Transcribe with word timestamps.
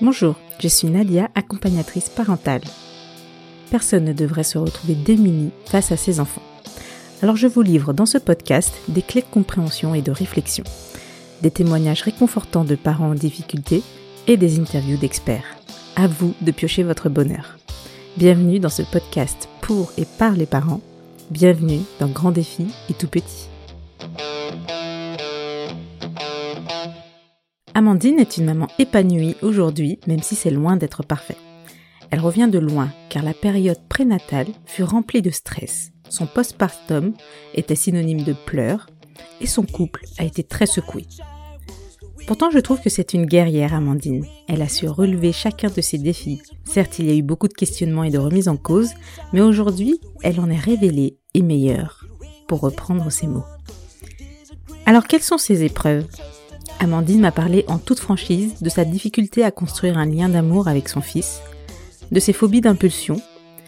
Bonjour, 0.00 0.36
je 0.60 0.68
suis 0.68 0.86
Nadia, 0.86 1.28
accompagnatrice 1.34 2.08
parentale. 2.08 2.60
Personne 3.72 4.04
ne 4.04 4.12
devrait 4.12 4.44
se 4.44 4.56
retrouver 4.56 4.94
démuni 4.94 5.50
face 5.66 5.90
à 5.90 5.96
ses 5.96 6.20
enfants. 6.20 6.42
Alors 7.20 7.34
je 7.34 7.48
vous 7.48 7.62
livre 7.62 7.92
dans 7.92 8.06
ce 8.06 8.18
podcast 8.18 8.72
des 8.86 9.02
clés 9.02 9.22
de 9.22 9.26
compréhension 9.26 9.96
et 9.96 10.02
de 10.02 10.12
réflexion, 10.12 10.62
des 11.42 11.50
témoignages 11.50 12.02
réconfortants 12.02 12.62
de 12.62 12.76
parents 12.76 13.10
en 13.10 13.14
difficulté 13.14 13.82
et 14.28 14.36
des 14.36 14.60
interviews 14.60 14.98
d'experts. 14.98 15.56
À 15.96 16.06
vous 16.06 16.32
de 16.42 16.52
piocher 16.52 16.84
votre 16.84 17.08
bonheur. 17.08 17.58
Bienvenue 18.16 18.60
dans 18.60 18.68
ce 18.68 18.82
podcast 18.82 19.48
pour 19.62 19.92
et 19.98 20.04
par 20.04 20.34
les 20.34 20.46
parents. 20.46 20.80
Bienvenue 21.32 21.80
dans 21.98 22.08
Grand 22.08 22.30
Défi 22.30 22.68
et 22.88 22.94
Tout 22.94 23.08
Petit. 23.08 23.48
Amandine 27.78 28.18
est 28.18 28.38
une 28.38 28.46
maman 28.46 28.66
épanouie 28.80 29.36
aujourd'hui, 29.40 30.00
même 30.08 30.20
si 30.20 30.34
c'est 30.34 30.50
loin 30.50 30.76
d'être 30.76 31.04
parfait. 31.04 31.36
Elle 32.10 32.18
revient 32.18 32.48
de 32.50 32.58
loin, 32.58 32.90
car 33.08 33.22
la 33.22 33.34
période 33.34 33.78
prénatale 33.88 34.48
fut 34.66 34.82
remplie 34.82 35.22
de 35.22 35.30
stress. 35.30 35.92
Son 36.08 36.26
postpartum 36.26 37.14
était 37.54 37.76
synonyme 37.76 38.24
de 38.24 38.32
pleurs, 38.32 38.88
et 39.40 39.46
son 39.46 39.62
couple 39.62 40.06
a 40.18 40.24
été 40.24 40.42
très 40.42 40.66
secoué. 40.66 41.06
Pourtant, 42.26 42.50
je 42.50 42.58
trouve 42.58 42.80
que 42.80 42.90
c'est 42.90 43.14
une 43.14 43.26
guerrière, 43.26 43.74
Amandine. 43.74 44.26
Elle 44.48 44.62
a 44.62 44.68
su 44.68 44.88
relever 44.88 45.30
chacun 45.30 45.70
de 45.70 45.80
ses 45.80 45.98
défis. 45.98 46.42
Certes, 46.64 46.98
il 46.98 47.06
y 47.06 47.12
a 47.12 47.14
eu 47.14 47.22
beaucoup 47.22 47.46
de 47.46 47.54
questionnements 47.54 48.02
et 48.02 48.10
de 48.10 48.18
remises 48.18 48.48
en 48.48 48.56
cause, 48.56 48.90
mais 49.32 49.40
aujourd'hui, 49.40 50.00
elle 50.24 50.40
en 50.40 50.50
est 50.50 50.56
révélée 50.56 51.16
et 51.32 51.42
meilleure, 51.42 52.04
pour 52.48 52.58
reprendre 52.58 53.08
ses 53.12 53.28
mots. 53.28 53.46
Alors, 54.84 55.06
quelles 55.06 55.22
sont 55.22 55.38
ces 55.38 55.62
épreuves? 55.62 56.08
Amandine 56.80 57.20
m'a 57.20 57.32
parlé 57.32 57.64
en 57.66 57.78
toute 57.78 57.98
franchise 57.98 58.54
de 58.60 58.68
sa 58.68 58.84
difficulté 58.84 59.42
à 59.42 59.50
construire 59.50 59.98
un 59.98 60.06
lien 60.06 60.28
d'amour 60.28 60.68
avec 60.68 60.88
son 60.88 61.00
fils, 61.00 61.40
de 62.12 62.20
ses 62.20 62.32
phobies 62.32 62.60
d'impulsion, 62.60 63.20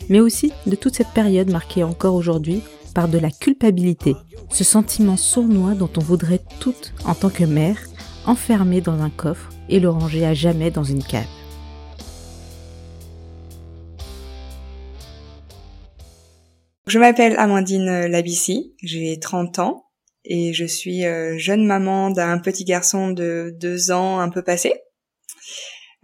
mais 0.09 0.21
aussi 0.21 0.53
de 0.67 0.77
toute 0.77 0.95
cette 0.95 1.09
période 1.09 1.51
marquée 1.51 1.83
encore 1.83 2.15
aujourd'hui 2.15 2.63
par 2.95 3.09
de 3.09 3.19
la 3.19 3.31
culpabilité, 3.31 4.15
ce 4.51 4.63
sentiment 4.63 5.17
sournois 5.17 5.75
dont 5.75 5.91
on 5.97 6.01
voudrait 6.01 6.41
toutes, 6.61 6.93
en 7.05 7.15
tant 7.15 7.31
que 7.31 7.45
mère, 7.45 7.79
enfermer 8.27 8.81
dans 8.81 9.01
un 9.01 9.11
coffre 9.11 9.51
et 9.69 9.81
le 9.81 9.91
ranger 9.91 10.25
à 10.25 10.35
jamais 10.35 10.71
dans 10.71 10.85
une 10.85 11.03
cave. 11.03 11.27
Je 16.87 16.99
m'appelle 16.99 17.37
Amandine 17.39 18.07
Labissi, 18.07 18.75
j'ai 18.83 19.19
30 19.19 19.59
ans 19.61 19.90
et 20.25 20.53
je 20.53 20.65
suis 20.65 21.05
euh, 21.07 21.39
jeune 21.39 21.67
maman 21.67 22.11
d'un 22.11 22.39
petit 22.39 22.65
garçon 22.65 23.11
de 23.11 23.55
deux 23.59 23.91
ans 23.91 24.21
un 24.21 24.29
peu 24.29 24.43
passé. 24.43 24.75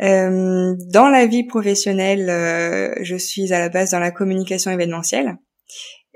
Euh, 0.03 0.75
dans 0.93 1.09
la 1.09 1.27
vie 1.27 1.45
professionnelle, 1.45 2.29
euh, 2.29 2.95
je 3.03 3.17
suis 3.17 3.53
à 3.53 3.59
la 3.59 3.69
base 3.69 3.91
dans 3.91 3.99
la 3.99 4.11
communication 4.11 4.71
événementielle. 4.71 5.37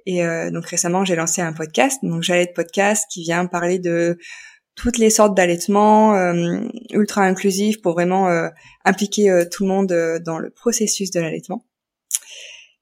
Et 0.06 0.22
donc 0.50 0.64
récemment, 0.64 1.04
j'ai 1.04 1.14
lancé 1.14 1.42
un 1.42 1.52
podcast, 1.52 2.00
donc 2.02 2.22
j'allais 2.22 2.46
de 2.46 2.52
podcast 2.52 3.04
qui 3.12 3.22
vient 3.22 3.44
parler 3.44 3.78
de 3.78 4.16
toutes 4.74 4.96
les 4.96 5.10
sortes 5.10 5.36
d'allaitements 5.36 6.14
ultra 6.90 7.22
inclusifs 7.22 7.82
pour 7.82 7.92
vraiment 7.92 8.28
impliquer 8.86 9.44
tout 9.52 9.64
le 9.64 9.68
monde 9.68 10.20
dans 10.24 10.38
le 10.38 10.50
processus 10.50 11.10
de 11.10 11.20
l'allaitement. 11.20 11.66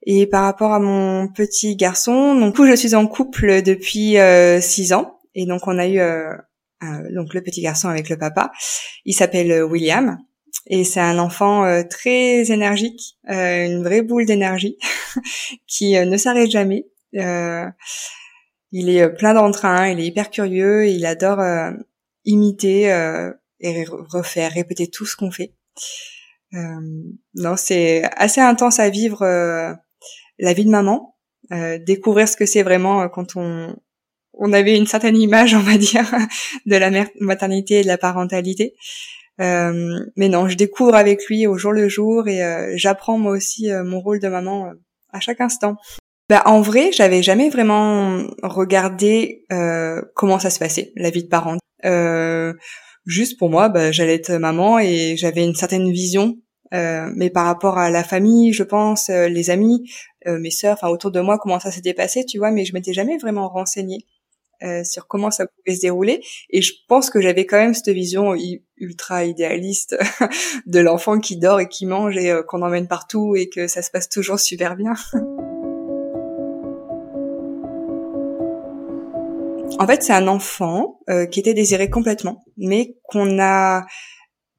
Et 0.06 0.26
par 0.26 0.44
rapport 0.44 0.72
à 0.72 0.78
mon 0.78 1.28
petit 1.28 1.76
garçon, 1.76 2.34
donc 2.36 2.64
je 2.64 2.76
suis 2.76 2.94
en 2.94 3.06
couple 3.06 3.62
depuis 3.62 4.18
euh, 4.18 4.60
six 4.60 4.92
ans, 4.92 5.18
et 5.34 5.44
donc 5.44 5.66
on 5.66 5.78
a 5.78 5.88
eu 5.88 5.98
euh, 5.98 6.36
donc 7.10 7.34
le 7.34 7.42
petit 7.42 7.60
garçon 7.60 7.88
avec 7.88 8.08
le 8.08 8.16
papa. 8.16 8.52
Il 9.04 9.14
s'appelle 9.14 9.50
euh, 9.50 9.66
William, 9.66 10.18
et 10.66 10.84
c'est 10.84 11.00
un 11.00 11.18
enfant 11.18 11.82
très 11.88 12.50
énergique, 12.50 13.18
une 13.26 13.82
vraie 13.82 14.02
boule 14.02 14.24
d'énergie 14.24 14.78
qui 15.66 15.92
ne 15.92 16.16
s'arrête 16.16 16.50
jamais. 16.50 16.86
il 17.12 18.88
est 18.88 19.08
plein 19.10 19.34
d'entrain, 19.34 19.88
il 19.88 20.00
est 20.00 20.06
hyper 20.06 20.30
curieux, 20.30 20.88
il 20.88 21.04
adore 21.06 21.42
imiter 22.24 22.84
et 23.60 23.84
refaire, 23.84 24.52
répéter 24.52 24.88
tout 24.88 25.06
ce 25.06 25.16
qu'on 25.16 25.30
fait. 25.30 25.52
non, 26.52 27.56
c'est 27.56 28.04
assez 28.16 28.40
intense 28.40 28.78
à 28.78 28.88
vivre 28.88 29.24
la 30.38 30.52
vie 30.52 30.64
de 30.64 30.70
maman, 30.70 31.16
euh, 31.52 31.78
découvrir 31.78 32.28
ce 32.28 32.36
que 32.36 32.44
c'est 32.44 32.62
vraiment 32.62 33.02
euh, 33.02 33.08
quand 33.08 33.36
on 33.36 33.74
on 34.40 34.52
avait 34.52 34.76
une 34.76 34.86
certaine 34.86 35.16
image, 35.16 35.54
on 35.54 35.60
va 35.60 35.78
dire, 35.78 36.06
de 36.66 36.76
la 36.76 36.90
maternité 37.20 37.80
et 37.80 37.82
de 37.82 37.88
la 37.88 37.98
parentalité. 37.98 38.74
Euh, 39.40 39.98
mais 40.16 40.28
non, 40.28 40.48
je 40.48 40.56
découvre 40.56 40.94
avec 40.94 41.26
lui 41.26 41.46
au 41.46 41.56
jour 41.56 41.72
le 41.72 41.88
jour 41.88 42.28
et 42.28 42.40
j'apprends 42.76 43.18
moi 43.18 43.32
aussi 43.32 43.70
mon 43.84 44.00
rôle 44.00 44.20
de 44.20 44.28
maman 44.28 44.72
à 45.12 45.18
chaque 45.18 45.40
instant. 45.40 45.76
Bah, 46.28 46.42
en 46.44 46.60
vrai, 46.60 46.90
j'avais 46.92 47.22
jamais 47.22 47.48
vraiment 47.48 48.22
regardé 48.44 49.44
comment 50.14 50.38
ça 50.38 50.50
se 50.50 50.60
passait, 50.60 50.92
la 50.94 51.10
vie 51.10 51.24
de 51.24 51.28
parent. 51.28 51.56
juste 53.06 53.38
pour 53.38 53.50
moi, 53.50 53.68
bah, 53.68 53.90
j'allais 53.90 54.14
être 54.14 54.34
maman 54.34 54.78
et 54.78 55.16
j'avais 55.16 55.44
une 55.44 55.54
certaine 55.54 55.90
vision 55.90 56.36
euh, 56.74 57.10
mais 57.14 57.30
par 57.30 57.46
rapport 57.46 57.78
à 57.78 57.90
la 57.90 58.04
famille, 58.04 58.52
je 58.52 58.62
pense, 58.62 59.08
euh, 59.08 59.28
les 59.28 59.50
amis, 59.50 59.90
euh, 60.17 60.17
mes 60.28 60.50
sœurs, 60.50 60.74
enfin 60.74 60.88
autour 60.88 61.10
de 61.10 61.20
moi, 61.20 61.38
comment 61.38 61.60
ça 61.60 61.70
s'était 61.70 61.94
passé, 61.94 62.24
tu 62.24 62.38
vois, 62.38 62.50
mais 62.50 62.64
je 62.64 62.74
m'étais 62.74 62.92
jamais 62.92 63.16
vraiment 63.18 63.48
renseignée 63.48 64.06
sur 64.82 65.06
comment 65.06 65.30
ça 65.30 65.46
pouvait 65.46 65.76
se 65.76 65.82
dérouler. 65.82 66.20
Et 66.50 66.62
je 66.62 66.72
pense 66.88 67.10
que 67.10 67.20
j'avais 67.20 67.46
quand 67.46 67.58
même 67.58 67.74
cette 67.74 67.90
vision 67.90 68.34
ultra 68.76 69.24
idéaliste 69.24 69.96
de 70.66 70.80
l'enfant 70.80 71.20
qui 71.20 71.36
dort 71.36 71.60
et 71.60 71.68
qui 71.68 71.86
mange 71.86 72.16
et 72.16 72.34
qu'on 72.48 72.62
emmène 72.62 72.88
partout 72.88 73.36
et 73.36 73.48
que 73.48 73.68
ça 73.68 73.82
se 73.82 73.90
passe 73.92 74.08
toujours 74.08 74.40
super 74.40 74.74
bien. 74.74 74.94
En 79.78 79.86
fait, 79.86 80.02
c'est 80.02 80.12
un 80.12 80.26
enfant 80.26 80.98
qui 81.30 81.38
était 81.38 81.54
désiré 81.54 81.88
complètement, 81.88 82.44
mais 82.56 82.96
qu'on 83.04 83.38
a 83.40 83.86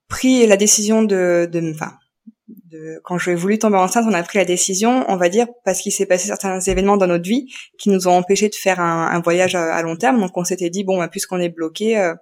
pris 0.10 0.46
la 0.48 0.58
décision 0.58 1.04
de, 1.04 1.48
de, 1.50 1.72
enfin, 1.74 1.94
de, 2.72 3.00
quand 3.04 3.18
j'ai 3.18 3.36
voulu 3.36 3.58
tomber 3.58 3.78
enceinte, 3.78 4.06
on 4.08 4.14
a 4.14 4.24
pris 4.24 4.38
la 4.38 4.46
décision, 4.46 5.06
on 5.08 5.18
va 5.18 5.30
dire, 5.30 5.48
parce 5.66 5.82
qu'il 5.82 5.92
s'est 5.92 6.06
passé 6.06 6.28
certains 6.28 6.60
événements 6.60 6.98
dans 6.98 7.08
notre 7.08 7.28
vie 7.28 7.52
qui 7.78 7.90
nous 7.90 8.08
ont 8.08 8.12
empêché 8.12 8.50
de 8.50 8.56
faire 8.56 8.80
un, 8.80 9.20
voyage 9.22 9.56
à, 9.56 9.82
long 9.82 9.96
terme. 9.96 10.20
Donc 10.20 10.32
on 10.36 10.44
s'était 10.44 10.70
dit 10.70 10.84
bon, 10.84 10.98
bah, 10.98 11.08
puisqu'on 11.08 11.40
est 11.40 11.50
bloqué, 11.50 11.98
euh, 11.98 12.14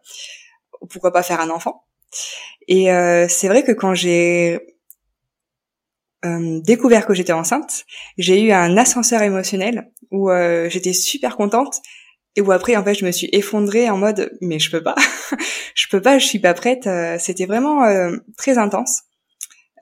pourquoi 0.89 1.11
pas 1.11 1.23
faire 1.23 1.41
un 1.41 1.49
enfant? 1.49 1.83
Et 2.67 2.91
euh, 2.91 3.27
c'est 3.27 3.47
vrai 3.47 3.63
que 3.63 3.71
quand 3.71 3.93
j'ai 3.93 4.59
euh, 6.25 6.59
découvert 6.61 7.05
que 7.05 7.13
j'étais 7.13 7.33
enceinte, 7.33 7.85
j'ai 8.17 8.41
eu 8.41 8.51
un 8.51 8.77
ascenseur 8.77 9.21
émotionnel 9.21 9.91
où 10.11 10.29
j'étais 10.69 10.93
super 10.93 11.35
contente 11.35 11.81
et 12.37 12.41
où 12.41 12.53
après 12.53 12.77
en 12.77 12.83
fait 12.83 12.93
je 12.93 13.05
me 13.05 13.11
suis 13.11 13.27
effondrée 13.33 13.89
en 13.89 13.97
mode 13.97 14.31
mais 14.39 14.57
je 14.57 14.71
peux 14.71 14.81
pas 14.81 14.95
je 15.75 15.87
peux 15.89 16.01
pas 16.01 16.17
je 16.17 16.25
suis 16.25 16.39
pas 16.39 16.53
prête 16.53 16.87
c'était 17.19 17.45
vraiment 17.45 17.81
très 18.37 18.57
intense 18.57 19.01
euh, 19.01 19.06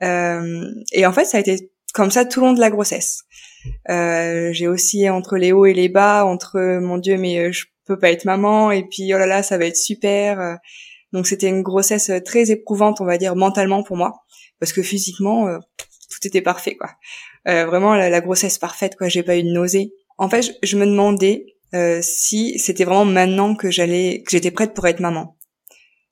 et 0.02 1.06
en 1.06 1.12
fait, 1.12 1.24
ça 1.24 1.38
a 1.38 1.40
été 1.40 1.70
comme 1.96 2.10
ça 2.10 2.26
tout 2.26 2.40
le 2.40 2.48
long 2.48 2.52
de 2.52 2.60
la 2.60 2.70
grossesse. 2.70 3.24
Euh, 3.88 4.52
j'ai 4.52 4.68
aussi 4.68 5.08
entre 5.08 5.36
les 5.36 5.52
hauts 5.52 5.64
et 5.64 5.72
les 5.72 5.88
bas, 5.88 6.26
entre 6.26 6.78
mon 6.78 6.98
Dieu, 6.98 7.16
mais 7.16 7.38
euh, 7.38 7.52
je 7.52 7.64
peux 7.86 7.98
pas 7.98 8.10
être 8.10 8.26
maman, 8.26 8.70
et 8.70 8.84
puis 8.84 9.14
oh 9.14 9.18
là 9.18 9.26
là, 9.26 9.42
ça 9.42 9.58
va 9.58 9.64
être 9.64 9.76
super. 9.76 10.58
Donc 11.12 11.26
c'était 11.26 11.48
une 11.48 11.62
grossesse 11.62 12.10
très 12.24 12.50
éprouvante, 12.50 13.00
on 13.00 13.04
va 13.04 13.16
dire 13.16 13.34
mentalement 13.36 13.82
pour 13.82 13.96
moi, 13.96 14.24
parce 14.60 14.72
que 14.72 14.82
physiquement 14.82 15.46
tout 16.10 16.26
était 16.26 16.42
parfait, 16.42 16.76
quoi. 16.76 16.90
vraiment 17.44 17.94
la, 17.94 18.20
grossesse 18.20 18.58
parfaite, 18.58 18.96
quoi. 18.96 19.08
J'ai 19.08 19.22
pas 19.22 19.36
eu 19.36 19.44
de 19.44 19.50
nausée. 19.50 19.92
En 20.18 20.28
fait, 20.28 20.42
je, 20.42 20.50
je 20.64 20.76
me 20.76 20.84
demandais 20.84 21.46
si 22.02 22.58
c'était 22.58 22.84
vraiment 22.84 23.04
maintenant 23.04 23.54
que 23.54 23.70
j'allais, 23.70 24.22
que 24.24 24.32
j'étais 24.32 24.50
prête 24.50 24.74
pour 24.74 24.86
être 24.88 25.00
maman 25.00 25.35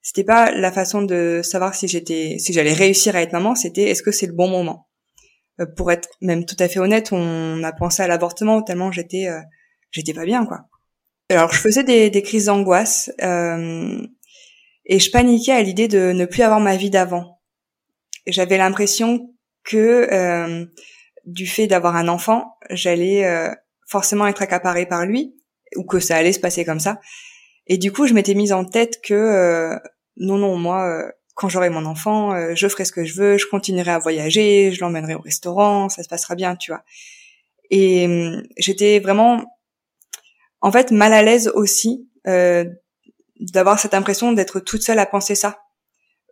c'était 0.04 0.22
pas 0.22 0.52
la 0.52 0.70
façon 0.70 1.02
de 1.02 1.40
savoir 1.42 1.74
si 1.74 1.88
j'étais 1.88 2.36
si 2.38 2.52
j'allais 2.52 2.74
réussir 2.74 3.16
à 3.16 3.22
être 3.22 3.32
maman, 3.32 3.54
c'était 3.54 3.84
est-ce 3.84 4.02
que 4.02 4.12
c'est 4.12 4.26
le 4.26 4.34
bon 4.34 4.48
moment? 4.48 4.86
Euh, 5.60 5.66
pour 5.76 5.90
être 5.90 6.10
même 6.20 6.44
tout 6.44 6.56
à 6.58 6.68
fait 6.68 6.78
honnête, 6.78 7.10
on 7.10 7.64
a 7.64 7.72
pensé 7.72 8.02
à 8.02 8.06
l'avortement 8.06 8.62
tellement 8.62 8.92
j'étais 8.92 9.28
euh, 9.28 9.40
j'étais 9.90 10.12
pas 10.12 10.26
bien 10.26 10.44
quoi. 10.44 10.66
Alors 11.30 11.50
je 11.52 11.58
faisais 11.58 11.84
des, 11.84 12.22
crises 12.22 12.44
d'angoisse 12.44 13.10
euh, 13.22 14.06
et 14.84 14.98
je 14.98 15.10
paniquais 15.10 15.52
à 15.52 15.62
l'idée 15.62 15.88
de 15.88 16.12
ne 16.12 16.26
plus 16.26 16.42
avoir 16.42 16.60
ma 16.60 16.76
vie 16.76 16.90
d'avant. 16.90 17.40
J'avais 18.26 18.58
l'impression 18.58 19.34
que 19.64 20.06
euh, 20.12 20.66
du 21.24 21.46
fait 21.46 21.66
d'avoir 21.66 21.96
un 21.96 22.08
enfant, 22.08 22.58
j'allais 22.68 23.24
forcément 23.88 24.26
être 24.26 24.42
accaparée 24.42 24.84
par 24.84 25.06
lui 25.06 25.34
ou 25.76 25.84
que 25.84 25.98
ça 25.98 26.16
allait 26.16 26.34
se 26.34 26.40
passer 26.40 26.66
comme 26.66 26.80
ça. 26.80 27.00
Et 27.66 27.78
du 27.78 27.90
coup, 27.90 28.06
je 28.06 28.12
m'étais 28.12 28.34
mise 28.34 28.52
en 28.52 28.66
tête 28.66 29.00
que 29.02 29.78
non, 30.16 30.38
non, 30.38 30.56
moi, 30.56 30.86
euh, 30.86 31.10
quand 31.34 31.48
j'aurai 31.48 31.70
mon 31.70 31.84
enfant, 31.84 32.32
euh, 32.32 32.54
je 32.54 32.68
ferai 32.68 32.84
ce 32.84 32.92
que 32.92 33.04
je 33.04 33.14
veux, 33.14 33.38
je 33.38 33.46
continuerai 33.46 33.90
à 33.90 33.98
voyager, 33.98 34.72
je 34.72 34.80
l'emmènerai 34.80 35.14
au 35.14 35.20
restaurant, 35.20 35.88
ça 35.88 36.02
se 36.02 36.08
passera 36.08 36.34
bien, 36.34 36.56
tu 36.56 36.70
vois. 36.70 36.84
Et 37.70 38.06
hum, 38.06 38.42
j'étais 38.56 39.00
vraiment, 39.00 39.44
en 40.60 40.70
fait, 40.70 40.90
mal 40.90 41.12
à 41.12 41.22
l'aise 41.22 41.48
aussi 41.54 42.08
euh, 42.26 42.64
d'avoir 43.40 43.78
cette 43.78 43.94
impression 43.94 44.32
d'être 44.32 44.60
toute 44.60 44.82
seule 44.82 44.98
à 44.98 45.06
penser 45.06 45.34
ça. 45.34 45.63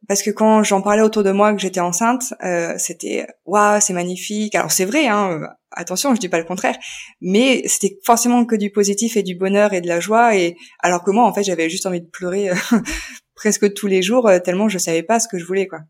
Parce 0.08 0.22
que 0.22 0.30
quand 0.30 0.62
j'en 0.62 0.82
parlais 0.82 1.02
autour 1.02 1.22
de 1.22 1.30
moi 1.30 1.54
que 1.54 1.60
j'étais 1.60 1.80
enceinte, 1.80 2.34
euh, 2.44 2.74
c'était 2.76 3.26
waouh, 3.44 3.80
c'est 3.80 3.92
magnifique. 3.92 4.54
Alors 4.54 4.72
c'est 4.72 4.84
vrai, 4.84 5.06
hein, 5.06 5.32
euh, 5.32 5.46
attention, 5.70 6.14
je 6.14 6.20
dis 6.20 6.28
pas 6.28 6.38
le 6.38 6.44
contraire, 6.44 6.76
mais 7.20 7.62
c'était 7.66 7.98
forcément 8.04 8.44
que 8.44 8.56
du 8.56 8.70
positif 8.70 9.16
et 9.16 9.22
du 9.22 9.36
bonheur 9.36 9.72
et 9.72 9.80
de 9.80 9.88
la 9.88 10.00
joie. 10.00 10.36
Et 10.36 10.56
alors 10.80 11.04
que 11.04 11.10
moi, 11.12 11.24
en 11.24 11.32
fait, 11.32 11.44
j'avais 11.44 11.70
juste 11.70 11.86
envie 11.86 12.00
de 12.00 12.08
pleurer 12.08 12.50
euh, 12.50 12.54
presque 13.34 13.72
tous 13.74 13.86
les 13.86 14.02
jours 14.02 14.30
tellement 14.44 14.68
je 14.68 14.78
savais 14.78 15.02
pas 15.02 15.20
ce 15.20 15.28
que 15.28 15.38
je 15.38 15.44
voulais, 15.44 15.66
quoi. 15.66 15.80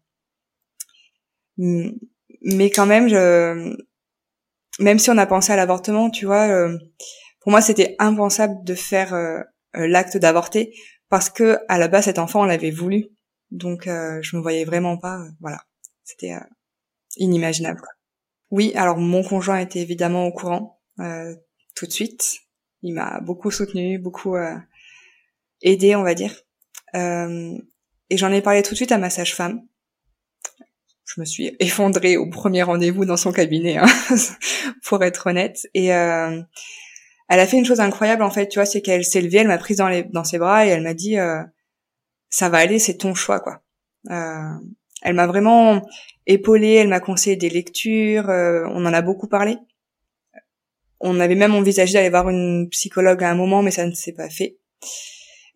Mais 1.58 2.70
quand 2.70 2.86
même, 2.86 3.08
je, 3.08 3.74
même 4.78 4.98
si 4.98 5.10
on 5.10 5.18
a 5.18 5.26
pensé 5.26 5.52
à 5.52 5.56
l'avortement, 5.56 6.10
tu 6.10 6.26
vois, 6.26 6.68
pour 7.40 7.50
moi, 7.50 7.60
c'était 7.60 7.94
impensable 7.98 8.64
de 8.64 8.74
faire 8.74 9.14
l'acte 9.74 10.16
d'avorter 10.16 10.74
parce 11.08 11.28
que 11.28 11.58
à 11.68 11.78
la 11.78 11.88
base, 11.88 12.06
cet 12.06 12.18
enfant, 12.18 12.40
on 12.40 12.44
l'avait 12.44 12.70
voulu. 12.70 13.10
Donc 13.52 13.86
euh, 13.86 14.18
je 14.22 14.34
me 14.34 14.40
voyais 14.40 14.64
vraiment 14.64 14.96
pas, 14.96 15.20
euh, 15.20 15.28
voilà, 15.40 15.60
c'était 16.04 16.32
euh, 16.32 16.40
inimaginable. 17.18 17.82
Oui, 18.50 18.72
alors 18.74 18.96
mon 18.96 19.22
conjoint 19.22 19.58
était 19.58 19.80
évidemment 19.80 20.26
au 20.26 20.32
courant 20.32 20.80
tout 21.74 21.86
de 21.86 21.90
suite. 21.90 22.38
Il 22.82 22.94
m'a 22.94 23.20
beaucoup 23.20 23.50
soutenu, 23.50 23.98
beaucoup 23.98 24.36
aidé, 25.62 25.96
on 25.96 26.02
va 26.02 26.14
dire. 26.14 26.34
et 26.94 28.16
j'en 28.16 28.30
ai 28.30 28.42
parlé 28.42 28.62
tout 28.62 28.72
de 28.72 28.76
suite 28.76 28.92
à 28.92 28.98
ma 28.98 29.08
sage-femme. 29.08 29.62
Je 31.06 31.20
me 31.20 31.24
suis 31.24 31.56
effondrée 31.60 32.16
au 32.16 32.28
premier 32.28 32.62
rendez-vous 32.62 33.04
dans 33.06 33.16
son 33.16 33.32
cabinet, 33.32 33.78
hein, 33.78 33.86
pour 34.84 35.02
être 35.02 35.28
honnête. 35.28 35.66
Et 35.72 35.86
elle 35.86 36.46
a 37.28 37.46
fait 37.46 37.56
une 37.56 37.64
chose 37.64 37.80
incroyable 37.80 38.22
en 38.22 38.30
fait, 38.30 38.48
tu 38.48 38.58
vois, 38.58 38.66
c'est 38.66 38.82
qu'elle 38.82 39.04
s'est 39.04 39.22
levée, 39.22 39.38
elle 39.38 39.48
m'a 39.48 39.58
prise 39.58 39.78
dans, 39.78 39.88
les, 39.88 40.04
dans 40.04 40.24
ses 40.24 40.38
bras 40.38 40.66
et 40.66 40.68
elle 40.68 40.82
m'a 40.82 40.94
dit 40.94 41.16
ça 42.32 42.48
va 42.48 42.58
aller, 42.58 42.80
c'est 42.80 42.96
ton 42.96 43.14
choix, 43.14 43.38
quoi. 43.38 43.60
Euh, 44.10 44.54
elle 45.02 45.14
m'a 45.14 45.26
vraiment 45.26 45.82
épaulée, 46.26 46.74
elle 46.74 46.88
m'a 46.88 46.98
conseillé 46.98 47.36
des 47.36 47.50
lectures, 47.50 48.30
euh, 48.30 48.64
on 48.70 48.86
en 48.86 48.92
a 48.92 49.02
beaucoup 49.02 49.28
parlé. 49.28 49.58
On 50.98 51.20
avait 51.20 51.34
même 51.34 51.54
envisagé 51.54 51.92
d'aller 51.92 52.08
voir 52.08 52.30
une 52.30 52.68
psychologue 52.70 53.22
à 53.22 53.30
un 53.30 53.34
moment, 53.34 53.62
mais 53.62 53.70
ça 53.70 53.86
ne 53.86 53.92
s'est 53.92 54.14
pas 54.14 54.30
fait. 54.30 54.56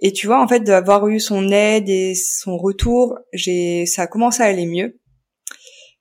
Et 0.00 0.12
tu 0.12 0.26
vois, 0.26 0.42
en 0.42 0.46
fait, 0.46 0.60
d'avoir 0.60 1.08
eu 1.08 1.18
son 1.18 1.50
aide 1.50 1.88
et 1.88 2.14
son 2.14 2.58
retour, 2.58 3.18
j'ai, 3.32 3.86
ça 3.86 4.02
a 4.02 4.06
commencé 4.06 4.42
à 4.42 4.46
aller 4.46 4.66
mieux. 4.66 5.00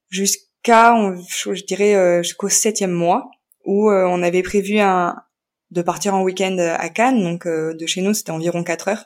Jusqu'à, 0.10 0.94
je 1.16 1.64
dirais, 1.64 1.96
euh, 1.96 2.22
jusqu'au 2.22 2.50
septième 2.50 2.92
mois, 2.92 3.32
où 3.64 3.90
on 3.90 4.22
avait 4.22 4.44
prévu 4.44 4.80
un, 4.80 5.16
de 5.72 5.82
partir 5.82 6.16
en 6.16 6.22
week-end 6.22 6.58
à 6.58 6.90
Cannes, 6.90 7.24
donc 7.24 7.48
de 7.48 7.86
chez 7.88 8.02
nous, 8.02 8.14
c'était 8.14 8.32
environ 8.32 8.64
quatre 8.64 8.90
heures. 8.90 9.06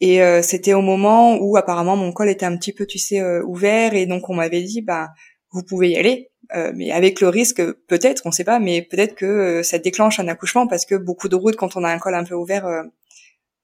Et 0.00 0.22
euh, 0.22 0.42
c'était 0.42 0.72
au 0.72 0.80
moment 0.80 1.36
où 1.36 1.56
apparemment 1.56 1.96
mon 1.96 2.12
col 2.12 2.28
était 2.28 2.46
un 2.46 2.56
petit 2.56 2.72
peu, 2.72 2.86
tu 2.86 2.98
sais, 2.98 3.20
euh, 3.20 3.42
ouvert. 3.44 3.94
Et 3.94 4.06
donc 4.06 4.28
on 4.30 4.34
m'avait 4.34 4.62
dit, 4.62 4.82
bah 4.82 5.10
vous 5.52 5.62
pouvez 5.62 5.90
y 5.90 5.96
aller, 5.96 6.30
euh, 6.54 6.72
mais 6.74 6.92
avec 6.92 7.20
le 7.20 7.28
risque, 7.28 7.60
peut-être, 7.88 8.22
on 8.24 8.30
sait 8.30 8.44
pas, 8.44 8.60
mais 8.60 8.82
peut-être 8.82 9.14
que 9.14 9.62
ça 9.62 9.78
déclenche 9.78 10.20
un 10.20 10.28
accouchement 10.28 10.66
parce 10.66 10.86
que 10.86 10.94
beaucoup 10.94 11.28
de 11.28 11.36
routes 11.36 11.56
quand 11.56 11.76
on 11.76 11.84
a 11.84 11.90
un 11.90 11.98
col 11.98 12.14
un 12.14 12.24
peu 12.24 12.34
ouvert, 12.34 12.84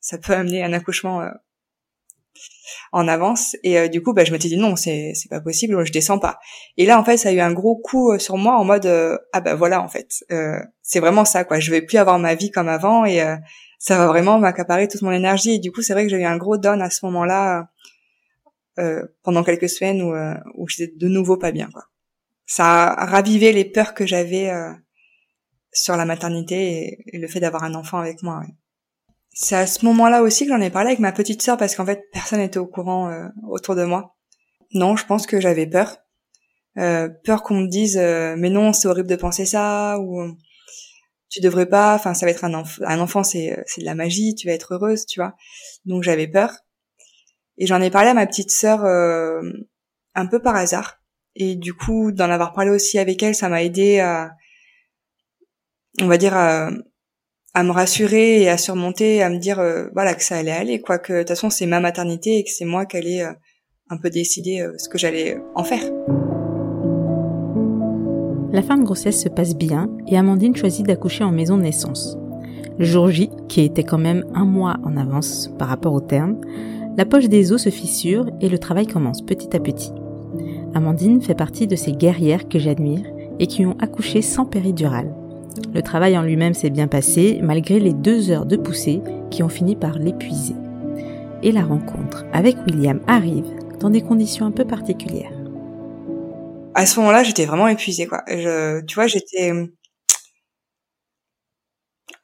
ça 0.00 0.18
peut 0.18 0.32
amener 0.34 0.64
un 0.64 0.72
accouchement 0.72 1.28
en 2.92 3.08
avance. 3.08 3.56
Et 3.62 3.88
du 3.88 4.02
coup, 4.02 4.12
bah 4.12 4.24
je 4.24 4.32
m'étais 4.32 4.48
dit 4.48 4.56
non, 4.56 4.76
c'est 4.76 5.12
c'est 5.14 5.28
pas 5.28 5.40
possible, 5.40 5.84
je 5.84 5.92
descends 5.92 6.18
pas. 6.18 6.38
Et 6.76 6.86
là 6.86 6.98
en 6.98 7.04
fait, 7.04 7.16
ça 7.16 7.30
a 7.30 7.32
eu 7.32 7.40
un 7.40 7.52
gros 7.52 7.76
coup 7.76 8.18
sur 8.18 8.36
moi 8.36 8.56
en 8.58 8.64
mode 8.64 8.86
ah 9.32 9.40
bah 9.40 9.54
voilà 9.54 9.82
en 9.82 9.88
fait, 9.88 10.24
c'est 10.82 11.00
vraiment 11.00 11.24
ça 11.24 11.44
quoi. 11.44 11.60
Je 11.60 11.70
vais 11.70 11.82
plus 11.82 11.98
avoir 11.98 12.18
ma 12.18 12.34
vie 12.34 12.50
comme 12.50 12.68
avant 12.68 13.04
et 13.04 13.22
ça 13.78 13.98
va 13.98 14.06
vraiment 14.06 14.38
m'accaparer 14.38 14.88
toute 14.88 15.02
mon 15.02 15.12
énergie. 15.12 15.54
Et 15.54 15.58
du 15.58 15.72
coup, 15.72 15.82
c'est 15.82 15.92
vrai 15.92 16.04
que 16.04 16.10
j'ai 16.10 16.18
eu 16.18 16.24
un 16.24 16.36
gros 16.36 16.56
down 16.56 16.82
à 16.82 16.90
ce 16.90 17.04
moment-là, 17.06 17.68
euh, 18.78 19.06
pendant 19.22 19.42
quelques 19.42 19.70
semaines 19.70 20.02
où, 20.02 20.14
euh, 20.14 20.34
où 20.54 20.68
j'étais 20.68 20.92
de 20.94 21.08
nouveau 21.08 21.38
pas 21.38 21.50
bien. 21.50 21.70
Quoi. 21.72 21.84
Ça 22.44 22.92
a 22.92 23.06
ravivé 23.06 23.52
les 23.52 23.64
peurs 23.64 23.94
que 23.94 24.06
j'avais 24.06 24.50
euh, 24.50 24.70
sur 25.72 25.96
la 25.96 26.04
maternité 26.04 27.02
et, 27.06 27.18
le 27.18 27.26
fait 27.26 27.40
d'avoir 27.40 27.64
un 27.64 27.74
enfant 27.74 27.98
avec 27.98 28.22
moi. 28.22 28.42
C'est 29.38 29.56
à 29.56 29.66
ce 29.66 29.84
moment-là 29.84 30.22
aussi 30.22 30.46
que 30.46 30.52
j'en 30.52 30.60
ai 30.62 30.70
parlé 30.70 30.88
avec 30.88 30.98
ma 30.98 31.12
petite 31.12 31.42
sœur 31.42 31.58
parce 31.58 31.76
qu'en 31.76 31.84
fait, 31.84 32.04
personne 32.12 32.38
n'était 32.38 32.58
au 32.58 32.66
courant 32.66 33.10
euh, 33.10 33.28
autour 33.48 33.74
de 33.74 33.84
moi. 33.84 34.16
Non, 34.72 34.96
je 34.96 35.04
pense 35.04 35.26
que 35.26 35.40
j'avais 35.40 35.66
peur. 35.66 35.98
Euh, 36.78 37.08
peur 37.24 37.42
qu'on 37.42 37.60
me 37.60 37.68
dise 37.68 37.96
mais 37.96 38.50
non, 38.50 38.72
c'est 38.72 38.88
horrible 38.88 39.08
de 39.08 39.16
penser 39.16 39.46
ça 39.46 39.98
ou 40.00 40.36
tu 41.28 41.40
devrais 41.40 41.66
pas, 41.66 41.94
enfin 41.94 42.14
ça 42.14 42.26
va 42.26 42.32
être 42.32 42.44
un, 42.44 42.54
enfant, 42.54 42.82
un 42.86 43.00
enfant, 43.00 43.22
c'est 43.22 43.52
euh, 43.52 43.62
c'est 43.66 43.80
de 43.80 43.86
la 43.86 43.94
magie, 43.94 44.34
tu 44.34 44.46
vas 44.46 44.54
être 44.54 44.74
heureuse, 44.74 45.06
tu 45.06 45.20
vois. 45.20 45.34
Donc 45.84 46.02
j'avais 46.02 46.28
peur. 46.28 46.52
Et 47.58 47.66
j'en 47.66 47.80
ai 47.80 47.90
parlé 47.90 48.10
à 48.10 48.14
ma 48.14 48.26
petite 48.26 48.50
sœur 48.50 48.84
euh, 48.84 49.42
un 50.14 50.26
peu 50.26 50.40
par 50.40 50.56
hasard. 50.56 51.00
Et 51.34 51.56
du 51.56 51.74
coup, 51.74 52.12
d'en 52.12 52.30
avoir 52.30 52.52
parlé 52.52 52.70
aussi 52.70 52.98
avec 52.98 53.22
elle, 53.22 53.34
ça 53.34 53.48
m'a 53.48 53.62
aidé 53.62 54.00
à, 54.00 54.32
on 56.00 56.06
va 56.06 56.16
dire, 56.18 56.34
à, 56.36 56.70
me 57.62 57.72
rassurer 57.72 58.42
et 58.42 58.48
à 58.48 58.58
surmonter, 58.58 59.22
à 59.22 59.30
me 59.30 59.38
dire, 59.38 59.58
euh, 59.58 59.86
voilà, 59.94 60.14
que 60.14 60.22
ça 60.22 60.36
allait 60.36 60.50
aller, 60.50 60.80
quoi, 60.80 60.98
que 60.98 61.12
de 61.12 61.18
toute 61.20 61.28
façon 61.30 61.50
c'est 61.50 61.66
ma 61.66 61.80
maternité 61.80 62.38
et 62.38 62.44
que 62.44 62.50
c'est 62.50 62.64
moi 62.64 62.86
qui 62.86 62.96
allais 62.96 63.22
un 63.88 63.96
peu 63.96 64.10
décider 64.10 64.66
ce 64.78 64.88
que 64.88 64.98
j'allais 64.98 65.38
en 65.54 65.64
faire. 65.64 65.82
La 68.52 68.62
fin 68.62 68.78
de 68.78 68.84
grossesse 68.84 69.22
se 69.22 69.28
passe 69.28 69.54
bien 69.54 69.88
et 70.08 70.16
Amandine 70.16 70.56
choisit 70.56 70.86
d'accoucher 70.86 71.24
en 71.24 71.32
maison 71.32 71.56
de 71.56 71.62
naissance. 71.62 72.16
Le 72.78 72.84
jour 72.84 73.08
J, 73.08 73.30
qui 73.48 73.62
était 73.62 73.84
quand 73.84 73.98
même 73.98 74.24
un 74.34 74.44
mois 74.44 74.76
en 74.84 74.96
avance 74.96 75.50
par 75.58 75.68
rapport 75.68 75.92
au 75.92 76.00
terme, 76.00 76.40
la 76.96 77.04
poche 77.04 77.28
des 77.28 77.52
os 77.52 77.62
se 77.62 77.70
fissure 77.70 78.26
et 78.40 78.48
le 78.48 78.58
travail 78.58 78.86
commence 78.86 79.20
petit 79.20 79.54
à 79.56 79.60
petit. 79.60 79.92
Amandine 80.74 81.20
fait 81.20 81.34
partie 81.34 81.66
de 81.66 81.76
ces 81.76 81.92
guerrières 81.92 82.48
que 82.48 82.58
j'admire 82.58 83.04
et 83.38 83.46
qui 83.46 83.66
ont 83.66 83.76
accouché 83.78 84.22
sans 84.22 84.46
péridurale. 84.46 85.12
Le 85.74 85.82
travail 85.82 86.16
en 86.18 86.22
lui-même 86.22 86.54
s'est 86.54 86.70
bien 86.70 86.88
passé 86.88 87.40
malgré 87.42 87.80
les 87.80 87.92
deux 87.92 88.30
heures 88.30 88.46
de 88.46 88.56
poussée 88.56 89.00
qui 89.30 89.42
ont 89.42 89.48
fini 89.48 89.76
par 89.76 89.98
l'épuiser. 89.98 90.56
Et 91.42 91.52
la 91.52 91.64
rencontre 91.64 92.24
avec 92.32 92.56
William 92.66 93.00
arrive 93.06 93.46
dans 93.80 93.90
des 93.90 94.02
conditions 94.02 94.46
un 94.46 94.52
peu 94.52 94.64
particulières 94.64 95.32
à 96.76 96.84
ce 96.84 97.00
moment-là, 97.00 97.24
j'étais 97.24 97.46
vraiment 97.46 97.68
épuisée, 97.68 98.06
quoi. 98.06 98.22
Je, 98.28 98.82
tu 98.84 98.94
vois, 98.96 99.06
j'étais 99.06 99.50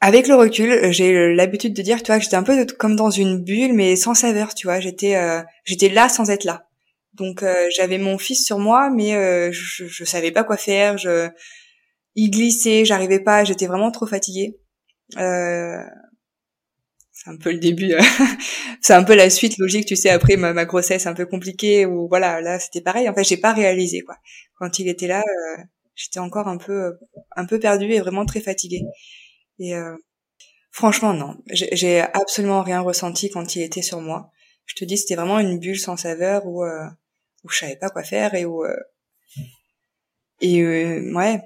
avec 0.02 0.28
le 0.28 0.34
recul, 0.34 0.92
j'ai 0.92 1.32
l'habitude 1.34 1.74
de 1.74 1.80
dire, 1.80 2.02
tu 2.02 2.08
vois, 2.08 2.18
que 2.18 2.24
j'étais 2.24 2.36
un 2.36 2.42
peu 2.42 2.66
comme 2.78 2.94
dans 2.94 3.10
une 3.10 3.42
bulle, 3.42 3.72
mais 3.72 3.96
sans 3.96 4.14
saveur, 4.14 4.54
tu 4.54 4.66
vois. 4.66 4.78
J'étais, 4.78 5.16
euh, 5.16 5.40
j'étais 5.64 5.88
là 5.88 6.10
sans 6.10 6.28
être 6.28 6.44
là. 6.44 6.66
Donc 7.14 7.42
euh, 7.42 7.54
j'avais 7.74 7.96
mon 7.98 8.18
fils 8.18 8.44
sur 8.44 8.58
moi, 8.58 8.90
mais 8.90 9.14
euh, 9.14 9.50
je, 9.52 9.86
je 9.86 10.04
savais 10.04 10.32
pas 10.32 10.44
quoi 10.44 10.58
faire. 10.58 10.98
Je, 10.98 11.28
il 12.14 12.30
glissait, 12.30 12.84
j'arrivais 12.84 13.20
pas. 13.20 13.44
J'étais 13.44 13.66
vraiment 13.66 13.90
trop 13.90 14.06
fatiguée. 14.06 14.58
Euh, 15.18 15.82
c'est 17.24 17.30
un 17.30 17.36
peu 17.36 17.52
le 17.52 17.58
début, 17.58 17.92
euh, 17.92 18.00
c'est 18.80 18.94
un 18.94 19.04
peu 19.04 19.14
la 19.14 19.30
suite 19.30 19.58
logique, 19.58 19.86
tu 19.86 19.94
sais, 19.94 20.10
après 20.10 20.36
ma, 20.36 20.64
grossesse 20.64 21.06
un 21.06 21.14
peu 21.14 21.26
compliquée, 21.26 21.86
ou 21.86 22.08
voilà, 22.08 22.40
là 22.40 22.58
c'était 22.58 22.80
pareil, 22.80 23.08
en 23.08 23.14
fait 23.14 23.22
j'ai 23.22 23.36
pas 23.36 23.52
réalisé 23.52 24.00
quoi. 24.00 24.16
Quand 24.58 24.78
il 24.78 24.88
était 24.88 25.06
là, 25.06 25.20
euh, 25.20 25.62
j'étais 25.94 26.18
encore 26.18 26.48
un 26.48 26.56
peu 26.56 26.72
euh, 26.72 26.92
un 27.36 27.44
peu 27.46 27.60
perdue 27.60 27.92
et 27.92 28.00
vraiment 28.00 28.26
très 28.26 28.40
fatiguée. 28.40 28.82
Et 29.58 29.74
franchement 30.72 31.12
non, 31.14 31.36
j'ai 31.52 32.00
absolument 32.00 32.62
rien 32.62 32.80
ressenti 32.80 33.30
quand 33.30 33.54
il 33.54 33.62
était 33.62 33.82
sur 33.82 34.00
moi. 34.00 34.30
Je 34.66 34.74
te 34.74 34.84
dis, 34.84 34.98
c'était 34.98 35.14
vraiment 35.14 35.38
une 35.38 35.58
bulle 35.60 35.78
sans 35.78 35.96
saveur 35.96 36.46
où 36.46 36.64
où 36.64 37.48
je 37.48 37.58
savais 37.58 37.76
pas 37.76 37.90
quoi 37.90 38.02
faire 38.02 38.34
et 38.34 38.44
où 38.44 38.64
et 40.40 40.64
ouais 41.12 41.40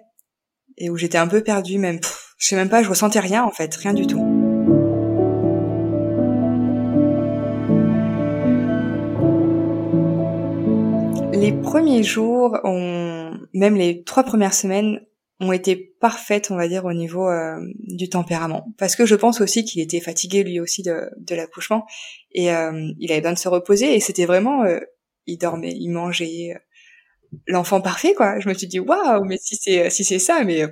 et 0.79 0.91
où 0.91 0.97
j'étais 0.97 1.19
un 1.19 1.29
peu 1.29 1.43
perdue 1.43 1.79
même. 1.79 2.01
je 2.39 2.49
sais 2.49 2.57
même 2.57 2.69
pas, 2.69 2.83
je 2.83 2.89
ressentais 2.89 3.21
rien 3.21 3.45
en 3.45 3.51
fait, 3.51 3.75
rien 3.75 3.95
du 3.95 4.07
tout. 4.07 4.47
les 11.47 11.53
premiers 11.53 12.03
jours, 12.03 12.59
même 12.65 13.77
les 13.77 14.03
trois 14.03 14.25
premières 14.25 14.55
semaines, 14.55 15.01
ont 15.39 15.53
été 15.53 15.77
parfaites, 16.01 16.51
on 16.51 16.57
va 16.57 16.67
dire, 16.67 16.87
au 16.87 16.93
niveau 16.93 17.29
euh, 17.29 17.59
du 17.79 18.09
tempérament. 18.09 18.67
Parce 18.79 18.97
que 18.97 19.05
je 19.05 19.15
pense 19.15 19.41
aussi 19.41 19.65
qu'il 19.65 19.83
était 19.83 20.01
fatigué 20.01 20.43
lui 20.43 20.61
aussi 20.61 20.83
de, 20.83 21.11
l'accouchement 21.35 21.85
et 22.33 22.51
euh, 22.53 22.91
il 22.99 23.13
avait 23.13 23.21
besoin 23.21 23.35
de 23.35 23.39
se 23.39 23.49
reposer 23.49 23.95
et 23.95 24.01
c'était 24.01 24.25
vraiment, 24.25 24.65
euh, 24.65 24.81
il 25.27 25.37
dormait, 25.37 25.75
il 25.75 25.91
mangeait, 25.91 26.55
l'enfant 27.47 27.81
parfait 27.81 28.15
quoi. 28.15 28.41
Je 28.41 28.49
me 28.49 28.55
suis 28.55 28.67
dit 28.67 28.81
waouh, 28.81 29.25
mais 29.25 29.39
si 29.39 29.57
c'est 29.57 29.91
si 29.91 30.05
c'est 30.05 30.19
ça, 30.19 30.45
mais 30.45 30.67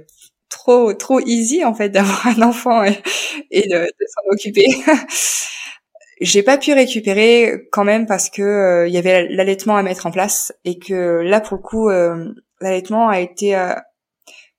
trop 0.54 0.92
trop 0.94 1.20
easy 1.20 1.64
en 1.64 1.74
fait 1.74 1.88
d'avoir 1.90 2.26
un 2.26 2.42
enfant 2.42 2.84
et, 2.84 3.68
de, 3.68 3.86
s'en 4.08 4.32
occuper. 4.32 4.66
J'ai 6.20 6.44
pas 6.44 6.58
pu 6.58 6.72
récupérer 6.72 7.66
quand 7.72 7.84
même 7.84 8.06
parce 8.06 8.30
que 8.30 8.42
il 8.42 8.44
euh, 8.44 8.88
y 8.88 8.98
avait 8.98 9.28
l'allaitement 9.28 9.76
à 9.76 9.82
mettre 9.82 10.06
en 10.06 10.12
place 10.12 10.52
et 10.64 10.78
que 10.78 11.20
là 11.22 11.40
pour 11.40 11.56
le 11.56 11.62
coup 11.62 11.90
euh, 11.90 12.32
l'allaitement 12.60 13.08
a 13.08 13.20
été 13.20 13.56
euh, 13.56 13.74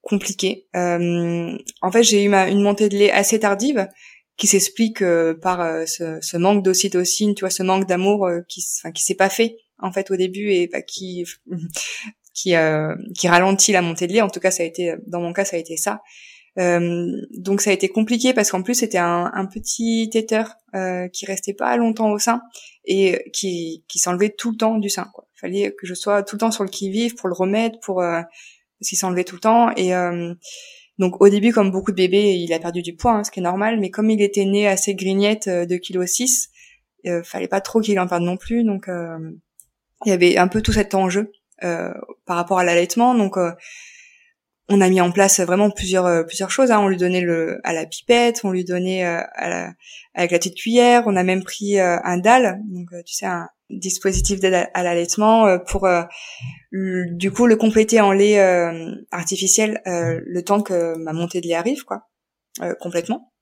compliqué. 0.02 0.68
en 0.76 1.92
fait, 1.92 2.04
j'ai 2.04 2.24
eu 2.24 2.30
ma, 2.30 2.48
une 2.50 2.62
montée 2.62 2.90
de 2.90 2.98
lait 2.98 3.12
assez 3.12 3.40
tardive 3.40 3.88
qui 4.38 4.48
s'explique 4.48 5.04
par 5.42 5.88
ce, 5.88 6.20
ce, 6.22 6.38
manque 6.38 6.62
d'ocytocine, 6.62 7.34
tu 7.34 7.40
vois, 7.40 7.50
ce 7.50 7.64
manque 7.64 7.88
d'amour 7.88 8.30
qui, 8.48 8.64
enfin, 8.80 8.92
qui 8.92 9.02
s'est 9.02 9.16
pas 9.16 9.30
fait 9.30 9.56
en 9.80 9.92
fait 9.92 10.12
au 10.12 10.16
début 10.16 10.52
et 10.52 10.68
bah, 10.68 10.82
qui 10.82 11.26
qui 12.34 12.54
qui 13.18 13.28
ralentit 13.28 13.72
la 13.72 13.82
montée 13.82 14.08
de 14.08 14.14
lait. 14.14 14.22
En 14.22 14.30
tout 14.30 14.40
cas, 14.40 14.52
ça 14.52 14.64
a 14.64 14.66
été 14.66 14.96
dans 15.08 15.22
mon 15.22 15.34
cas, 15.34 15.46
ça 15.46 15.56
a 15.56 15.60
été 15.60 15.78
ça. 15.78 16.02
Euh, 16.58 17.12
donc 17.38 17.60
ça 17.60 17.72
a 17.72 17.74
été 17.74 17.90
compliqué 17.90 18.34
parce 18.34 18.50
qu'en 18.50 18.62
plus 18.62 18.76
c'était 18.76 18.98
un, 18.98 19.46
petit 19.54 20.10
téteur 20.10 20.56
euh, 20.74 21.10
qui 21.10 21.26
restait 21.26 21.54
pas 21.54 21.76
longtemps 21.76 22.12
au 22.12 22.18
sein 22.18 22.42
et 22.86 23.30
qui, 23.34 23.84
qui 23.90 24.00
s'enlevait 24.00 24.30
tout 24.30 24.52
le 24.52 24.58
temps 24.58 24.78
du 24.78 24.90
sein. 24.90 25.10
Quoi. 25.14 25.28
Fallait 25.36 25.74
que 25.78 25.86
je 25.86 25.94
sois 25.94 26.24
tout 26.24 26.36
le 26.36 26.40
temps 26.40 26.52
sur 26.52 26.64
le 26.64 26.70
qui-vive 26.70 27.16
pour 27.16 27.28
le 27.28 27.36
remettre, 27.36 27.78
pour 27.82 28.02
euh, 28.02 28.22
qu'il 28.82 28.98
s'enlevait 28.98 29.26
tout 29.26 29.36
le 29.36 29.42
temps. 29.42 29.72
Et 29.76 29.94
euh, 29.94 30.34
donc 30.98 31.22
au 31.22 31.30
début, 31.30 31.52
comme 31.52 31.72
beaucoup 31.72 31.92
de 31.92 31.98
bébés, 31.98 32.36
il 32.36 32.54
a 32.54 32.60
perdu 32.60 32.82
du 32.82 32.96
poids, 32.96 33.14
hein, 33.14 33.24
ce 33.24 33.32
qui 33.32 33.40
est 33.40 33.44
normal. 33.44 33.80
Mais 33.80 33.90
comme 33.90 34.10
il 34.10 34.22
était 34.22 34.46
né 34.46 34.68
assez 34.68 34.96
grignette 34.96 35.48
euh, 35.48 35.66
de 35.66 35.76
kilo 35.78 36.06
6, 36.06 36.50
euh, 37.08 37.22
fallait 37.24 37.48
pas 37.48 37.62
trop 37.62 37.82
qu'il 37.82 38.00
en 38.00 38.08
perde 38.08 38.24
non 38.24 38.38
plus. 38.38 38.64
Donc 38.64 38.88
euh, 38.88 39.18
il 40.06 40.10
y 40.10 40.14
avait 40.14 40.38
un 40.38 40.48
peu 40.48 40.62
tout 40.62 40.74
cet 40.74 40.96
enjeu 40.96 41.32
par 41.62 42.38
rapport 42.38 42.60
à 42.60 42.64
l'allaitement. 42.64 43.16
Donc 43.16 43.38
on 44.68 44.82
a 44.82 44.90
mis 44.90 45.00
en 45.00 45.12
place 45.12 45.40
vraiment 45.42 45.70
plusieurs 45.70 46.06
euh, 46.06 46.24
plusieurs 46.24 46.52
choses. 46.52 46.72
Hein. 46.72 46.80
On 46.80 46.88
lui 46.88 46.98
donnait 46.98 47.22
le 47.22 47.60
à 47.64 47.74
la 47.74 47.86
pipette, 47.86 48.42
on 48.44 48.52
lui 48.52 48.64
donnait 48.64 49.06
euh, 49.06 49.22
à 49.36 49.50
la, 49.50 49.74
avec 50.14 50.32
la 50.32 50.40
petite 50.40 50.56
cuillère. 50.56 51.04
On 51.06 51.16
a 51.16 51.24
même 51.24 51.44
pris 51.44 51.80
euh, 51.80 51.98
un 52.04 52.18
dalle, 52.18 52.60
donc 52.70 52.90
tu 53.06 53.14
sais 53.14 53.28
un 53.28 53.48
dispositif 53.70 54.40
d'aide 54.40 54.70
à 54.74 54.84
l'allaitement 54.84 55.58
pour 55.68 55.88
du 56.72 57.32
coup 57.32 57.48
le 57.48 57.56
compléter 57.56 58.00
en 58.00 58.12
lait 58.12 58.40
artificiel 59.10 59.82
le 59.88 60.42
temps 60.44 60.62
que 60.62 60.96
ma 61.00 61.14
montée 61.14 61.42
de 61.42 61.48
lait 61.48 61.56
arrive 61.56 61.84
quoi 61.84 62.04
complètement. 62.80 63.34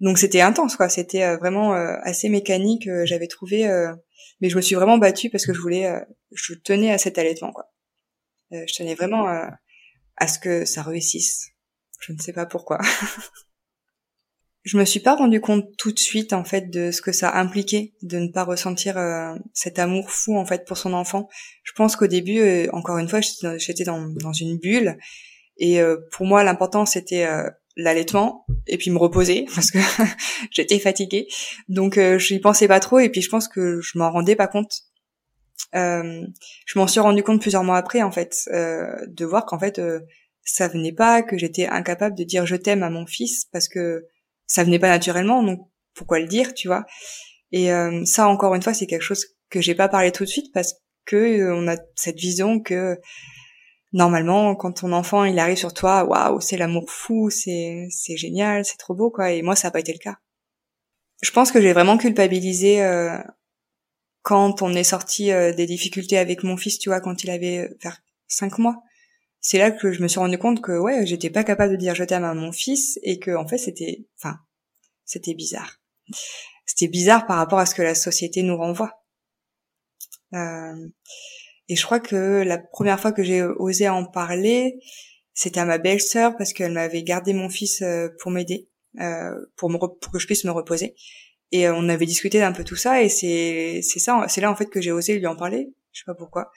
Donc 0.00 0.18
c'était 0.18 0.42
intense 0.42 0.76
quoi. 0.76 0.90
C'était 0.90 1.34
vraiment 1.36 1.72
assez 1.72 2.28
mécanique. 2.28 2.86
J'avais 3.04 3.26
trouvé, 3.26 3.66
mais 4.40 4.48
je 4.48 4.56
me 4.56 4.62
suis 4.62 4.74
vraiment 4.74 4.98
battue 4.98 5.30
parce 5.30 5.46
que 5.46 5.52
je 5.52 5.60
voulais, 5.60 5.92
je 6.32 6.54
tenais 6.54 6.92
à 6.92 6.98
cet 6.98 7.18
allaitement 7.18 7.52
quoi. 7.52 7.72
je 8.50 8.74
tenais 8.74 8.94
vraiment 8.94 9.26
à 10.16 10.28
ce 10.28 10.38
que 10.38 10.64
ça 10.64 10.82
réussisse. 10.82 11.48
Je 12.00 12.12
ne 12.12 12.18
sais 12.18 12.32
pas 12.32 12.46
pourquoi. 12.46 12.78
je 14.64 14.78
me 14.78 14.84
suis 14.84 15.00
pas 15.00 15.14
rendu 15.14 15.40
compte 15.40 15.76
tout 15.76 15.92
de 15.92 15.98
suite 15.98 16.32
en 16.32 16.44
fait 16.44 16.70
de 16.70 16.90
ce 16.90 17.02
que 17.02 17.12
ça 17.12 17.36
impliquait 17.36 17.94
de 18.02 18.18
ne 18.18 18.28
pas 18.28 18.44
ressentir 18.44 18.96
euh, 18.96 19.34
cet 19.52 19.78
amour 19.78 20.10
fou 20.10 20.36
en 20.36 20.46
fait 20.46 20.66
pour 20.66 20.78
son 20.78 20.94
enfant. 20.94 21.28
Je 21.62 21.72
pense 21.72 21.96
qu'au 21.96 22.06
début, 22.06 22.40
euh, 22.40 22.66
encore 22.72 22.98
une 22.98 23.08
fois, 23.08 23.20
j'étais 23.20 23.84
dans, 23.84 24.06
dans, 24.08 24.32
une 24.32 24.58
bulle 24.58 24.96
et 25.58 25.80
euh, 25.80 25.98
pour 26.12 26.26
moi 26.26 26.42
l'important 26.42 26.86
c'était 26.86 27.26
l'allaitement 27.76 28.46
et 28.66 28.78
puis 28.78 28.90
me 28.90 28.98
reposer 28.98 29.46
parce 29.54 29.70
que 29.70 29.78
j'étais 30.50 30.78
fatiguée. 30.78 31.26
Donc 31.68 31.94
je 31.96 32.34
n'y 32.34 32.40
pensais 32.40 32.68
pas 32.68 32.80
trop 32.80 32.98
et 32.98 33.08
puis 33.08 33.22
je 33.22 33.28
pense 33.28 33.48
que 33.48 33.80
je 33.80 33.98
m'en 33.98 34.10
rendais 34.10 34.36
pas 34.36 34.48
compte 34.48 34.84
euh, 35.74 36.24
je 36.66 36.78
m'en 36.78 36.86
suis 36.86 37.00
rendu 37.00 37.22
compte 37.22 37.40
plusieurs 37.40 37.64
mois 37.64 37.76
après 37.76 38.02
en 38.02 38.12
fait 38.12 38.48
euh, 38.52 38.94
de 39.08 39.24
voir 39.24 39.44
qu'en 39.44 39.58
fait 39.58 39.78
euh, 39.78 40.00
ça 40.44 40.68
venait 40.68 40.92
pas 40.92 41.22
que 41.22 41.36
j'étais 41.36 41.66
incapable 41.66 42.16
de 42.16 42.22
dire 42.22 42.46
je 42.46 42.54
t'aime 42.54 42.84
à 42.84 42.90
mon 42.90 43.06
fils 43.06 43.46
parce 43.46 43.68
que 43.68 44.06
ça 44.46 44.62
venait 44.62 44.78
pas 44.78 44.88
naturellement 44.88 45.42
donc 45.42 45.68
pourquoi 45.94 46.20
le 46.20 46.26
dire 46.26 46.54
tu 46.54 46.68
vois? 46.68 46.84
Et 47.50 47.70
ça 48.04 48.26
encore 48.26 48.54
une 48.56 48.62
fois 48.62 48.74
c'est 48.74 48.86
quelque 48.86 49.02
chose 49.02 49.26
que 49.48 49.60
j'ai 49.60 49.76
pas 49.76 49.88
parlé 49.88 50.10
tout 50.10 50.24
de 50.24 50.28
suite 50.28 50.52
parce 50.52 50.74
que 51.04 51.52
on 51.52 51.68
a 51.68 51.76
cette 51.94 52.18
vision 52.18 52.60
que 52.60 52.98
normalement 53.94 54.54
quand 54.54 54.72
ton 54.72 54.92
enfant 54.92 55.24
il 55.24 55.38
arrive 55.38 55.56
sur 55.56 55.72
toi 55.72 56.04
waouh 56.04 56.40
c'est 56.40 56.58
l'amour 56.58 56.90
fou 56.90 57.30
c'est 57.30 57.88
c'est 57.90 58.18
génial 58.18 58.64
c'est 58.66 58.76
trop 58.76 58.94
beau 58.94 59.10
quoi 59.10 59.32
et 59.32 59.40
moi 59.40 59.56
ça 59.56 59.68
n'a 59.68 59.72
pas 59.72 59.80
été 59.80 59.92
le 59.92 59.98
cas 59.98 60.18
je 61.22 61.30
pense 61.30 61.50
que 61.50 61.60
j'ai 61.60 61.72
vraiment 61.72 61.96
culpabilisé 61.96 62.82
euh, 62.82 63.16
quand 64.24 64.62
on 64.62 64.72
est 64.72 64.84
sorti 64.84 65.30
euh, 65.30 65.52
des 65.52 65.66
difficultés 65.66 66.16
avec 66.16 66.42
mon 66.44 66.56
fils, 66.56 66.78
tu 66.78 66.88
vois, 66.88 67.00
quand 67.00 67.22
il 67.22 67.30
avait 67.30 67.58
euh, 67.58 67.78
vers 67.82 68.02
cinq 68.26 68.58
mois, 68.58 68.82
c'est 69.40 69.58
là 69.58 69.70
que 69.70 69.92
je 69.92 70.02
me 70.02 70.08
suis 70.08 70.18
rendu 70.18 70.38
compte 70.38 70.62
que 70.62 70.72
ouais, 70.78 71.06
j'étais 71.06 71.28
pas 71.28 71.44
capable 71.44 71.72
de 71.72 71.76
dire 71.76 71.94
je 71.94 72.04
t'aime 72.04 72.24
à 72.24 72.32
mon 72.32 72.50
fils 72.50 72.98
et 73.02 73.18
que 73.18 73.36
en 73.36 73.46
fait 73.46 73.58
c'était, 73.58 74.06
enfin, 74.18 74.38
c'était 75.04 75.34
bizarre. 75.34 75.78
C'était 76.64 76.88
bizarre 76.88 77.26
par 77.26 77.36
rapport 77.36 77.58
à 77.58 77.66
ce 77.66 77.74
que 77.74 77.82
la 77.82 77.94
société 77.94 78.42
nous 78.42 78.56
renvoie. 78.56 79.04
Euh, 80.32 80.88
et 81.68 81.76
je 81.76 81.84
crois 81.84 82.00
que 82.00 82.42
la 82.42 82.58
première 82.58 83.00
fois 83.00 83.12
que 83.12 83.22
j'ai 83.22 83.42
osé 83.42 83.88
en 83.88 84.04
parler, 84.04 84.78
c'était 85.32 85.60
à 85.60 85.64
ma 85.64 85.78
belle-sœur 85.78 86.36
parce 86.36 86.52
qu'elle 86.52 86.72
m'avait 86.72 87.02
gardé 87.02 87.32
mon 87.32 87.48
fils 87.48 87.82
euh, 87.82 88.08
pour 88.20 88.30
m'aider, 88.30 88.68
euh, 89.00 89.34
pour, 89.56 89.70
me 89.70 89.78
pour 89.78 90.12
que 90.12 90.18
je 90.18 90.26
puisse 90.26 90.44
me 90.44 90.50
reposer. 90.50 90.94
Et 91.52 91.66
euh, 91.68 91.74
on 91.74 91.88
avait 91.88 92.06
discuté 92.06 92.38
d'un 92.38 92.52
peu 92.52 92.64
tout 92.64 92.76
ça 92.76 93.02
et 93.02 93.08
c'est 93.08 93.80
c'est 93.82 94.00
ça 94.00 94.24
c'est 94.28 94.40
là 94.40 94.50
en 94.50 94.56
fait 94.56 94.66
que 94.66 94.80
j'ai 94.80 94.92
osé 94.92 95.18
lui 95.18 95.26
en 95.26 95.36
parler. 95.36 95.68
Je 95.92 96.00
sais 96.00 96.04
pas 96.06 96.14
pourquoi. 96.14 96.50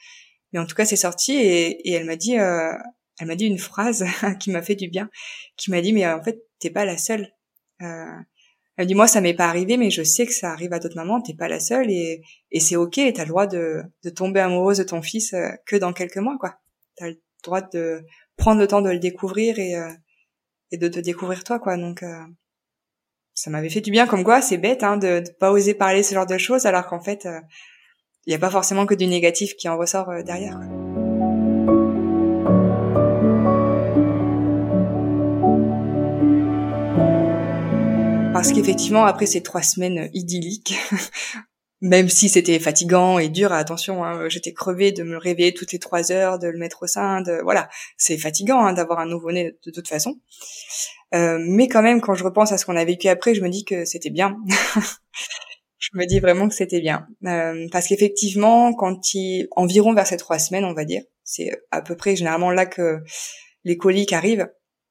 Mais 0.53 0.59
en 0.59 0.65
tout 0.65 0.75
cas, 0.75 0.85
c'est 0.85 0.95
sorti 0.95 1.33
et, 1.33 1.89
et 1.89 1.93
elle 1.93 2.05
m'a 2.05 2.15
dit 2.15 2.39
euh, 2.39 2.73
elle 3.19 3.27
m'a 3.27 3.35
dit 3.35 3.45
une 3.45 3.59
phrase 3.59 4.05
qui 4.39 4.51
m'a 4.51 4.61
fait 4.61 4.75
du 4.75 4.89
bien, 4.89 5.09
qui 5.57 5.71
m'a 5.71 5.81
dit 5.81 5.93
mais 5.93 6.07
en 6.07 6.23
fait, 6.23 6.39
t'es 6.59 6.69
pas 6.69 6.85
la 6.85 6.97
seule. 6.97 7.31
Euh, 7.81 8.05
elle 8.77 8.85
dit 8.85 8.95
moi 8.95 9.07
ça 9.07 9.21
m'est 9.21 9.33
pas 9.33 9.47
arrivé 9.47 9.75
mais 9.75 9.89
je 9.89 10.03
sais 10.03 10.25
que 10.25 10.33
ça 10.33 10.51
arrive 10.51 10.71
à 10.71 10.79
d'autres 10.79 10.95
mamans, 10.95 11.19
t'es 11.19 11.33
pas 11.33 11.47
la 11.47 11.59
seule 11.59 11.89
et, 11.89 12.21
et 12.51 12.59
c'est 12.59 12.75
ok, 12.75 12.99
t'as 13.13 13.23
le 13.23 13.29
droit 13.29 13.47
de, 13.47 13.83
tomber 14.15 14.39
amoureuse 14.39 14.77
de 14.77 14.83
ton 14.83 15.01
fils 15.01 15.33
euh, 15.33 15.49
que 15.65 15.75
dans 15.75 15.93
quelques 15.93 16.17
mois 16.17 16.37
quoi. 16.39 16.55
T'as 16.95 17.09
le 17.09 17.21
droit 17.43 17.61
de 17.61 18.05
prendre 18.37 18.61
le 18.61 18.67
temps 18.67 18.81
de 18.81 18.91
le 18.91 18.99
découvrir 18.99 19.57
et, 19.57 19.75
euh, 19.75 19.91
et 20.71 20.77
de 20.77 20.87
te 20.87 20.99
découvrir 20.99 21.43
toi 21.43 21.59
quoi. 21.59 21.75
Donc 21.75 22.03
euh, 22.03 22.23
ça 23.33 23.49
m'avait 23.49 23.69
fait 23.69 23.81
du 23.81 23.91
bien 23.91 24.05
comme 24.05 24.23
quoi 24.23 24.41
c'est 24.41 24.57
bête 24.57 24.83
hein, 24.83 24.97
de, 24.97 25.21
de 25.21 25.29
pas 25.39 25.51
oser 25.51 25.73
parler 25.73 26.03
ce 26.03 26.13
genre 26.13 26.27
de 26.27 26.37
choses 26.37 26.67
alors 26.67 26.85
qu'en 26.85 27.01
fait 27.01 27.27
il 28.25 28.29
n'y 28.29 28.35
a 28.35 28.39
pas 28.39 28.51
forcément 28.51 28.85
que 28.85 28.95
du 28.95 29.07
négatif 29.07 29.55
qui 29.55 29.67
en 29.69 29.77
ressort 29.77 30.23
derrière. 30.23 30.59
Parce 38.37 38.51
qu'effectivement, 38.51 39.05
après 39.05 39.25
ces 39.25 39.41
trois 39.41 39.63
semaines 39.63 40.11
idylliques, 40.13 40.75
même 41.81 42.07
si 42.07 42.29
c'était 42.29 42.59
fatigant 42.59 43.17
et 43.17 43.29
dur, 43.29 43.51
attention, 43.51 44.05
hein, 44.05 44.29
j'étais 44.29 44.53
crevée 44.53 44.91
de 44.91 45.01
me 45.01 45.17
réveiller 45.17 45.55
toutes 45.55 45.71
les 45.71 45.79
trois 45.79 46.11
heures, 46.11 46.37
de 46.37 46.47
le 46.47 46.59
mettre 46.59 46.83
au 46.83 46.85
sein, 46.85 47.21
de 47.21 47.41
voilà, 47.41 47.67
c'est 47.97 48.15
fatigant 48.15 48.59
hein, 48.59 48.73
d'avoir 48.73 48.99
un 48.99 49.07
nouveau-né 49.07 49.57
de 49.65 49.71
toute 49.71 49.87
façon. 49.87 50.19
Euh, 51.15 51.39
mais 51.41 51.67
quand 51.67 51.81
même, 51.81 51.99
quand 51.99 52.13
je 52.13 52.23
repense 52.23 52.51
à 52.51 52.59
ce 52.59 52.67
qu'on 52.67 52.75
a 52.75 52.85
vécu 52.85 53.07
après, 53.07 53.33
je 53.33 53.41
me 53.41 53.49
dis 53.49 53.65
que 53.65 53.85
c'était 53.85 54.11
bien. 54.11 54.37
je 55.79 55.89
me 55.95 56.05
dis 56.05 56.19
vraiment 56.19 56.47
que 56.47 56.53
c'était 56.53 56.79
bien. 56.79 57.07
Euh, 57.25 57.65
parce 57.71 57.87
qu'effectivement, 57.87 58.71
quand 58.75 59.15
il... 59.15 59.47
environ 59.55 59.95
vers 59.95 60.05
ces 60.05 60.17
trois 60.17 60.37
semaines, 60.37 60.63
on 60.63 60.75
va 60.75 60.85
dire, 60.85 61.01
c'est 61.23 61.59
à 61.71 61.81
peu 61.81 61.95
près 61.95 62.15
généralement 62.15 62.51
là 62.51 62.67
que 62.67 62.99
les 63.63 63.77
coliques 63.77 64.13
arrivent 64.13 64.47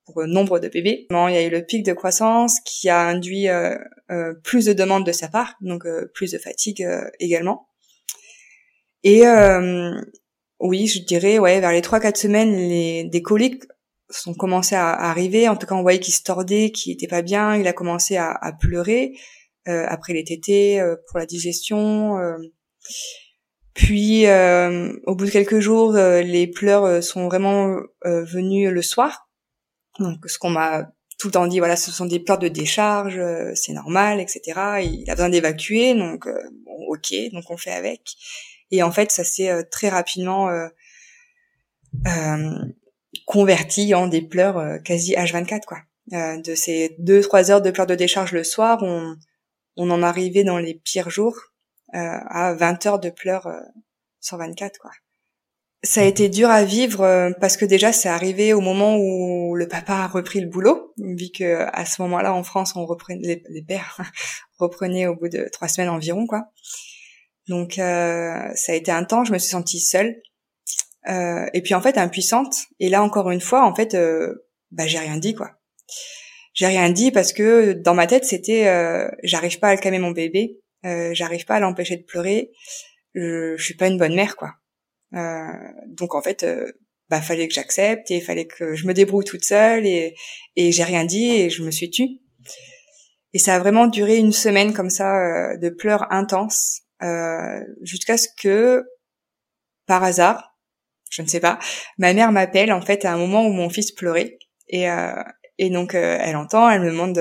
pour 0.06 0.26
nombre 0.26 0.58
de 0.58 0.68
bébés. 0.68 1.06
Il 1.10 1.34
y 1.34 1.36
a 1.36 1.42
eu 1.42 1.50
le 1.50 1.64
pic 1.64 1.84
de 1.84 1.92
croissance 1.92 2.60
qui 2.60 2.88
a 2.88 3.06
induit 3.06 3.48
euh, 3.48 3.76
euh 4.10 4.34
plus 4.42 4.64
de 4.64 4.72
demandes 4.72 5.04
de 5.04 5.12
sa 5.12 5.28
part, 5.28 5.54
donc 5.60 5.84
euh, 5.84 6.10
plus 6.14 6.32
de 6.32 6.38
fatigue 6.38 6.86
également. 7.20 7.68
Et 9.04 9.22
oui, 10.58 10.86
je 10.86 11.02
dirais, 11.02 11.38
ouais, 11.38 11.60
vers 11.60 11.72
les 11.72 11.82
trois 11.82 12.00
quatre 12.00 12.16
semaines, 12.16 12.56
les, 12.56 13.04
des 13.04 13.22
coliques 13.22 13.64
sont 14.08 14.34
commencé 14.34 14.75
à, 14.75 14.90
arriver. 14.90 15.48
En 15.48 15.56
tout 15.56 15.66
cas, 15.66 15.75
on 15.75 15.82
voyait 15.82 16.00
qu'il 16.00 16.14
se 16.14 16.22
tordait, 16.22 16.70
qu'il 16.70 16.92
était 16.92 17.08
pas 17.08 17.22
bien. 17.22 17.56
Il 17.56 17.66
a 17.66 17.72
commencé 17.72 18.16
à, 18.16 18.30
à 18.32 18.52
pleurer 18.52 19.12
euh, 19.68 19.84
après 19.88 20.12
les 20.12 20.25
tétés 20.25 20.80
euh, 20.80 20.96
pour 21.08 21.18
la 21.18 21.26
digestion. 21.26 22.18
Euh. 22.18 22.36
Puis, 23.75 24.26
euh, 24.26 24.92
au 25.06 25.14
bout 25.14 25.26
de 25.26 25.30
quelques 25.30 25.58
jours, 25.58 25.92
les 25.92 26.46
pleurs 26.46 27.02
sont 27.02 27.26
vraiment 27.26 27.76
venus 28.04 28.70
le 28.70 28.80
soir. 28.80 29.25
Donc, 29.98 30.28
ce 30.28 30.38
qu'on 30.38 30.50
m'a 30.50 30.90
tout 31.18 31.28
le 31.28 31.32
temps 31.32 31.46
dit, 31.46 31.58
voilà, 31.58 31.76
ce 31.76 31.90
sont 31.90 32.06
des 32.06 32.20
pleurs 32.20 32.38
de 32.38 32.48
décharge, 32.48 33.20
c'est 33.54 33.72
normal, 33.72 34.20
etc. 34.20 34.42
Il 34.82 35.08
a 35.08 35.14
besoin 35.14 35.30
d'évacuer, 35.30 35.94
donc 35.94 36.26
bon, 36.26 36.86
ok, 36.88 37.14
donc 37.32 37.50
on 37.50 37.56
fait 37.56 37.72
avec. 37.72 38.02
Et 38.70 38.82
en 38.82 38.92
fait, 38.92 39.10
ça 39.10 39.24
s'est 39.24 39.64
très 39.70 39.88
rapidement 39.88 40.50
euh, 42.06 42.50
converti 43.24 43.94
en 43.94 44.06
des 44.06 44.22
pleurs 44.22 44.58
euh, 44.58 44.78
quasi 44.78 45.14
H24 45.14 45.64
quoi. 45.64 45.78
Euh, 46.12 46.40
de 46.40 46.54
ces 46.54 46.94
deux 46.98 47.20
trois 47.20 47.50
heures 47.50 47.62
de 47.62 47.70
pleurs 47.70 47.86
de 47.86 47.94
décharge 47.94 48.32
le 48.32 48.44
soir, 48.44 48.82
on, 48.82 49.16
on 49.76 49.90
en 49.90 50.02
arrivait 50.02 50.44
dans 50.44 50.58
les 50.58 50.74
pires 50.74 51.10
jours 51.10 51.36
euh, 51.94 51.98
à 51.98 52.54
20 52.54 52.86
heures 52.86 53.00
de 53.00 53.10
pleurs 53.10 53.48
sur 54.20 54.36
24 54.36 54.78
quoi. 54.78 54.90
Ça 55.87 56.00
a 56.00 56.05
été 56.05 56.28
dur 56.28 56.50
à 56.50 56.64
vivre 56.64 57.33
parce 57.40 57.57
que 57.57 57.64
déjà 57.64 57.93
c'est 57.93 58.09
arrivé 58.09 58.52
au 58.52 58.61
moment 58.61 58.97
où 58.97 59.55
le 59.55 59.69
papa 59.69 59.95
a 59.95 60.09
repris 60.09 60.40
le 60.40 60.49
boulot, 60.49 60.93
vu 60.99 61.31
que 61.31 61.64
à 61.73 61.87
ce 61.87 62.02
moment-là 62.02 62.35
en 62.35 62.43
France 62.43 62.75
on 62.75 62.85
reprenait 62.87 63.43
les, 63.49 63.62
pères 63.62 64.00
reprenaient 64.59 65.07
au 65.07 65.14
bout 65.14 65.28
de 65.28 65.49
trois 65.52 65.69
semaines 65.69 65.90
environ 65.90 66.26
quoi. 66.26 66.47
Donc 67.49 67.75
ça 67.75 68.73
a 68.73 68.75
été 68.75 68.90
un 68.90 69.05
temps, 69.05 69.25
je 69.25 69.33
me 69.33 69.38
suis 69.38 69.50
sentie 69.50 69.78
seule 69.81 70.16
euh, 71.09 71.47
et 71.52 71.62
puis 71.62 71.75
en 71.75 71.81
fait 71.81 71.99
impuissante. 71.99 72.66
Et 72.81 72.88
là 72.88 73.02
encore 73.02 73.31
une 73.31 73.40
fois, 73.40 73.64
en 73.64 73.75
fait, 73.75 73.95
euh, 73.95 74.47
bah 74.71 74.87
j'ai 74.87 74.99
rien 74.99 75.16
dit 75.16 75.35
quoi. 75.35 75.52
j'ai 76.55 76.66
rien 76.66 76.90
dit 76.90 77.12
parce 77.12 77.33
que 77.33 77.73
dans 77.73 77.95
ma 77.95 78.07
tête 78.07 78.25
c'était 78.25 78.69
euh, 78.69 79.09
j'arrive 79.23 79.59
pas 79.59 79.69
à 79.69 79.76
calmer 79.76 79.99
mon 79.99 80.11
bébé, 80.11 80.61
euh, 80.85 81.11
j'arrive 81.14 81.45
pas 81.45 81.57
à 81.57 81.61
l'empêcher 81.61 81.97
de 81.97 82.02
pleurer, 82.02 82.52
je, 83.14 83.55
je, 83.57 83.64
suis 83.64 83.76
pas 83.76 83.88
une 83.88 83.99
bonne 83.99 84.14
mère 84.14 84.37
quoi. 84.37 84.55
Euh, 85.16 85.52
donc 85.87 86.14
en 86.14 86.23
fait 86.23 86.42
euh, 86.42 86.70
bah 87.08 87.23
fallait 87.23 87.49
que 87.49 87.54
j'accepte 87.54 88.11
et 88.11 88.20
fallait 88.20 88.46
que 88.46 88.75
je 88.75 88.87
me 88.87 88.92
débrouille 88.92 89.25
toute 89.25 89.44
seule 89.44 89.87
et 89.87 90.14
et 90.56 90.73
j'ai 90.73 90.85
rien 90.85 91.04
dit 91.04 91.30
et 91.30 91.50
je 91.50 91.62
me 91.62 91.70
suis 91.70 91.90
tue. 91.90 92.08
Et 93.32 93.38
ça 93.38 93.56
a 93.56 93.58
vraiment 93.58 93.87
duré 93.87 94.16
une 94.16 94.32
semaine 94.32 94.73
comme 94.73 94.90
ça 94.90 95.16
euh, 95.16 95.56
de 95.56 95.68
pleurs 95.68 96.11
intenses 96.12 96.82
jusqu'à 97.82 98.16
ce 98.16 98.28
que 98.40 98.82
par 99.87 100.02
hasard, 100.02 100.56
je 101.11 101.20
ne 101.20 101.28
sais 101.28 101.40
pas, 101.40 101.58
ma 101.99 102.14
mère 102.14 102.32
m'appelle 102.32 102.73
en 102.73 102.80
fait 102.80 103.04
à 103.04 103.12
un 103.12 103.18
moment 103.18 103.46
où 103.46 103.52
mon 103.52 103.68
fils 103.68 103.92
pleurait 103.92 104.38
et 104.68 104.87
et 105.58 105.70
donc 105.70 105.94
elle 105.94 106.37
entend, 106.37 106.70
elle 106.70 106.80
me 106.80 106.90
demande 106.90 107.20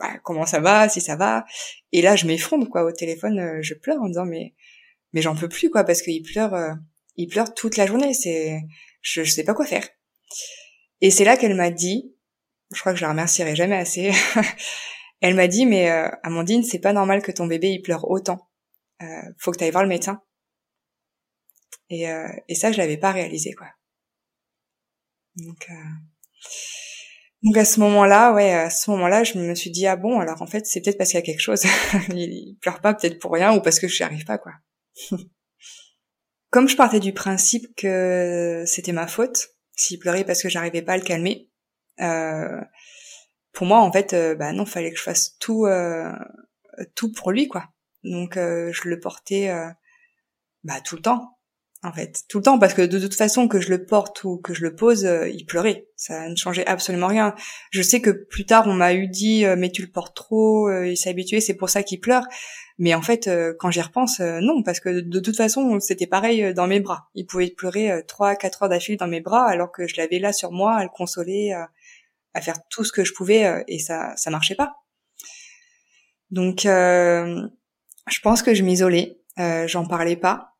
bah, 0.00 0.18
comment 0.24 0.46
ça 0.46 0.58
va, 0.58 0.88
si 0.88 1.00
ça 1.00 1.14
va. 1.14 1.44
Et 1.92 2.02
là 2.02 2.16
je 2.16 2.26
m'effondre 2.26 2.68
quoi 2.68 2.82
au 2.82 2.90
téléphone, 2.90 3.62
je 3.62 3.74
pleure 3.74 4.02
en 4.02 4.08
disant 4.08 4.26
mais 4.26 4.54
mais 5.12 5.22
j'en 5.22 5.36
peux 5.36 5.48
plus 5.48 5.70
quoi 5.70 5.84
parce 5.84 6.02
qu'il 6.02 6.22
pleure 6.24 6.76
il 7.16 7.28
pleure 7.28 7.54
toute 7.54 7.76
la 7.76 7.86
journée, 7.86 8.14
c'est 8.14 8.62
je, 9.02 9.22
je 9.22 9.30
sais 9.30 9.44
pas 9.44 9.54
quoi 9.54 9.66
faire. 9.66 9.88
Et 11.00 11.10
c'est 11.10 11.24
là 11.24 11.36
qu'elle 11.36 11.54
m'a 11.54 11.70
dit, 11.70 12.14
je 12.72 12.80
crois 12.80 12.92
que 12.92 12.98
je 12.98 13.04
la 13.04 13.10
remercierai 13.10 13.54
jamais 13.54 13.76
assez. 13.76 14.10
elle 15.20 15.34
m'a 15.34 15.48
dit 15.48 15.66
mais 15.66 15.88
Amandine, 16.22 16.64
c'est 16.64 16.78
pas 16.80 16.92
normal 16.92 17.22
que 17.22 17.32
ton 17.32 17.46
bébé 17.46 17.70
il 17.70 17.82
pleure 17.82 18.10
autant. 18.10 18.48
faut 19.38 19.52
que 19.52 19.58
tu 19.58 19.64
ailles 19.64 19.70
voir 19.70 19.84
le 19.84 19.88
médecin. 19.88 20.22
Et, 21.90 22.06
et 22.48 22.54
ça 22.54 22.72
je 22.72 22.78
l'avais 22.78 22.96
pas 22.96 23.12
réalisé 23.12 23.52
quoi. 23.52 23.68
Donc 25.36 25.68
donc 27.44 27.58
à 27.58 27.66
ce 27.66 27.78
moment-là, 27.80 28.32
ouais, 28.32 28.52
à 28.52 28.70
ce 28.70 28.90
moment-là, 28.90 29.22
je 29.22 29.38
me 29.38 29.54
suis 29.54 29.70
dit 29.70 29.86
ah 29.86 29.96
bon, 29.96 30.18
alors 30.18 30.40
en 30.40 30.46
fait 30.46 30.66
c'est 30.66 30.80
peut-être 30.80 30.96
parce 30.96 31.10
qu'il 31.10 31.18
y 31.18 31.22
a 31.22 31.26
quelque 31.26 31.40
chose. 31.40 31.62
il 32.08 32.56
pleure 32.60 32.80
pas 32.80 32.94
peut-être 32.94 33.18
pour 33.18 33.32
rien 33.32 33.54
ou 33.54 33.60
parce 33.60 33.78
que 33.78 33.86
je 33.86 34.02
n'y 34.02 34.04
arrive 34.06 34.24
pas 34.24 34.38
quoi. 34.38 34.52
Comme 36.54 36.68
je 36.68 36.76
partais 36.76 37.00
du 37.00 37.12
principe 37.12 37.74
que 37.74 38.62
c'était 38.64 38.92
ma 38.92 39.08
faute, 39.08 39.48
s'il 39.72 39.98
pleurait 39.98 40.22
parce 40.22 40.40
que 40.40 40.48
j'arrivais 40.48 40.82
pas 40.82 40.92
à 40.92 40.96
le 40.96 41.02
calmer, 41.02 41.50
euh, 42.00 42.60
pour 43.50 43.66
moi 43.66 43.80
en 43.80 43.90
fait, 43.90 44.12
euh, 44.12 44.36
bah 44.36 44.52
non, 44.52 44.64
fallait 44.64 44.92
que 44.92 44.96
je 44.96 45.02
fasse 45.02 45.36
tout, 45.40 45.66
euh, 45.66 46.12
tout 46.94 47.10
pour 47.10 47.32
lui 47.32 47.48
quoi. 47.48 47.70
Donc 48.04 48.36
euh, 48.36 48.70
je 48.72 48.88
le 48.88 49.00
portais 49.00 49.52
bah 50.62 50.80
tout 50.80 50.94
le 50.94 51.02
temps 51.02 51.33
en 51.84 51.92
fait, 51.92 52.22
tout 52.30 52.38
le 52.38 52.44
temps, 52.44 52.58
parce 52.58 52.72
que 52.72 52.80
de 52.80 52.98
toute 52.98 53.14
façon, 53.14 53.46
que 53.46 53.60
je 53.60 53.68
le 53.68 53.84
porte 53.84 54.24
ou 54.24 54.38
que 54.38 54.54
je 54.54 54.62
le 54.62 54.74
pose, 54.74 55.04
euh, 55.04 55.28
il 55.28 55.44
pleurait. 55.44 55.86
Ça 55.96 56.28
ne 56.30 56.34
changeait 56.34 56.66
absolument 56.66 57.08
rien. 57.08 57.34
Je 57.70 57.82
sais 57.82 58.00
que 58.00 58.10
plus 58.10 58.46
tard, 58.46 58.66
on 58.66 58.72
m'a 58.72 58.94
eu 58.94 59.06
dit, 59.06 59.44
euh, 59.44 59.54
mais 59.54 59.70
tu 59.70 59.82
le 59.82 59.88
portes 59.88 60.16
trop, 60.16 60.66
euh, 60.68 60.88
il 60.88 60.96
s'est 60.96 61.10
habitué, 61.10 61.42
c'est 61.42 61.54
pour 61.54 61.68
ça 61.68 61.82
qu'il 61.82 62.00
pleure. 62.00 62.24
Mais 62.78 62.94
en 62.94 63.02
fait, 63.02 63.30
quand 63.60 63.70
j'y 63.70 63.82
repense, 63.82 64.18
non, 64.18 64.64
parce 64.64 64.80
que 64.80 65.00
de 65.00 65.20
toute 65.20 65.36
façon, 65.36 65.78
c'était 65.78 66.08
pareil 66.08 66.52
dans 66.54 66.66
mes 66.66 66.80
bras. 66.80 67.08
Il 67.14 67.24
pouvait 67.24 67.50
pleurer 67.50 68.02
trois, 68.08 68.34
quatre 68.34 68.64
heures 68.64 68.68
d'affilée 68.68 68.96
dans 68.96 69.06
mes 69.06 69.20
bras, 69.20 69.46
alors 69.46 69.70
que 69.70 69.86
je 69.86 69.94
l'avais 69.96 70.18
là 70.18 70.32
sur 70.32 70.50
moi, 70.50 70.74
à 70.74 70.82
le 70.82 70.88
consoler, 70.88 71.52
à 72.32 72.40
faire 72.40 72.56
tout 72.70 72.82
ce 72.82 72.90
que 72.90 73.04
je 73.04 73.12
pouvais, 73.12 73.64
et 73.68 73.78
ça, 73.78 74.16
ça 74.16 74.30
marchait 74.30 74.56
pas. 74.56 74.74
Donc, 76.32 76.62
je 76.64 78.20
pense 78.24 78.42
que 78.42 78.54
je 78.54 78.64
m'isolais, 78.64 79.20
j'en 79.66 79.86
parlais 79.86 80.16
pas 80.16 80.53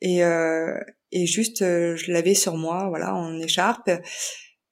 et, 0.00 0.24
euh, 0.24 0.78
et 1.14 1.26
juste 1.26 1.62
euh, 1.62 1.94
je 1.96 2.12
l'avais 2.12 2.34
sur 2.34 2.56
moi, 2.56 2.88
voilà, 2.88 3.14
en 3.14 3.38
écharpe. 3.38 3.88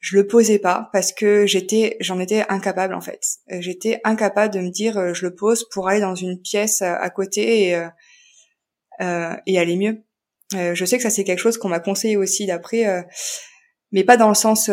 Je 0.01 0.17
le 0.17 0.27
posais 0.27 0.59
pas 0.59 0.91
parce 0.93 1.13
que 1.13 1.47
j'étais, 1.47 1.97
j'en 2.01 2.19
étais 2.19 2.45
incapable 2.49 2.95
en 2.95 3.01
fait. 3.01 3.21
J'étais 3.49 4.01
incapable 4.03 4.53
de 4.53 4.59
me 4.59 4.71
dire 4.71 4.99
euh, 4.99 5.15
je 5.15 5.25
le 5.25 5.35
pose 5.35 5.69
pour 5.71 5.89
aller 5.89 6.01
dans 6.01 6.17
une 6.17 6.41
pièce 6.43 6.83
à 6.83 7.09
côté 7.11 7.69
et, 7.69 7.77
euh, 9.01 9.35
et 9.47 9.59
aller 9.59 9.77
mieux. 9.77 10.03
je 10.53 10.85
sais 10.85 10.97
que 10.97 11.03
ça 11.05 11.11
c'est 11.11 11.23
quelque 11.23 11.39
chose 11.39 11.57
qu'on 11.57 11.69
m'a 11.69 11.79
conseillé 11.79 12.17
aussi 12.17 12.47
d'après, 12.47 13.05
mais 13.93 14.03
pas 14.03 14.17
dans 14.17 14.29
le 14.29 14.35
sens 14.35 14.69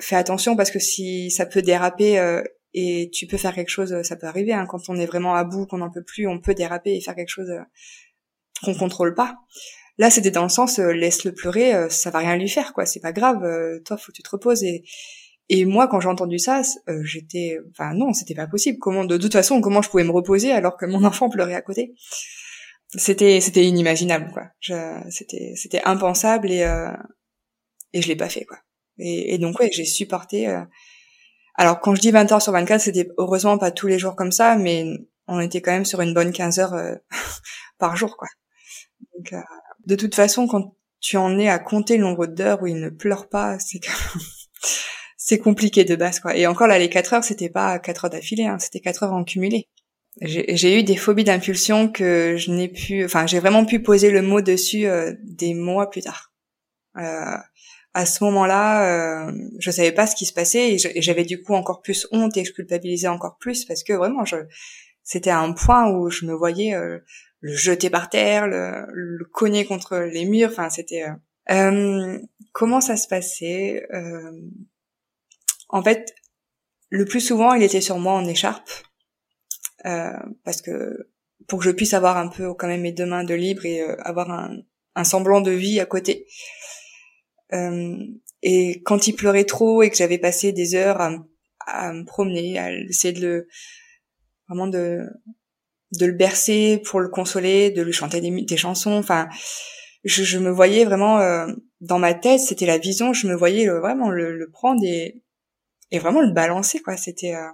fais 0.00 0.16
attention 0.16 0.54
parce 0.54 0.70
que 0.70 0.78
si 0.78 1.32
ça 1.32 1.46
peut 1.46 1.62
déraper 1.62 2.40
et 2.72 3.10
tu 3.12 3.26
peux 3.26 3.36
faire 3.36 3.54
quelque 3.54 3.70
chose, 3.70 4.02
ça 4.02 4.14
peut 4.14 4.28
arriver 4.28 4.52
hein, 4.52 4.66
quand 4.68 4.88
on 4.88 4.96
est 4.96 5.06
vraiment 5.06 5.34
à 5.34 5.42
bout, 5.42 5.66
qu'on 5.66 5.78
n'en 5.78 5.90
peut 5.90 6.04
plus, 6.04 6.28
on 6.28 6.40
peut 6.40 6.54
déraper 6.54 6.94
et 6.94 7.00
faire 7.00 7.16
quelque 7.16 7.28
chose 7.28 7.52
qu'on 8.62 8.74
contrôle 8.74 9.14
pas. 9.14 9.36
Là, 9.98 10.10
c'était 10.10 10.30
dans 10.30 10.42
le 10.42 10.48
sens 10.48 10.78
euh, 10.78 10.92
laisse-le 10.92 11.32
pleurer, 11.32 11.74
euh, 11.74 11.88
ça 11.88 12.10
va 12.10 12.18
rien 12.18 12.36
lui 12.36 12.48
faire 12.48 12.72
quoi, 12.72 12.84
c'est 12.84 13.00
pas 13.00 13.12
grave, 13.12 13.44
euh, 13.44 13.80
toi 13.84 13.96
faut 13.96 14.10
que 14.10 14.16
tu 14.16 14.22
te 14.22 14.30
reposes 14.30 14.64
et 14.64 14.84
et 15.50 15.66
moi 15.66 15.88
quand 15.88 16.00
j'ai 16.00 16.08
entendu 16.08 16.38
ça, 16.38 16.62
j'étais 17.02 17.58
enfin 17.70 17.92
non, 17.94 18.14
c'était 18.14 18.34
pas 18.34 18.46
possible. 18.46 18.78
Comment 18.80 19.04
de, 19.04 19.18
toute 19.18 19.34
façon, 19.34 19.60
comment 19.60 19.82
je 19.82 19.90
pouvais 19.90 20.04
me 20.04 20.10
reposer 20.10 20.52
alors 20.52 20.76
que 20.78 20.86
mon 20.86 21.04
enfant 21.04 21.28
pleurait 21.28 21.54
à 21.54 21.60
côté? 21.62 21.94
C'était 22.96 23.40
c'était 23.42 23.64
inimaginable 23.64 24.32
quoi. 24.32 24.44
C'était 25.10 25.52
c'était 25.56 25.82
impensable 25.84 26.50
et 26.50 26.60
et 27.92 28.02
je 28.02 28.08
l'ai 28.08 28.16
pas 28.16 28.30
fait 28.30 28.44
quoi. 28.46 28.58
Et, 28.98 29.34
et 29.34 29.38
donc 29.38 29.60
ouais, 29.60 29.70
j'ai 29.70 29.84
supporté 29.84 30.46
alors 31.56 31.80
quand 31.80 31.94
je 31.94 32.00
dis 32.00 32.10
20 32.10 32.32
heures 32.32 32.42
sur 32.42 32.52
24, 32.52 32.80
c'était 32.80 33.08
heureusement 33.18 33.58
pas 33.58 33.70
tous 33.70 33.86
les 33.86 33.98
jours 33.98 34.16
comme 34.16 34.32
ça, 34.32 34.56
mais 34.56 34.86
on 35.28 35.40
était 35.40 35.60
quand 35.60 35.72
même 35.72 35.84
sur 35.84 36.00
une 36.00 36.14
bonne 36.14 36.32
15 36.32 36.58
heures 36.58 36.74
par 37.78 37.96
jour 37.96 38.16
quoi. 38.16 38.28
Euh, 39.32 39.40
de 39.86 39.96
toute 39.96 40.14
façon, 40.14 40.46
quand 40.46 40.74
tu 41.00 41.16
en 41.16 41.38
es 41.38 41.48
à 41.48 41.58
compter 41.58 41.96
le 41.96 42.04
nombre 42.04 42.26
d'heures 42.26 42.62
où 42.62 42.66
il 42.66 42.80
ne 42.80 42.88
pleure 42.88 43.28
pas, 43.28 43.58
c'est 43.58 43.80
c'est 45.16 45.38
compliqué 45.38 45.84
de 45.84 45.96
base 45.96 46.20
quoi. 46.20 46.36
Et 46.36 46.46
encore 46.46 46.66
là, 46.66 46.78
les 46.78 46.88
4 46.88 47.14
heures, 47.14 47.24
c'était 47.24 47.50
pas 47.50 47.78
4 47.78 48.06
heures 48.06 48.10
d'affilée, 48.10 48.46
hein, 48.46 48.58
c'était 48.58 48.80
4 48.80 49.04
heures 49.04 49.12
en 49.12 49.24
cumulé. 49.24 49.68
J'ai 50.20 50.78
eu 50.78 50.84
des 50.84 50.96
phobies 50.96 51.24
d'impulsion 51.24 51.88
que 51.88 52.36
je 52.36 52.52
n'ai 52.52 52.68
pu, 52.68 53.04
enfin 53.04 53.26
j'ai 53.26 53.40
vraiment 53.40 53.64
pu 53.64 53.82
poser 53.82 54.10
le 54.10 54.22
mot 54.22 54.40
dessus 54.40 54.86
euh, 54.86 55.12
des 55.24 55.54
mois 55.54 55.90
plus 55.90 56.02
tard. 56.02 56.32
Euh, 56.96 57.36
à 57.94 58.06
ce 58.06 58.24
moment-là, 58.24 59.28
euh, 59.28 59.32
je 59.60 59.70
savais 59.70 59.92
pas 59.92 60.06
ce 60.06 60.16
qui 60.16 60.26
se 60.26 60.32
passait 60.32 60.74
et 60.74 60.78
j'avais 61.00 61.24
du 61.24 61.40
coup 61.42 61.54
encore 61.54 61.80
plus 61.80 62.08
honte 62.10 62.36
et 62.36 62.44
je 62.44 62.52
culpabilisais 62.52 63.08
encore 63.08 63.38
plus 63.38 63.64
parce 63.64 63.84
que 63.84 63.92
vraiment, 63.92 64.24
je, 64.24 64.36
c'était 65.04 65.30
un 65.30 65.52
point 65.52 65.90
où 65.90 66.10
je 66.10 66.26
me 66.26 66.34
voyais 66.34 66.74
euh, 66.74 66.98
le 67.44 67.54
jeter 67.54 67.90
par 67.90 68.08
terre, 68.08 68.46
le, 68.48 69.18
cogner 69.30 69.66
contre 69.66 69.98
les 69.98 70.24
murs. 70.24 70.48
Enfin, 70.50 70.70
c'était. 70.70 71.04
Euh, 71.04 71.12
euh, 71.50 72.18
comment 72.52 72.80
ça 72.80 72.96
se 72.96 73.06
passait 73.06 73.86
euh, 73.92 74.32
En 75.68 75.82
fait, 75.82 76.14
le 76.88 77.04
plus 77.04 77.20
souvent, 77.20 77.52
il 77.52 77.62
était 77.62 77.82
sur 77.82 77.98
moi 77.98 78.14
en 78.14 78.26
écharpe 78.26 78.70
parce 80.44 80.62
que 80.62 81.10
pour 81.46 81.58
que 81.58 81.66
je 81.66 81.70
puisse 81.70 81.92
avoir 81.92 82.16
un 82.16 82.28
peu 82.28 82.54
quand 82.54 82.68
même 82.68 82.80
mes 82.80 82.92
deux 82.92 83.04
mains 83.04 83.24
de 83.24 83.34
libre 83.34 83.66
et 83.66 83.82
avoir 83.82 84.30
un, 84.30 84.56
un, 84.94 85.04
semblant 85.04 85.42
de 85.42 85.50
vie 85.50 85.78
à 85.78 85.84
côté. 85.84 86.26
et 87.52 88.82
quand 88.86 89.06
il 89.06 89.12
pleurait 89.14 89.44
trop 89.44 89.82
et 89.82 89.90
que 89.90 89.96
j'avais 89.96 90.16
passé 90.16 90.52
des 90.52 90.74
heures 90.74 91.02
à, 91.02 91.12
à 91.66 91.92
me 91.92 92.06
promener, 92.06 92.58
à 92.58 92.72
essayer 92.72 93.12
de 93.12 93.20
le 93.20 93.48
vraiment 94.48 94.68
de 94.68 95.06
de 95.98 96.06
le 96.06 96.12
bercer 96.12 96.82
pour 96.84 97.00
le 97.00 97.08
consoler, 97.08 97.70
de 97.70 97.82
lui 97.82 97.92
chanter 97.92 98.20
des, 98.20 98.56
chansons. 98.56 98.92
Enfin, 98.92 99.28
je, 100.04 100.38
me 100.38 100.50
voyais 100.50 100.84
vraiment 100.84 101.18
euh, 101.20 101.46
dans 101.80 101.98
ma 101.98 102.14
tête, 102.14 102.40
c'était 102.40 102.66
la 102.66 102.78
vision. 102.78 103.12
Je 103.12 103.26
me 103.26 103.34
voyais 103.34 103.68
vraiment 103.68 104.10
le, 104.10 104.50
prendre 104.52 104.82
et, 104.84 105.22
et 105.90 105.98
vraiment 105.98 106.20
le 106.20 106.32
balancer 106.32 106.80
quoi. 106.80 106.96
C'était 106.96 107.34
euh, 107.34 107.50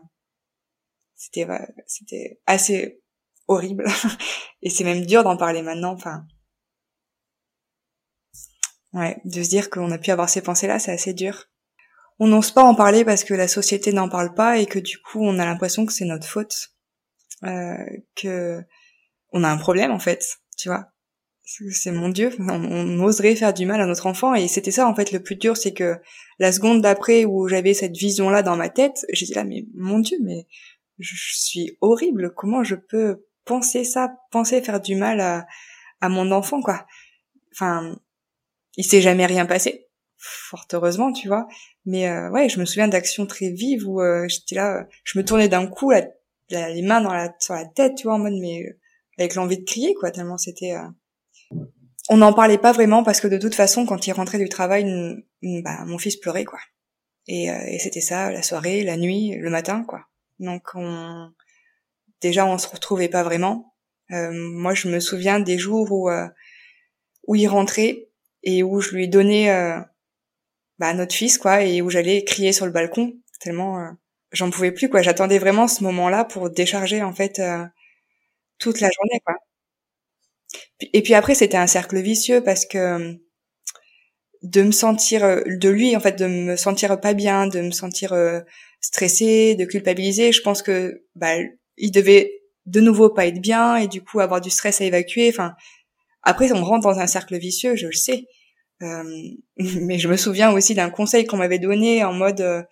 c'était 1.16 1.46
c'était 1.86 2.40
assez 2.46 3.02
horrible 3.48 3.84
et 4.62 4.70
c'est 4.70 4.84
même 4.84 5.04
dur 5.04 5.22
d'en 5.22 5.36
parler 5.36 5.62
maintenant. 5.62 5.92
Enfin, 5.92 6.24
ouais, 8.92 9.20
de 9.24 9.42
se 9.42 9.48
dire 9.48 9.70
qu'on 9.70 9.90
a 9.90 9.98
pu 9.98 10.10
avoir 10.10 10.28
ces 10.28 10.42
pensées 10.42 10.66
là, 10.66 10.78
c'est 10.78 10.92
assez 10.92 11.14
dur. 11.14 11.46
On 12.18 12.26
n'ose 12.26 12.50
pas 12.50 12.62
en 12.62 12.74
parler 12.74 13.04
parce 13.04 13.24
que 13.24 13.32
la 13.32 13.48
société 13.48 13.92
n'en 13.92 14.10
parle 14.10 14.34
pas 14.34 14.58
et 14.58 14.66
que 14.66 14.78
du 14.78 15.00
coup 15.00 15.24
on 15.24 15.38
a 15.38 15.44
l'impression 15.46 15.86
que 15.86 15.92
c'est 15.92 16.04
notre 16.04 16.26
faute 16.26 16.54
euh, 16.54 16.79
que 17.42 18.62
on 19.32 19.44
a 19.44 19.48
un 19.48 19.56
problème 19.56 19.90
en 19.90 19.98
fait, 19.98 20.38
tu 20.56 20.68
vois. 20.68 20.86
C'est 21.72 21.90
mon 21.90 22.10
Dieu, 22.10 22.30
on, 22.38 23.02
oserait 23.02 23.34
faire 23.34 23.52
du 23.52 23.66
mal 23.66 23.80
à 23.80 23.86
notre 23.86 24.06
enfant 24.06 24.34
et 24.34 24.46
c'était 24.46 24.70
ça 24.70 24.86
en 24.86 24.94
fait 24.94 25.10
le 25.10 25.20
plus 25.20 25.34
dur, 25.34 25.56
c'est 25.56 25.72
que 25.74 25.96
la 26.38 26.52
seconde 26.52 26.80
d'après 26.80 27.24
où 27.24 27.48
j'avais 27.48 27.74
cette 27.74 27.96
vision 27.96 28.30
là 28.30 28.44
dans 28.44 28.56
ma 28.56 28.68
tête, 28.68 29.04
j'étais 29.12 29.34
là 29.34 29.42
mais 29.42 29.64
mon 29.74 29.98
Dieu, 29.98 30.16
mais 30.22 30.46
je, 31.00 31.12
suis 31.16 31.76
horrible, 31.80 32.34
comment 32.36 32.62
je 32.62 32.76
peux 32.76 33.26
penser 33.44 33.82
ça, 33.82 34.12
penser 34.30 34.62
faire 34.62 34.80
du 34.80 34.94
mal 34.94 35.20
à, 35.20 35.44
à 36.00 36.08
mon 36.08 36.30
enfant 36.30 36.60
quoi. 36.62 36.86
Enfin, 37.52 37.98
il 38.76 38.84
s'est 38.84 39.00
jamais 39.00 39.26
rien 39.26 39.44
passé, 39.44 39.88
fort 40.18 40.66
heureusement, 40.72 41.12
tu 41.12 41.28
vois. 41.28 41.48
Mais 41.84 42.08
euh, 42.08 42.30
ouais, 42.30 42.48
je 42.48 42.60
me 42.60 42.64
souviens 42.64 42.88
d'actions 42.88 43.26
très 43.26 43.50
vives 43.50 43.88
où 43.88 44.00
euh, 44.00 44.28
j'étais 44.28 44.54
là, 44.54 44.86
je 45.04 45.18
me 45.18 45.24
tournais 45.24 45.48
d'un 45.48 45.66
coup, 45.66 45.90
la 45.90 46.06
les 46.50 46.82
mains 46.82 47.00
dans 47.00 47.12
la, 47.12 47.34
sur 47.38 47.54
la 47.54 47.64
tête, 47.64 47.94
tu 47.96 48.04
vois, 48.04 48.14
en 48.14 48.18
mode, 48.18 48.34
mais 48.40 48.62
euh, 48.62 48.78
avec 49.18 49.34
l'envie 49.34 49.58
de 49.58 49.64
crier, 49.64 49.94
quoi, 49.94 50.10
tellement 50.10 50.38
c'était... 50.38 50.72
Euh... 50.72 51.58
On 52.08 52.16
n'en 52.16 52.32
parlait 52.32 52.58
pas 52.58 52.72
vraiment 52.72 53.02
parce 53.02 53.20
que 53.20 53.28
de 53.28 53.38
toute 53.38 53.54
façon, 53.54 53.86
quand 53.86 54.06
il 54.06 54.12
rentrait 54.12 54.38
du 54.38 54.48
travail, 54.48 54.84
bah, 55.42 55.84
mon 55.86 55.98
fils 55.98 56.16
pleurait, 56.16 56.44
quoi. 56.44 56.58
Et, 57.28 57.44
et 57.44 57.78
c'était 57.78 58.00
ça, 58.00 58.32
la 58.32 58.42
soirée, 58.42 58.82
la 58.82 58.96
nuit, 58.96 59.36
le 59.36 59.48
matin, 59.48 59.84
quoi. 59.86 60.06
Donc 60.40 60.62
on, 60.74 61.30
déjà 62.20 62.46
on 62.46 62.58
se 62.58 62.66
retrouvait 62.66 63.08
pas 63.08 63.22
vraiment. 63.22 63.76
Euh, 64.10 64.32
moi, 64.32 64.74
je 64.74 64.88
me 64.88 64.98
souviens 64.98 65.38
des 65.38 65.56
jours 65.56 65.92
où 65.92 66.10
où 67.26 67.34
il 67.36 67.46
rentrait 67.46 68.08
et 68.42 68.62
où 68.62 68.80
je 68.80 68.90
lui 68.90 69.08
donnais 69.08 69.50
euh, 69.50 69.80
bah, 70.78 70.92
notre 70.94 71.14
fils 71.14 71.38
quoi 71.38 71.62
et 71.62 71.82
où 71.82 71.90
j'allais 71.90 72.24
crier 72.24 72.52
sur 72.52 72.66
le 72.66 72.72
balcon 72.72 73.14
tellement 73.40 73.78
euh, 73.78 73.90
j'en 74.32 74.50
pouvais 74.50 74.72
plus 74.72 74.88
quoi. 74.88 75.02
J'attendais 75.02 75.38
vraiment 75.38 75.68
ce 75.68 75.82
moment-là 75.84 76.24
pour 76.24 76.50
décharger 76.50 77.02
en 77.02 77.12
fait 77.14 77.38
euh, 77.38 77.64
toute 78.58 78.80
la 78.80 78.90
journée 78.90 79.20
quoi. 79.24 79.36
Et 80.92 81.02
puis 81.02 81.14
après 81.14 81.34
c'était 81.34 81.56
un 81.56 81.66
cercle 81.66 82.00
vicieux 82.00 82.42
parce 82.42 82.66
que 82.66 83.18
de 84.42 84.62
me 84.62 84.72
sentir 84.72 85.42
de 85.46 85.68
lui 85.68 85.94
en 85.96 86.00
fait 86.00 86.18
de 86.18 86.26
me 86.26 86.56
sentir 86.56 86.98
pas 87.00 87.12
bien 87.12 87.46
de 87.46 87.60
me 87.60 87.70
sentir 87.70 88.14
stressée 88.80 89.54
de 89.54 89.64
culpabiliser. 89.64 90.32
Je 90.32 90.42
pense 90.42 90.62
que 90.62 91.04
bah 91.14 91.34
il 91.76 91.90
devait 91.92 92.32
de 92.66 92.80
nouveau 92.80 93.10
pas 93.10 93.26
être 93.26 93.40
bien 93.40 93.76
et 93.76 93.88
du 93.88 94.02
coup 94.02 94.20
avoir 94.20 94.40
du 94.40 94.50
stress 94.50 94.80
à 94.80 94.84
évacuer. 94.84 95.28
Enfin 95.30 95.54
après, 96.22 96.52
on 96.52 96.64
rentre 96.64 96.86
dans 96.86 96.98
un 96.98 97.06
cercle 97.06 97.38
vicieux, 97.38 97.76
je 97.76 97.86
le 97.86 97.92
sais. 97.92 98.26
Euh, 98.82 99.04
mais 99.58 99.98
je 99.98 100.08
me 100.08 100.16
souviens 100.16 100.52
aussi 100.52 100.74
d'un 100.74 100.90
conseil 100.90 101.26
qu'on 101.26 101.36
m'avait 101.36 101.58
donné 101.58 102.04
en 102.04 102.12
mode 102.12 102.40
euh, 102.40 102.62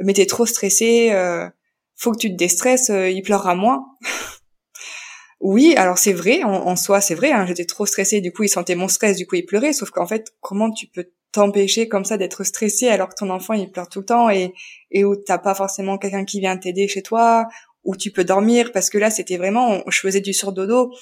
mais 0.00 0.12
t'es 0.12 0.26
trop 0.26 0.46
stressé, 0.46 1.10
euh, 1.12 1.48
faut 1.96 2.12
que 2.12 2.18
tu 2.18 2.30
te 2.30 2.36
déstresses, 2.36 2.90
euh, 2.90 3.10
il 3.10 3.22
pleurera 3.22 3.54
moins. 3.54 3.84
oui, 5.40 5.74
alors 5.76 5.98
c'est 5.98 6.12
vrai, 6.12 6.42
en, 6.44 6.76
soi 6.76 7.00
c'est 7.00 7.14
vrai, 7.14 7.32
hein, 7.32 7.46
j'étais 7.46 7.64
trop 7.64 7.86
stressée, 7.86 8.20
du 8.20 8.32
coup 8.32 8.42
il 8.44 8.48
sentait 8.48 8.74
mon 8.74 8.88
stress, 8.88 9.16
du 9.16 9.26
coup 9.26 9.36
il 9.36 9.46
pleurait, 9.46 9.72
sauf 9.72 9.90
qu'en 9.90 10.06
fait 10.06 10.34
comment 10.40 10.70
tu 10.70 10.86
peux 10.86 11.10
t'empêcher 11.32 11.88
comme 11.88 12.04
ça 12.04 12.16
d'être 12.16 12.44
stressé 12.44 12.88
alors 12.88 13.08
que 13.08 13.16
ton 13.16 13.30
enfant 13.30 13.54
il 13.54 13.70
pleure 13.70 13.88
tout 13.88 13.98
le 14.00 14.04
temps 14.04 14.30
et, 14.30 14.54
et 14.92 15.04
où 15.04 15.16
t'as 15.16 15.38
pas 15.38 15.54
forcément 15.54 15.98
quelqu'un 15.98 16.24
qui 16.24 16.40
vient 16.40 16.56
t'aider 16.56 16.88
chez 16.88 17.02
toi, 17.02 17.46
où 17.82 17.96
tu 17.96 18.10
peux 18.10 18.24
dormir, 18.24 18.72
parce 18.72 18.90
que 18.90 18.98
là 18.98 19.10
c'était 19.10 19.36
vraiment, 19.36 19.82
je 19.88 20.00
faisais 20.00 20.20
du 20.20 20.32
surdodo 20.32 20.92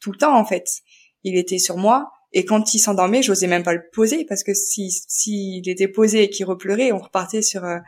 tout 0.00 0.12
le 0.12 0.18
temps 0.18 0.36
en 0.36 0.44
fait 0.44 0.82
il 1.24 1.36
était 1.36 1.58
sur 1.58 1.76
moi. 1.76 2.10
Et 2.32 2.44
quand 2.44 2.74
il 2.74 2.78
s'endormait, 2.78 3.22
j'osais 3.22 3.46
même 3.46 3.62
pas 3.62 3.72
le 3.72 3.82
poser 3.92 4.24
parce 4.26 4.42
que 4.42 4.52
si 4.52 4.90
s'il 4.90 5.68
était 5.68 5.88
posé 5.88 6.24
et 6.24 6.30
qu'il 6.30 6.46
repleurait, 6.46 6.92
on 6.92 6.98
repartait 6.98 7.42
sur 7.42 7.64
euh, 7.64 7.78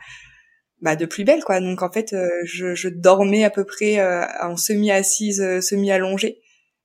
bah 0.81 0.95
de 0.95 1.05
plus 1.05 1.23
belle 1.23 1.43
quoi. 1.43 1.59
Donc 1.59 1.81
en 1.81 1.91
fait, 1.91 2.13
euh, 2.13 2.27
je, 2.45 2.75
je, 2.75 2.89
dormais 2.89 3.43
à 3.43 3.49
peu 3.49 3.65
près 3.65 3.99
euh, 3.99 4.25
en 4.41 4.57
semi 4.57 4.91
assise, 4.91 5.41
semi 5.61 5.91
allongée, 5.91 6.41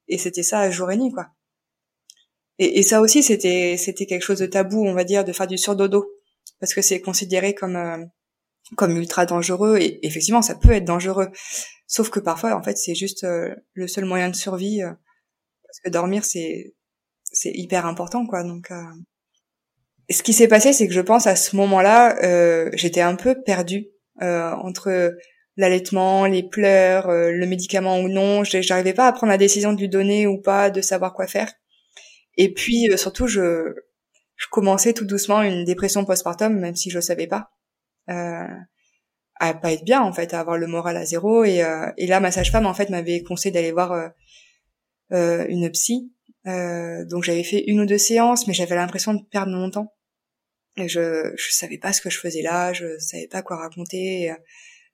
et 0.09 0.19
c'était 0.19 0.43
ça 0.43 0.71
jour 0.71 0.91
et 0.91 0.97
nuit 0.97 1.13
quoi. 1.13 1.29
Et, 2.59 2.79
et 2.79 2.83
ça 2.83 3.01
aussi, 3.01 3.23
c'était 3.23 3.77
c'était 3.79 4.07
quelque 4.07 4.23
chose 4.23 4.39
de 4.39 4.47
tabou, 4.47 4.85
on 4.87 4.95
va 4.95 5.05
dire, 5.05 5.25
de 5.25 5.33
faire 5.33 5.47
du 5.47 5.59
surdodo 5.59 6.07
parce 6.61 6.75
que 6.75 6.83
c'est 6.83 7.01
considéré 7.01 7.55
comme 7.55 8.11
comme 8.77 8.97
ultra 8.97 9.27
dangereux 9.27 9.79
et 9.79 10.05
effectivement 10.07 10.43
ça 10.43 10.55
peut 10.57 10.73
être 10.73 10.85
dangereux. 10.85 11.29
Sauf 11.87 12.11
que 12.11 12.21
parfois 12.21 12.55
en 12.57 12.63
fait 12.63 12.79
c'est 12.79 12.95
juste 12.95 13.27
le 13.75 13.89
seul 13.89 14.05
moyen 14.07 14.31
de 14.31 14.37
survie 14.37 14.81
parce 14.83 15.81
que 15.85 15.91
dormir 15.91 16.25
c'est 16.25 16.75
c'est 17.25 17.53
hyper 17.55 17.87
important 17.87 18.27
quoi. 18.27 18.43
Donc 18.45 18.71
euh... 18.71 18.83
ce 20.11 20.23
qui 20.23 20.33
s'est 20.33 20.49
passé, 20.49 20.73
c'est 20.73 20.87
que 20.87 20.95
je 20.95 21.01
pense 21.01 21.27
à 21.27 21.37
ce 21.37 21.57
moment-là, 21.57 22.17
euh, 22.25 22.71
j'étais 22.75 23.01
un 23.01 23.17
peu 23.17 23.43
perdue 23.43 23.89
euh, 24.23 24.53
entre 24.53 25.15
l'allaitement, 25.57 26.27
les 26.27 26.43
pleurs, 26.43 27.09
euh, 27.09 27.33
le 27.33 27.47
médicament 27.47 28.01
ou 28.01 28.09
non. 28.09 28.45
J'arrivais 28.45 28.95
pas 28.95 29.07
à 29.07 29.13
prendre 29.13 29.31
la 29.31 29.39
décision 29.39 29.73
de 29.73 29.81
lui 29.81 29.89
donner 29.89 30.27
ou 30.27 30.41
pas, 30.41 30.71
de 30.71 30.81
savoir 30.81 31.15
quoi 31.15 31.27
faire. 31.27 31.53
Et 32.37 32.53
puis 32.53 32.91
euh, 32.91 32.97
surtout, 32.97 33.27
je 33.27 33.75
je 34.37 34.47
commençais 34.51 34.93
tout 34.93 35.07
doucement 35.07 35.43
une 35.43 35.65
dépression 35.65 36.05
postpartum, 36.05 36.59
même 36.59 36.77
si 36.77 36.91
je 36.91 37.01
savais 37.01 37.27
pas. 37.27 37.51
Euh, 38.11 38.47
à 39.41 39.55
pas 39.55 39.73
être 39.73 39.85
bien 39.85 40.03
en 40.03 40.13
fait, 40.13 40.35
à 40.35 40.41
avoir 40.41 40.59
le 40.59 40.67
moral 40.67 40.97
à 40.97 41.05
zéro 41.05 41.45
et, 41.45 41.63
et 41.99 42.07
là 42.07 42.21
ma 42.21 42.31
sage-femme 42.31 42.67
en 42.67 42.73
fait 42.73 42.89
m'avait 42.89 43.23
conseillé 43.23 43.53
d'aller 43.53 43.73
voir 43.73 44.13
euh, 45.13 45.47
une 45.49 45.71
psy. 45.71 46.13
Euh, 46.47 47.05
donc 47.05 47.25
j'avais 47.25 47.45
fait 47.45 47.65
une 47.67 47.81
ou 47.81 47.87
deux 47.87 47.99
séances, 47.99 48.47
mais 48.47 48.55
j'avais 48.55 48.75
l'impression 48.75 49.15
de 49.15 49.23
perdre 49.23 49.53
mon 49.53 49.71
temps. 49.71 49.93
Je 50.77 51.33
je 51.37 51.53
savais 51.53 51.79
pas 51.79 51.93
ce 51.93 52.01
que 52.03 52.11
je 52.11 52.19
faisais 52.19 52.43
là, 52.43 52.73
je 52.73 52.99
savais 52.99 53.29
pas 53.29 53.43
quoi 53.43 53.57
raconter. 53.57 54.33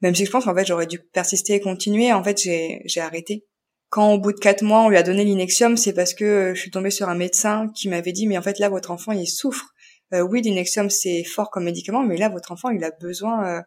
même 0.00 0.14
si 0.14 0.24
je 0.26 0.30
pense 0.30 0.44
qu'en 0.44 0.54
fait 0.54 0.66
j'aurais 0.66 0.86
dû 0.86 0.98
persister 1.00 1.54
et 1.54 1.60
continuer, 1.60 2.12
en 2.12 2.22
fait 2.24 2.40
j'ai 2.42 2.82
j'ai 2.86 3.00
arrêté. 3.00 3.44
Quand 3.90 4.12
au 4.14 4.18
bout 4.18 4.32
de 4.32 4.38
quatre 4.38 4.62
mois 4.62 4.82
on 4.82 4.88
lui 4.88 4.96
a 4.96 5.02
donné 5.02 5.24
l'inexium, 5.24 5.76
c'est 5.76 5.92
parce 5.92 6.14
que 6.14 6.52
je 6.54 6.60
suis 6.60 6.70
tombée 6.70 6.90
sur 6.90 7.08
un 7.08 7.14
médecin 7.16 7.70
qui 7.74 7.88
m'avait 7.88 8.12
dit 8.12 8.26
mais 8.26 8.38
en 8.38 8.42
fait 8.42 8.58
là 8.58 8.68
votre 8.68 8.90
enfant 8.90 9.12
il 9.12 9.26
souffre. 9.26 9.74
Euh, 10.14 10.20
oui 10.22 10.42
l'inexium 10.42 10.90
c'est 10.90 11.24
fort 11.24 11.50
comme 11.50 11.64
médicament, 11.64 12.02
mais 12.04 12.16
là 12.16 12.28
votre 12.28 12.52
enfant 12.52 12.70
il 12.70 12.84
a 12.84 12.90
besoin 12.90 13.46
euh, 13.46 13.62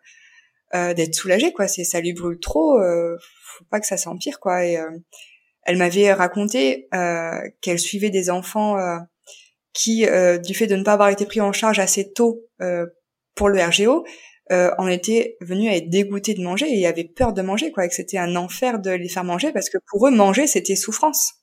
euh, 0.75 0.93
d'être 0.93 1.15
soulagé 1.15 1.54
quoi. 1.54 1.67
C'est 1.67 1.84
ça 1.84 2.01
lui 2.01 2.13
brûle 2.13 2.39
trop, 2.39 2.80
faut 3.43 3.65
pas 3.69 3.80
que 3.80 3.88
ça 3.88 3.97
s'empire 3.97 4.39
quoi. 4.39 4.63
Elle 5.65 5.78
m'avait 5.78 6.13
raconté 6.13 6.88
euh, 6.93 7.41
qu'elle 7.62 7.80
suivait 7.80 8.12
des 8.12 8.30
enfants 8.30 8.78
euh, 8.78 8.97
qui, 9.76 10.08
euh, 10.08 10.40
du 10.40 10.56
fait 10.56 10.66
de 10.66 10.76
ne 10.76 10.84
pas 10.84 10.94
avoir 10.94 11.10
été 11.10 11.26
pris 11.26 11.42
en 11.42 11.54
charge 11.54 11.78
assez 11.78 12.12
tôt 12.14 12.42
pour 13.36 13.50
le 13.50 13.62
RGO, 13.62 14.06
en 14.50 14.88
étaient 14.88 15.38
venus 15.42 15.70
à 15.70 15.76
être 15.76 15.90
dégoûtés 15.90 16.34
de 16.34 16.42
manger 16.42 16.68
et 16.70 16.88
avaient 16.88 17.04
peur 17.04 17.34
de 17.34 17.42
manger, 17.42 17.72
quoi, 17.72 17.86
et 17.86 17.90
que 17.90 17.96
c'était 17.96 18.18
un 18.18 18.36
enfer 18.36 18.80
de 18.80 18.92
les 18.92 19.10
faire 19.10 19.26
manger 19.26 19.52
parce 19.52 19.70
que 19.70 19.78
pour 19.88 20.08
eux, 20.08 20.12
manger, 20.12 20.48
c'était 20.48 20.76
souffrance. 20.76 21.34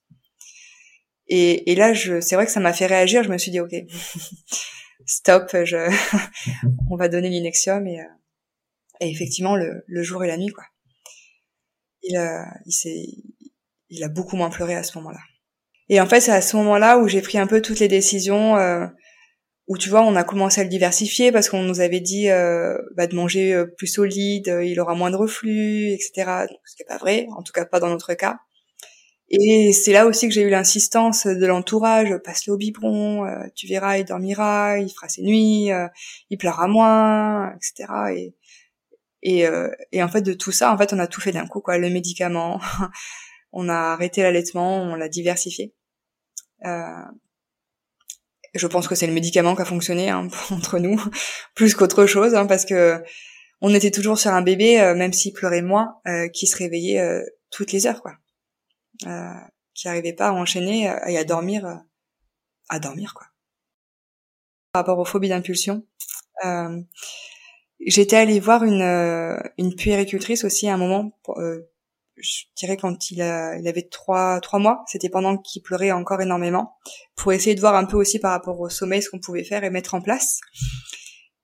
Et, 1.29 1.71
et 1.71 1.75
là, 1.75 1.93
je, 1.93 2.21
c'est 2.21 2.35
vrai 2.35 2.47
que 2.47 2.53
ça 2.53 2.61
m'a 2.61 2.73
fait 2.73 2.87
réagir. 2.87 3.23
Je 3.23 3.29
me 3.29 3.39
suis 3.39 3.51
dit, 3.51 3.61
ok, 3.61 3.75
stop, 5.07 5.51
je, 5.65 5.91
on 6.91 6.97
va 6.97 7.09
donner 7.09 7.29
l'inexium 7.29 7.87
et, 7.87 8.01
et 9.01 9.11
effectivement, 9.11 9.57
le, 9.57 9.85
le, 9.87 10.03
jour 10.03 10.25
et 10.25 10.29
la 10.29 10.39
nuit, 10.39 10.53
quoi. 10.53 10.65
Il, 12.03 12.19
il 12.67 12.73
s'est, 12.73 13.07
il 13.91 14.03
a 14.03 14.09
beaucoup 14.09 14.37
moins 14.37 14.51
pleuré 14.51 14.75
à 14.75 14.83
ce 14.83 14.97
moment-là. 14.99 15.21
Et 15.93 16.01
en 16.01 16.07
fait, 16.07 16.23
c'est 16.23 16.33
à 16.33 16.41
ce 16.41 16.57
moment-là 16.57 16.97
où 16.97 17.07
j'ai 17.07 17.21
pris 17.21 17.37
un 17.37 17.47
peu 17.47 17.61
toutes 17.61 17.79
les 17.79 17.87
décisions, 17.87 18.57
euh, 18.57 18.87
où 19.69 19.77
tu 19.77 19.91
vois, 19.91 20.01
on 20.01 20.17
a 20.17 20.25
commencé 20.25 20.63
à 20.63 20.65
le 20.65 20.71
diversifier 20.71 21.33
parce 21.33 21.51
qu'on 21.51 21.63
nous 21.65 21.81
avait 21.81 22.01
dit 22.01 22.31
euh, 22.31 22.79
bah, 22.97 23.07
de 23.07 23.15
manger 23.15 23.53
euh, 23.53 23.67
plus 23.77 23.89
solide, 23.89 24.49
euh, 24.49 24.65
il 24.65 24.81
aura 24.81 24.95
moins 24.95 25.11
de 25.11 25.17
reflux, 25.17 25.93
etc. 25.93 26.47
ce 26.65 26.77
qui 26.77 26.83
n'est 26.83 26.87
pas 26.89 26.97
vrai, 26.97 27.27
en 27.37 27.43
tout 27.43 27.53
cas 27.53 27.67
pas 27.67 27.79
dans 27.79 27.91
notre 27.91 28.15
cas. 28.15 28.39
Et 29.29 29.75
c'est 29.75 29.93
là 29.93 30.07
aussi 30.07 30.29
que 30.29 30.33
j'ai 30.33 30.41
eu 30.41 30.49
l'insistance 30.49 31.27
de 31.27 31.45
l'entourage, 31.45 32.17
passe-le 32.25 32.55
au 32.55 32.57
biberon, 32.57 33.27
tu 33.55 33.67
verras, 33.67 33.99
il 33.99 34.07
dormira, 34.07 34.79
il 34.79 34.89
fera 34.89 35.11
ses 35.11 35.21
nuits, 35.21 35.69
il 36.31 36.39
pleurera 36.39 36.69
moins, 36.69 37.55
etc. 37.55 37.93
Et, 38.17 38.35
et, 39.23 39.47
et 39.93 40.03
en 40.03 40.09
fait, 40.09 40.23
de 40.23 40.33
tout 40.33 40.53
ça, 40.53 40.73
en 40.73 40.79
fait, 40.79 40.95
on 40.95 40.99
a 40.99 41.07
tout 41.07 41.21
fait 41.21 41.33
d'un 41.33 41.47
coup, 41.47 41.61
quoi. 41.61 41.77
Le 41.79 41.91
médicament, 41.91 42.61
on 43.53 43.69
a 43.69 43.75
arrêté 43.75 44.23
l'allaitement, 44.23 44.83
on 44.83 44.95
l'a 44.97 45.09
diversifié. 45.09 45.73
Euh, 46.65 47.05
je 48.55 48.67
pense 48.67 48.89
que 48.89 48.95
c'est 48.95 49.07
le 49.07 49.13
médicament 49.13 49.55
qui 49.55 49.63
a 49.63 49.65
fonctionné 49.65 50.11
hein, 50.11 50.29
entre 50.51 50.79
nous, 50.79 51.01
plus 51.55 51.75
qu'autre 51.75 52.07
chose, 52.07 52.35
hein, 52.35 52.47
parce 52.47 52.65
que 52.65 53.03
on 53.61 53.73
était 53.75 53.91
toujours 53.91 54.19
sur 54.19 54.33
un 54.33 54.43
bébé, 54.43 54.81
euh, 54.81 54.95
même 54.95 55.13
s'il 55.13 55.33
pleurait 55.33 55.63
moins, 55.63 56.01
euh, 56.07 56.29
qui 56.29 56.47
se 56.47 56.57
réveillait 56.57 57.23
toutes 57.51 57.73
les 57.73 57.87
heures, 57.87 58.03
quoi, 58.03 58.17
qui 59.75 59.87
n'arrivait 59.87 60.13
pas 60.13 60.29
à 60.29 60.33
enchaîner 60.33 60.93
et 61.07 61.19
à 61.19 61.25
dormir, 61.25 61.83
à 62.69 62.79
dormir, 62.79 63.15
quoi. 63.15 63.27
Par 64.73 64.81
rapport 64.81 64.99
aux 64.99 65.05
phobies 65.05 65.29
d'impulsion, 65.29 65.87
j'étais 67.87 68.17
allée 68.17 68.41
voir 68.41 68.65
une 68.65 69.39
une 69.59 69.77
puéricultrice 69.77 70.45
aussi 70.45 70.69
à 70.69 70.75
un 70.75 70.79
moment. 70.79 71.19
Je 72.17 72.45
dirais 72.57 72.77
quand 72.77 73.11
il, 73.11 73.23
a, 73.23 73.57
il 73.57 73.67
avait 73.67 73.89
trois 73.91 74.41
trois 74.41 74.59
mois, 74.59 74.85
c'était 74.87 75.09
pendant 75.09 75.39
qu'il 75.39 75.63
pleurait 75.63 75.93
encore 75.93 76.21
énormément, 76.21 76.77
pour 77.17 77.33
essayer 77.33 77.55
de 77.55 77.61
voir 77.61 77.75
un 77.75 77.85
peu 77.85 77.97
aussi 77.97 78.19
par 78.19 78.33
rapport 78.33 78.61
au 78.61 78.69
sommeil 78.69 79.03
ce 79.03 79.11
qu'on 79.11 79.21
pouvait 79.21 79.45
faire 79.45 79.65
et 79.65 79.71
mettre 79.71 79.95
en 79.95 80.01
place. 80.01 80.41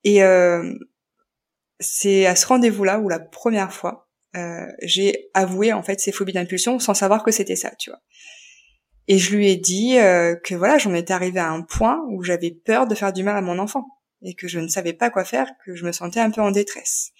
Et 0.03 0.23
euh, 0.23 0.73
c'est 1.79 2.25
à 2.25 2.35
ce 2.35 2.45
rendez-vous-là 2.47 2.99
où 2.99 3.09
la 3.09 3.19
première 3.19 3.73
fois 3.73 4.09
euh, 4.35 4.67
j'ai 4.83 5.29
avoué 5.33 5.73
en 5.73 5.81
fait 5.81 5.99
ces 5.99 6.11
phobies 6.11 6.33
d'impulsion 6.33 6.79
sans 6.79 6.93
savoir 6.93 7.23
que 7.23 7.31
c'était 7.31 7.55
ça, 7.55 7.71
tu 7.77 7.89
vois. 7.89 7.99
Et 9.07 9.17
je 9.17 9.35
lui 9.35 9.49
ai 9.49 9.57
dit 9.57 9.97
euh, 9.97 10.35
que 10.35 10.53
voilà, 10.53 10.77
j'en 10.77 10.93
étais 10.93 11.13
arrivée 11.13 11.39
à 11.39 11.49
un 11.49 11.63
point 11.63 12.05
où 12.09 12.23
j'avais 12.23 12.51
peur 12.51 12.85
de 12.85 12.93
faire 12.93 13.11
du 13.11 13.23
mal 13.23 13.35
à 13.35 13.41
mon 13.41 13.57
enfant 13.57 13.85
et 14.21 14.35
que 14.35 14.47
je 14.47 14.59
ne 14.59 14.67
savais 14.67 14.93
pas 14.93 15.09
quoi 15.09 15.25
faire, 15.25 15.49
que 15.65 15.73
je 15.73 15.83
me 15.83 15.91
sentais 15.91 16.19
un 16.19 16.29
peu 16.29 16.41
en 16.41 16.51
détresse. 16.51 17.11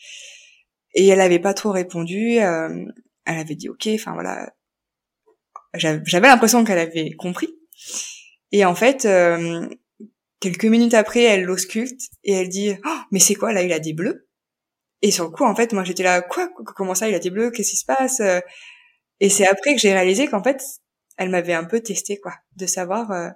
Et 0.94 1.08
elle 1.08 1.18
n'avait 1.18 1.40
pas 1.40 1.56
trop 1.56 1.72
répondu. 1.72 2.40
Euh, 2.40 2.86
elle 3.26 3.40
avait 3.40 3.56
dit 3.56 3.70
ok, 3.70 3.88
enfin 3.94 4.14
voilà, 4.14 4.54
j'avais 5.74 6.28
l'impression 6.28 6.64
qu'elle 6.64 6.80
avait 6.80 7.12
compris. 7.12 7.50
Et 8.52 8.66
en 8.66 8.76
fait, 8.76 9.06
euh, 9.06 9.68
quelques 10.40 10.66
minutes 10.66 10.94
après, 10.94 11.24
elle 11.24 11.44
l'ausculte 11.44 12.02
et 12.24 12.34
elle 12.34 12.50
dit 12.50 12.74
oh, 12.86 12.98
mais 13.12 13.20
c'est 13.20 13.36
quoi 13.36 13.54
là 13.54 13.62
Il 13.62 13.74
a 13.74 13.80
des 13.80 13.94
bleus? 13.94 14.28
Et 15.02 15.12
sur 15.12 15.26
le 15.26 15.32
coup, 15.32 15.46
en 15.46 15.56
fait, 15.56 15.74
moi 15.74 15.84
j'étais 15.84 16.04
là 16.04 16.22
quoi? 16.22 16.50
Comment 16.76 16.96
ça 16.96 17.08
Il 17.08 17.16
a 17.16 17.20
des 17.20 17.30
bleus? 17.30 17.52
Qu'est-ce 17.52 17.72
qui 17.72 17.78
se 17.78 17.86
passe? 17.86 18.22
Et 19.20 19.30
c'est 19.30 19.48
après 19.48 19.74
que 19.74 19.80
j'ai 19.80 19.94
réalisé 19.94 20.28
qu'en 20.28 20.44
fait, 20.44 20.62
elle 21.18 21.30
m'avait 21.30 21.54
un 21.54 21.66
peu 21.66 21.82
testé 21.82 22.20
quoi, 22.20 22.34
de 22.56 22.66
savoir 22.66 23.12
euh, 23.12 23.30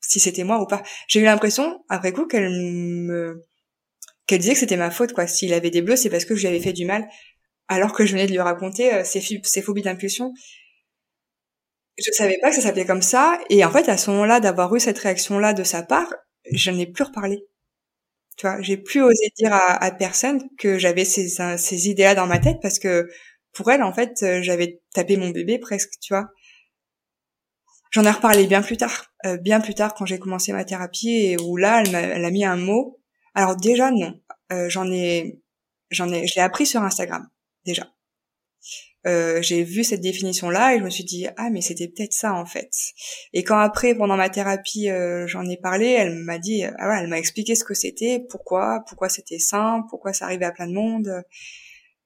si 0.00 0.20
c'était 0.20 0.44
moi 0.44 0.60
ou 0.60 0.66
pas. 0.66 0.82
J'ai 1.08 1.20
eu 1.20 1.24
l'impression 1.24 1.84
après 1.88 2.12
coup 2.12 2.26
qu'elle 2.26 2.50
me 2.50 3.42
qu'elle 4.26 4.38
disait 4.38 4.54
que 4.54 4.58
c'était 4.58 4.76
ma 4.76 4.90
faute 4.90 5.12
quoi. 5.12 5.26
S'il 5.26 5.52
avait 5.52 5.70
des 5.70 5.82
bleus, 5.82 5.96
c'est 5.96 6.10
parce 6.10 6.24
que 6.24 6.34
je 6.34 6.40
lui 6.42 6.48
avais 6.48 6.60
fait 6.60 6.72
du 6.72 6.86
mal, 6.86 7.06
alors 7.72 7.92
que 7.92 8.06
je 8.06 8.12
venais 8.12 8.26
de 8.26 8.32
lui 8.32 8.40
raconter 8.40 8.94
euh, 8.94 9.04
ses, 9.04 9.62
phobies 9.62 9.82
d'impulsion. 9.82 10.32
Je 11.98 12.10
savais 12.12 12.38
pas 12.40 12.50
que 12.50 12.56
ça 12.56 12.62
s'appelait 12.62 12.86
comme 12.86 13.02
ça, 13.02 13.38
et 13.50 13.64
en 13.64 13.70
fait 13.70 13.88
à 13.88 13.96
ce 13.96 14.10
moment-là, 14.10 14.40
d'avoir 14.40 14.74
eu 14.74 14.80
cette 14.80 14.98
réaction-là 14.98 15.52
de 15.52 15.64
sa 15.64 15.82
part, 15.82 16.12
je 16.50 16.70
n'ai 16.70 16.86
plus 16.86 17.04
reparlé. 17.04 17.44
Tu 18.36 18.46
vois, 18.46 18.60
j'ai 18.62 18.76
plus 18.76 19.02
osé 19.02 19.30
dire 19.36 19.52
à, 19.52 19.90
personne 19.90 20.40
que 20.58 20.78
j'avais 20.78 21.04
ces, 21.04 21.88
idées-là 21.88 22.14
dans 22.14 22.26
ma 22.26 22.38
tête 22.38 22.58
parce 22.62 22.78
que 22.78 23.08
pour 23.52 23.70
elle, 23.70 23.82
en 23.82 23.92
fait, 23.92 24.22
euh, 24.22 24.42
j'avais 24.42 24.80
tapé 24.94 25.18
mon 25.18 25.28
bébé 25.30 25.58
presque, 25.58 25.90
tu 26.00 26.14
vois. 26.14 26.30
J'en 27.90 28.04
ai 28.04 28.10
reparlé 28.10 28.46
bien 28.46 28.62
plus 28.62 28.78
tard, 28.78 29.12
euh, 29.26 29.36
bien 29.36 29.60
plus 29.60 29.74
tard 29.74 29.92
quand 29.94 30.06
j'ai 30.06 30.18
commencé 30.18 30.52
ma 30.52 30.64
thérapie 30.64 31.10
et 31.10 31.36
où 31.38 31.58
là, 31.58 31.82
elle, 31.84 31.94
a, 31.94 32.00
elle 32.00 32.32
mis 32.32 32.44
un 32.44 32.56
mot. 32.56 32.98
Alors 33.34 33.56
déjà 33.56 33.90
non, 33.90 34.18
euh, 34.50 34.68
j'en 34.70 34.90
ai, 34.90 35.38
j'en 35.90 36.10
ai, 36.10 36.26
je 36.26 36.40
appris 36.40 36.64
sur 36.66 36.82
Instagram 36.82 37.28
déjà. 37.64 37.92
Euh, 39.04 39.42
j'ai 39.42 39.64
vu 39.64 39.82
cette 39.82 40.00
définition 40.00 40.48
là 40.48 40.74
et 40.74 40.78
je 40.78 40.84
me 40.84 40.90
suis 40.90 41.02
dit 41.02 41.26
ah 41.36 41.50
mais 41.50 41.60
c'était 41.60 41.88
peut-être 41.88 42.12
ça 42.12 42.34
en 42.34 42.46
fait. 42.46 42.70
Et 43.32 43.42
quand 43.42 43.58
après 43.58 43.96
pendant 43.96 44.16
ma 44.16 44.30
thérapie 44.30 44.88
euh, 44.90 45.26
j'en 45.26 45.44
ai 45.48 45.56
parlé, 45.56 45.86
elle 45.86 46.14
m'a 46.14 46.38
dit 46.38 46.62
ah 46.64 46.88
ouais, 46.88 47.00
elle 47.00 47.08
m'a 47.08 47.18
expliqué 47.18 47.56
ce 47.56 47.64
que 47.64 47.74
c'était, 47.74 48.24
pourquoi, 48.30 48.84
pourquoi 48.86 49.08
c'était 49.08 49.40
sain, 49.40 49.84
pourquoi 49.90 50.12
ça 50.12 50.26
arrivait 50.26 50.44
à 50.44 50.52
plein 50.52 50.68
de 50.68 50.74
monde 50.74 51.24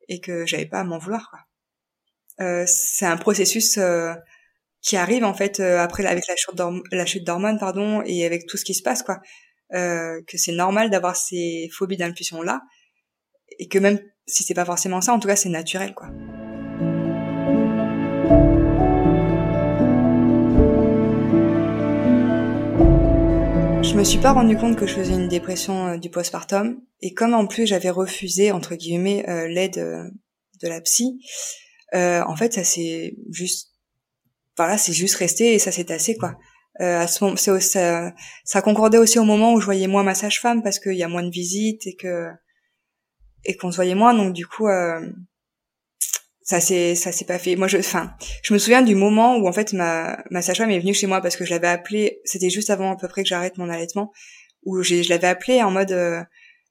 et 0.09 0.21
que 0.21 0.47
j'avais 0.47 0.67
pas 0.67 0.81
à 0.81 0.85
m'en 0.85 0.99
vouloir 0.99 1.29
quoi. 1.31 1.41
Euh, 2.41 2.65
c'est 2.67 3.07
un 3.07 3.17
processus 3.17 3.79
euh, 3.79 4.15
qui 4.83 4.97
arrive 4.97 5.25
en 5.25 5.35
fait 5.35 5.59
euh, 5.61 5.79
après 5.79 6.05
avec 6.07 6.25
la 6.27 7.07
chute 7.07 7.25
d'hormones 7.25 7.59
pardon 7.59 8.03
et 8.05 8.27
avec 8.27 8.47
tout 8.47 8.57
ce 8.57 8.65
qui 8.65 8.75
se 8.75 8.83
passe 8.83 9.03
quoi 9.03 9.21
euh, 9.73 10.21
que 10.29 10.37
c'est 10.37 10.53
normal 10.53 10.91
d'avoir 10.91 11.17
ces 11.17 11.69
phobies 11.73 11.97
d'impulsion 11.97 12.43
là 12.43 12.61
et 13.59 13.69
que 13.69 13.79
même 13.79 14.01
si 14.27 14.43
c'est 14.43 14.55
pas 14.55 14.65
forcément 14.65 15.01
ça 15.01 15.13
en 15.13 15.19
tout 15.19 15.29
cas 15.29 15.37
c'est 15.37 15.49
naturel 15.49 15.95
quoi 15.95 16.09
Je 23.83 23.95
me 23.95 24.05
suis 24.05 24.19
pas 24.19 24.33
rendu 24.33 24.57
compte 24.57 24.77
que 24.77 24.87
je 24.87 24.95
faisais 24.95 25.15
une 25.15 25.29
dépression 25.29 25.89
euh, 25.89 25.97
du 25.97 26.11
postpartum 26.11 26.81
et 27.01 27.15
comme 27.15 27.35
en 27.35 27.47
plus 27.47 27.67
j'avais 27.67 27.91
refusé 27.91 28.53
entre 28.53 28.75
guillemets 28.75 29.25
l'aide 29.49 29.77
de 30.63 30.69
la 30.69 30.81
psy, 30.81 31.19
en 31.93 32.37
fait 32.37 32.53
ça 32.53 32.65
s'est 32.65 33.17
juste 33.31 33.77
voilà, 34.57 34.79
c'est 34.79 34.93
juste 34.93 35.17
resté 35.17 35.55
et 35.55 35.59
ça 35.59 35.71
s'est 35.71 35.93
assez 35.93 36.17
quoi. 36.17 36.37
Euh, 36.81 37.01
à 37.01 37.07
ce 37.07 37.25
moment, 37.25 37.37
ça, 37.37 38.13
ça 38.45 38.63
concordait 38.63 38.99
aussi 38.99 39.19
au 39.19 39.25
moment 39.25 39.55
où 39.55 39.61
je 39.61 39.65
voyais 39.65 39.87
moins 39.87 40.03
ma 40.03 40.15
sage-femme 40.15 40.63
parce 40.63 40.79
qu'il 40.79 40.95
y 40.95 41.03
a 41.03 41.09
moins 41.09 41.23
de 41.23 41.31
visites 41.31 41.87
et 41.87 41.95
que 41.95 42.29
et 43.47 43.57
qu'on 43.57 43.71
se 43.71 43.77
voyait 43.77 43.95
moins, 43.95 44.15
donc 44.15 44.33
du 44.33 44.47
coup, 44.47 44.69
euh, 44.69 45.01
ça 46.43 46.61
s'est 46.61 46.95
ça 46.95 47.13
s'est 47.13 47.25
pas 47.25 47.39
fait. 47.39 47.57
Moi, 47.57 47.69
je, 47.69 47.79
enfin, 47.79 48.13
je 48.43 48.55
me 48.55 48.59
souviens 48.59 48.83
du 48.83 48.95
moment 48.95 49.37
où 49.37 49.49
en 49.49 49.53
fait 49.53 49.73
ma 49.73 50.23
ma 50.31 50.43
sage-femme 50.43 50.71
est 50.71 50.79
venue 50.79 50.95
chez 50.95 51.07
moi 51.07 51.21
parce 51.21 51.37
que 51.37 51.45
je 51.45 51.51
l'avais 51.51 51.69
appelée. 51.69 52.21
C'était 52.25 52.51
juste 52.51 52.71
avant 52.71 52.93
à 52.93 52.97
peu 52.97 53.09
près 53.09 53.23
que 53.23 53.29
j'arrête 53.29 53.59
mon 53.59 53.69
allaitement, 53.69 54.13
où 54.65 54.83
je 54.83 55.09
l'avais 55.09 55.29
appelée 55.29 55.63
en 55.63 55.71
mode 55.71 55.93
euh, 55.93 56.23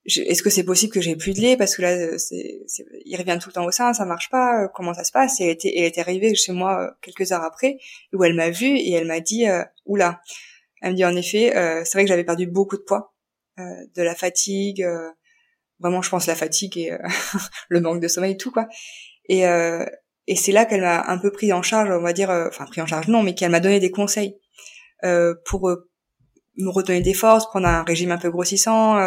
est-ce 0.05 0.43
que 0.43 0.49
c'est 0.49 0.63
possible 0.63 0.93
que 0.93 1.01
j'ai 1.01 1.15
plus 1.15 1.33
de 1.33 1.41
lait? 1.41 1.57
Parce 1.57 1.75
que 1.75 1.81
là 1.81 1.91
euh, 1.91 2.17
c'est, 2.17 2.61
il 3.05 3.17
revient 3.17 3.38
tout 3.41 3.49
le 3.49 3.53
temps 3.53 3.65
au 3.65 3.71
sein 3.71 3.93
ça 3.93 4.05
marche 4.05 4.29
pas 4.29 4.63
euh, 4.63 4.67
comment 4.73 4.93
ça 4.93 5.03
se 5.03 5.11
passe? 5.11 5.39
Et 5.41 5.45
elle 5.45 5.49
était, 5.51 5.73
elle 5.75 5.85
était 5.85 6.01
arrivée 6.01 6.35
chez 6.35 6.53
moi 6.53 6.83
euh, 6.83 6.91
quelques 7.01 7.31
heures 7.31 7.43
après 7.43 7.77
où 8.13 8.23
elle 8.23 8.35
m'a 8.35 8.51
vue 8.51 8.77
et 8.77 8.93
elle 8.93 9.07
m'a 9.07 9.19
dit 9.19 9.47
euh, 9.47 9.63
oula 9.85 10.21
elle 10.81 10.91
me 10.91 10.95
dit 10.95 11.05
en 11.05 11.15
effet 11.15 11.51
c'est 11.83 11.93
vrai 11.93 12.03
que 12.03 12.09
j'avais 12.09 12.23
perdu 12.23 12.45
beaucoup 12.45 12.77
de 12.77 12.83
poids 12.83 13.13
de 13.57 14.03
la 14.03 14.13
fatigue 14.13 14.85
vraiment 15.86 16.02
je 16.02 16.10
pense 16.10 16.28
la 16.28 16.36
fatigue 16.36 16.78
et 16.78 16.91
le 17.69 17.82
manque 17.82 18.02
de 18.02 18.08
sommeil 18.08 18.38
tout 18.38 18.52
quoi 18.52 18.67
et 19.30 19.43
et 20.28 20.36
c'est 20.36 20.52
là 20.52 20.65
qu'elle 20.65 20.82
m'a 20.82 21.04
un 21.08 21.17
peu 21.17 21.32
pris 21.32 21.54
en 21.54 21.62
charge 21.62 21.89
on 21.91 22.02
va 22.02 22.13
dire 22.13 22.30
enfin 22.30 22.65
pris 22.65 22.82
en 22.82 22.86
charge 22.86 23.08
non 23.08 23.24
mais 23.24 23.36
qu'elle 23.36 23.52
m'a 23.52 23.60
donné 23.60 23.80
des 23.80 23.91
conseils 23.91 24.38
pour 25.45 25.69
me 26.58 26.69
redonner 26.69 27.02
des 27.02 27.13
forces 27.13 27.45
prendre 27.45 27.67
un 27.67 27.84
régime 27.84 28.12
un 28.12 28.17
peu 28.17 28.32
grossissant 28.32 28.98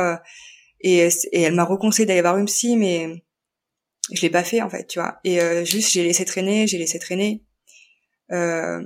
et, 0.81 1.09
et 1.33 1.43
elle 1.43 1.55
m'a 1.55 1.65
reconseillé 1.65 2.07
d'aller 2.07 2.21
voir 2.21 2.39
une 2.39 2.47
psy, 2.47 2.77
mais 2.77 3.25
je 4.13 4.23
l'ai 4.23 4.31
pas 4.31 4.45
fait 4.45 4.63
en 4.63 4.71
fait, 4.71 4.87
tu 4.87 4.99
vois. 4.99 5.19
Et 5.25 5.41
euh, 5.41 5.65
juste 5.65 5.93
j'ai 5.93 6.05
laissé 6.05 6.25
traîner, 6.25 6.67
j'ai 6.67 6.79
laissé 6.79 6.99
traîner. 6.99 7.45
Euh, 8.33 8.83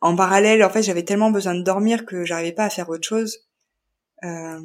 en 0.00 0.16
parallèle, 0.16 0.62
en 0.64 0.70
fait, 0.70 0.82
j'avais 0.82 1.04
tellement 1.04 1.30
besoin 1.30 1.54
de 1.54 1.62
dormir 1.62 2.06
que 2.06 2.24
j'arrivais 2.24 2.52
pas 2.52 2.64
à 2.64 2.70
faire 2.70 2.88
autre 2.88 3.06
chose. 3.06 3.38
Euh, 4.24 4.60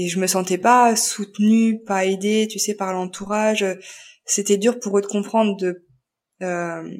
et 0.00 0.08
je 0.08 0.18
me 0.18 0.26
sentais 0.26 0.58
pas 0.58 0.96
soutenue, 0.96 1.82
pas 1.82 2.06
aidée, 2.06 2.48
tu 2.50 2.58
sais, 2.58 2.74
par 2.74 2.92
l'entourage. 2.92 3.64
C'était 4.24 4.56
dur 4.56 4.80
pour 4.80 4.96
eux 4.96 5.02
de 5.02 5.06
comprendre 5.06 5.56
de 5.56 5.86
euh, 6.42 6.90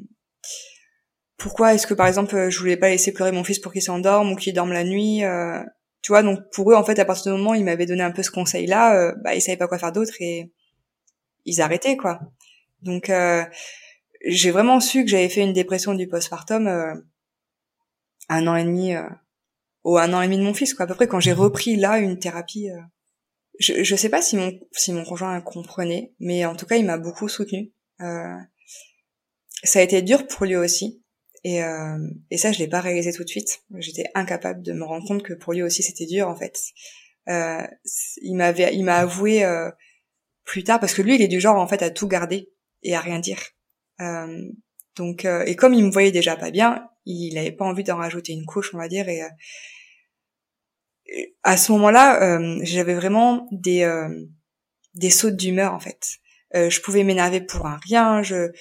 pourquoi 1.38 1.74
est-ce 1.74 1.86
que 1.86 1.94
par 1.94 2.06
exemple 2.06 2.50
je 2.50 2.58
voulais 2.58 2.76
pas 2.76 2.90
laisser 2.90 3.12
pleurer 3.12 3.32
mon 3.32 3.44
fils 3.44 3.58
pour 3.58 3.72
qu'il 3.72 3.80
s'endorme 3.80 4.32
ou 4.32 4.36
qu'il 4.36 4.52
dorme 4.52 4.72
la 4.72 4.84
nuit. 4.84 5.24
Euh, 5.24 5.62
tu 6.02 6.12
vois 6.12 6.22
donc 6.22 6.40
pour 6.52 6.70
eux 6.70 6.74
en 6.74 6.84
fait 6.84 6.98
à 6.98 7.04
partir 7.04 7.32
du 7.32 7.38
moment 7.38 7.52
où 7.52 7.54
ils 7.54 7.64
m'avaient 7.64 7.86
donné 7.86 8.02
un 8.02 8.10
peu 8.10 8.22
ce 8.22 8.30
conseil 8.30 8.66
là 8.66 8.94
euh, 8.96 9.14
bah 9.22 9.34
ils 9.34 9.40
savaient 9.40 9.56
pas 9.58 9.68
quoi 9.68 9.78
faire 9.78 9.92
d'autre 9.92 10.14
et 10.20 10.52
ils 11.44 11.60
arrêtaient 11.60 11.96
quoi 11.96 12.20
donc 12.82 13.10
euh, 13.10 13.44
j'ai 14.24 14.50
vraiment 14.50 14.80
su 14.80 15.04
que 15.04 15.10
j'avais 15.10 15.28
fait 15.28 15.42
une 15.42 15.52
dépression 15.52 15.94
du 15.94 16.08
postpartum 16.08 16.66
euh, 16.66 16.94
un 18.28 18.46
an 18.46 18.56
et 18.56 18.64
demi 18.64 18.94
euh, 19.84 19.90
ou 19.90 19.98
un 19.98 20.12
an 20.12 20.22
et 20.22 20.26
demi 20.26 20.38
de 20.38 20.42
mon 20.42 20.54
fils 20.54 20.74
quoi 20.74 20.84
à 20.84 20.88
peu 20.88 20.94
près 20.94 21.08
quand 21.08 21.20
j'ai 21.20 21.32
repris 21.32 21.76
là 21.76 21.98
une 21.98 22.18
thérapie 22.18 22.70
euh, 22.70 22.80
je 23.58 23.82
je 23.82 23.96
sais 23.96 24.08
pas 24.08 24.22
si 24.22 24.36
mon 24.36 24.58
si 24.72 24.92
mon 24.92 25.04
conjoint 25.04 25.40
comprenait 25.40 26.14
mais 26.18 26.44
en 26.44 26.56
tout 26.56 26.66
cas 26.66 26.76
il 26.76 26.86
m'a 26.86 26.98
beaucoup 26.98 27.28
soutenu 27.28 27.72
ça 29.62 29.78
a 29.78 29.82
été 29.82 30.00
dur 30.00 30.26
pour 30.26 30.46
lui 30.46 30.56
aussi 30.56 31.02
et, 31.44 31.62
euh, 31.62 31.98
et 32.30 32.36
ça, 32.36 32.52
je 32.52 32.58
l'ai 32.58 32.68
pas 32.68 32.80
réalisé 32.80 33.12
tout 33.12 33.24
de 33.24 33.28
suite. 33.28 33.62
J'étais 33.78 34.06
incapable 34.14 34.62
de 34.62 34.72
me 34.72 34.84
rendre 34.84 35.06
compte 35.06 35.22
que 35.22 35.32
pour 35.32 35.52
lui 35.52 35.62
aussi 35.62 35.82
c'était 35.82 36.06
dur 36.06 36.28
en 36.28 36.36
fait. 36.36 36.58
Euh, 37.28 37.66
il 38.22 38.36
m'avait, 38.36 38.74
il 38.74 38.84
m'a 38.84 38.96
avoué 38.96 39.44
euh, 39.44 39.70
plus 40.44 40.64
tard 40.64 40.80
parce 40.80 40.94
que 40.94 41.02
lui, 41.02 41.14
il 41.14 41.22
est 41.22 41.28
du 41.28 41.40
genre 41.40 41.56
en 41.56 41.66
fait 41.66 41.82
à 41.82 41.90
tout 41.90 42.08
garder 42.08 42.52
et 42.82 42.94
à 42.94 43.00
rien 43.00 43.18
dire. 43.18 43.40
Euh, 45.00 45.04
donc, 45.04 45.24
euh, 45.24 45.44
et 45.46 45.56
comme 45.56 45.74
il 45.74 45.84
me 45.84 45.90
voyait 45.90 46.12
déjà 46.12 46.36
pas 46.36 46.50
bien, 46.50 46.88
il 47.06 47.36
avait 47.38 47.52
pas 47.52 47.64
envie 47.64 47.84
d'en 47.84 47.96
rajouter 47.96 48.32
une 48.32 48.46
couche, 48.46 48.74
on 48.74 48.78
va 48.78 48.88
dire. 48.88 49.08
Et, 49.08 49.22
euh, 49.22 49.28
à 51.42 51.56
ce 51.56 51.72
moment-là, 51.72 52.38
j'avais 52.62 52.94
vraiment 52.94 53.48
des 53.50 53.84
des 54.94 55.10
sautes 55.10 55.36
d'humeur 55.36 55.74
en 55.74 55.80
fait. 55.80 56.18
je 56.54 56.80
pouvais 56.80 57.02
m'énerver 57.02 57.40
pour 57.40 57.66
un 57.66 57.78
rien. 57.82 58.22
Je 58.22 58.52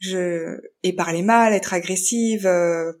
je 0.00 0.60
et 0.82 0.94
parler 0.94 1.22
mal, 1.22 1.52
être 1.52 1.74
agressive, 1.74 2.46
euh, 2.46 2.92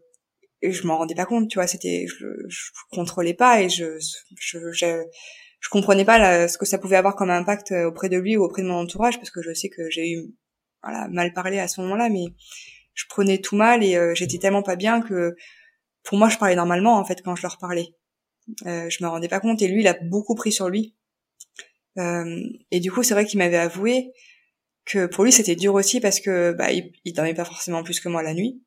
et 0.62 0.72
je 0.72 0.86
m'en 0.86 0.98
rendais 0.98 1.14
pas 1.14 1.24
compte, 1.24 1.48
tu 1.48 1.58
vois, 1.58 1.66
c'était 1.66 2.06
je, 2.06 2.26
je 2.48 2.70
contrôlais 2.90 3.34
pas 3.34 3.62
et 3.62 3.68
je 3.68 3.98
je 4.38 4.58
je, 4.72 5.02
je 5.60 5.68
comprenais 5.70 6.04
pas 6.04 6.48
ce 6.48 6.58
que 6.58 6.66
ça 6.66 6.78
pouvait 6.78 6.96
avoir 6.96 7.16
comme 7.16 7.30
impact 7.30 7.72
euh, 7.72 7.86
auprès 7.86 8.08
de 8.08 8.18
lui 8.18 8.36
ou 8.36 8.44
auprès 8.44 8.62
de 8.62 8.68
mon 8.68 8.74
entourage 8.80 9.16
parce 9.18 9.30
que 9.30 9.42
je 9.42 9.52
sais 9.54 9.68
que 9.68 9.88
j'ai 9.90 10.12
eu 10.12 10.34
voilà 10.82 11.08
mal 11.08 11.32
parlé 11.32 11.58
à 11.58 11.68
ce 11.68 11.80
moment-là 11.82 12.08
mais 12.08 12.26
je 12.94 13.04
prenais 13.08 13.38
tout 13.38 13.56
mal 13.56 13.82
et 13.82 13.96
euh, 13.96 14.14
j'étais 14.14 14.38
tellement 14.38 14.62
pas 14.62 14.76
bien 14.76 15.00
que 15.00 15.34
pour 16.02 16.18
moi 16.18 16.28
je 16.28 16.38
parlais 16.38 16.56
normalement 16.56 16.98
en 16.98 17.04
fait 17.04 17.22
quand 17.22 17.36
je 17.36 17.42
leur 17.42 17.58
parlais. 17.58 17.94
Euh, 18.66 18.88
je 18.90 19.04
me 19.04 19.08
rendais 19.08 19.28
pas 19.28 19.40
compte 19.40 19.62
et 19.62 19.68
lui 19.68 19.80
il 19.80 19.88
a 19.88 19.96
beaucoup 20.02 20.34
pris 20.34 20.52
sur 20.52 20.68
lui. 20.68 20.96
Euh, 21.98 22.42
et 22.70 22.80
du 22.80 22.90
coup 22.90 23.02
c'est 23.02 23.14
vrai 23.14 23.26
qu'il 23.26 23.38
m'avait 23.38 23.56
avoué 23.56 24.12
que 24.84 25.06
pour 25.06 25.24
lui 25.24 25.32
c'était 25.32 25.56
dur 25.56 25.74
aussi 25.74 26.00
parce 26.00 26.20
que 26.20 26.52
bah 26.52 26.72
il, 26.72 26.92
il 27.04 27.12
dormait 27.12 27.34
pas 27.34 27.44
forcément 27.44 27.82
plus 27.82 28.00
que 28.00 28.08
moi 28.08 28.22
la 28.22 28.34
nuit 28.34 28.62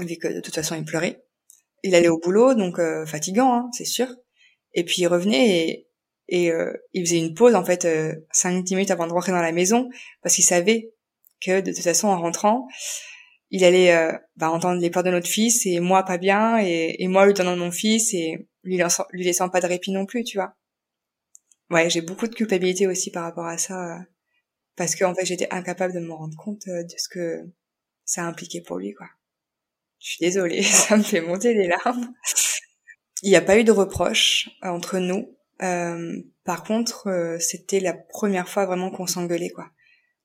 vu 0.00 0.16
que 0.16 0.28
de 0.28 0.40
toute 0.40 0.54
façon 0.54 0.74
il 0.76 0.84
pleurait 0.84 1.24
il 1.82 1.94
allait 1.94 2.08
au 2.08 2.18
boulot 2.18 2.54
donc 2.54 2.78
euh, 2.78 3.06
fatigant 3.06 3.52
hein, 3.52 3.70
c'est 3.72 3.84
sûr 3.84 4.08
et 4.74 4.84
puis 4.84 5.02
il 5.02 5.06
revenait 5.06 5.68
et, 5.68 5.85
et 6.28 6.50
euh, 6.50 6.72
il 6.92 7.04
faisait 7.06 7.18
une 7.18 7.34
pause 7.34 7.54
en 7.54 7.64
fait 7.64 7.84
euh, 7.84 8.14
5-10 8.34 8.74
minutes 8.74 8.90
avant 8.90 9.06
de 9.06 9.12
rentrer 9.12 9.32
dans 9.32 9.42
la 9.42 9.52
maison 9.52 9.88
parce 10.22 10.34
qu'il 10.34 10.44
savait 10.44 10.92
que 11.40 11.60
de 11.60 11.72
toute 11.72 11.84
façon 11.84 12.08
en 12.08 12.20
rentrant 12.20 12.66
il 13.50 13.64
allait 13.64 13.94
euh, 13.94 14.12
bah, 14.36 14.50
entendre 14.50 14.80
les 14.80 14.90
pleurs 14.90 15.04
de 15.04 15.10
notre 15.10 15.28
fils 15.28 15.66
et 15.66 15.78
moi 15.80 16.02
pas 16.02 16.18
bien 16.18 16.58
et, 16.58 16.96
et 16.98 17.08
moi 17.08 17.26
lui 17.26 17.34
donnant 17.34 17.56
mon 17.56 17.70
fils 17.70 18.12
et 18.12 18.48
lui, 18.64 18.80
lui 19.12 19.24
laissant 19.24 19.48
pas 19.48 19.60
de 19.60 19.66
répit 19.66 19.92
non 19.92 20.06
plus 20.06 20.24
tu 20.24 20.38
vois 20.38 20.54
ouais 21.70 21.88
j'ai 21.90 22.00
beaucoup 22.00 22.26
de 22.26 22.34
culpabilité 22.34 22.86
aussi 22.86 23.10
par 23.10 23.22
rapport 23.22 23.46
à 23.46 23.58
ça 23.58 24.00
parce 24.76 24.94
qu'en 24.94 25.14
fait 25.14 25.24
j'étais 25.24 25.48
incapable 25.50 25.94
de 25.94 26.00
me 26.00 26.12
rendre 26.12 26.36
compte 26.36 26.66
euh, 26.68 26.82
de 26.82 26.94
ce 26.96 27.08
que 27.08 27.42
ça 28.04 28.24
impliquait 28.24 28.60
pour 28.60 28.78
lui 28.78 28.92
quoi. 28.92 29.08
Je 29.98 30.10
suis 30.10 30.20
désolée, 30.20 30.62
ça 30.62 30.96
me 30.96 31.02
fait 31.02 31.20
monter 31.20 31.54
les 31.54 31.68
larmes. 31.68 32.12
Il 33.22 33.30
n'y 33.30 33.36
a 33.36 33.40
pas 33.40 33.58
eu 33.58 33.64
de 33.64 33.72
reproche 33.72 34.50
euh, 34.62 34.68
entre 34.68 34.98
nous. 34.98 35.35
Euh, 35.62 36.20
par 36.44 36.64
contre, 36.64 37.08
euh, 37.08 37.38
c'était 37.38 37.80
la 37.80 37.94
première 37.94 38.48
fois 38.48 38.66
vraiment 38.66 38.90
qu'on 38.90 39.06
s'engueulait 39.06 39.50
quoi, 39.50 39.70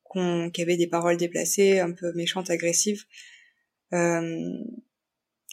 qu'on 0.04 0.50
qu'il 0.50 0.62
y 0.62 0.66
avait 0.66 0.76
des 0.76 0.86
paroles 0.86 1.16
déplacées, 1.16 1.80
un 1.80 1.92
peu 1.92 2.12
méchantes, 2.14 2.50
agressives. 2.50 3.04
Euh, 3.92 4.52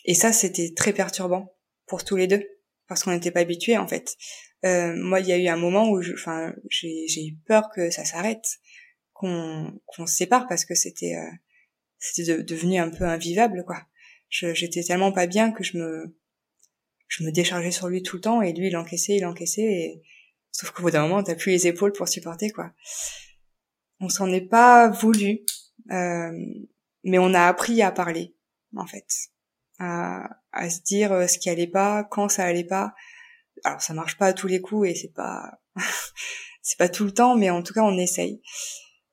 et 0.06 0.14
ça, 0.14 0.32
c'était 0.34 0.74
très 0.76 0.94
perturbant 0.94 1.56
pour 1.88 2.04
tous 2.04 2.16
les 2.16 2.28
deux. 2.28 2.46
parce 2.88 3.04
qu'on 3.04 3.12
n'était 3.12 3.32
pas 3.32 3.42
habitué 3.42 3.78
en 3.78 3.88
fait. 3.88 4.18
Euh, 4.66 4.94
moi, 4.96 5.20
il 5.22 5.28
y 5.28 5.32
a 5.32 5.38
eu 5.38 5.48
un 5.48 5.58
moment 5.58 5.90
où, 5.90 6.02
enfin, 6.14 6.54
j'ai 6.70 7.26
eu 7.26 7.36
peur 7.46 7.70
que 7.74 7.90
ça 7.92 8.04
s'arrête, 8.06 8.60
qu'on 9.14 9.80
qu'on 9.86 10.06
se 10.08 10.16
sépare 10.16 10.48
parce 10.48 10.66
que 10.66 10.76
c'était 10.76 11.16
euh, 11.16 11.32
c'était 12.00 12.44
devenu 12.44 12.80
un 12.80 12.90
peu 12.90 13.06
invivable 13.06 13.64
quoi. 13.66 13.86
J'étais 14.30 14.84
tellement 14.84 15.12
pas 15.12 15.28
bien 15.28 15.52
que 15.52 15.64
je 15.64 15.78
me 15.78 16.19
je 17.10 17.24
me 17.24 17.32
déchargeais 17.32 17.72
sur 17.72 17.90
lui 17.90 18.02
tout 18.02 18.16
le 18.16 18.22
temps 18.22 18.42
et 18.42 18.54
lui 18.54 18.68
il 18.68 18.78
encaissait, 18.78 19.18
il 19.18 19.26
encaissait 19.26 19.62
et 19.64 20.04
sauf 20.52 20.72
qu'au 20.72 20.84
bout 20.84 20.92
d'un 20.92 21.02
moment 21.02 21.22
t'as 21.22 21.36
plus 21.36 21.52
les 21.52 21.68
épaules 21.68 21.92
pour 21.92 22.08
supporter 22.08 22.52
quoi. 22.52 22.72
On 24.00 24.08
s'en 24.08 24.32
est 24.32 24.48
pas 24.48 24.88
voulu, 24.90 25.42
euh, 25.92 26.32
mais 27.04 27.20
on 27.20 27.34
a 27.34 27.48
appris 27.48 27.82
à 27.82 27.92
parler 27.92 28.36
en 28.78 28.86
fait, 28.86 29.06
à, 29.80 30.30
à 30.54 30.70
se 30.70 30.82
dire 30.82 31.12
euh, 31.12 31.28
ce 31.28 31.38
qui 31.38 31.50
allait 31.50 31.68
pas, 31.68 32.06
quand 32.06 32.30
ça 32.30 32.46
allait 32.46 32.64
pas. 32.64 32.94
Alors 33.66 33.82
ça 33.82 33.94
marche 33.94 34.18
pas 34.18 34.28
à 34.28 34.34
tous 34.34 34.48
les 34.48 34.62
coups 34.62 34.90
et 34.90 34.96
c'est 34.96 35.14
pas 35.14 35.60
c'est 36.62 36.78
pas 36.78 36.88
tout 36.90 37.04
le 37.04 37.12
temps, 37.12 37.36
mais 37.36 37.50
en 37.50 37.64
tout 37.64 37.74
cas 37.74 37.82
on 37.82 37.98
essaye. 37.98 38.42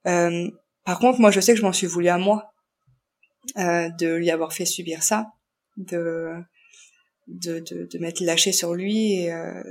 Euh, 0.06 0.48
par 0.84 0.98
contre, 0.98 1.18
moi 1.18 1.30
je 1.30 1.40
sais 1.40 1.54
que 1.54 1.58
je 1.58 1.64
m'en 1.64 1.72
suis 1.72 1.86
voulu 1.86 2.08
à 2.08 2.18
moi 2.18 2.52
euh, 3.56 3.88
de 3.88 4.14
lui 4.14 4.30
avoir 4.30 4.52
fait 4.52 4.66
subir 4.66 5.02
ça, 5.02 5.32
de 5.78 6.34
de, 7.26 7.60
de, 7.60 7.88
de 7.90 7.98
m'être 7.98 8.20
lâché 8.20 8.52
sur 8.52 8.74
lui 8.74 9.14
et 9.14 9.32
euh, 9.32 9.62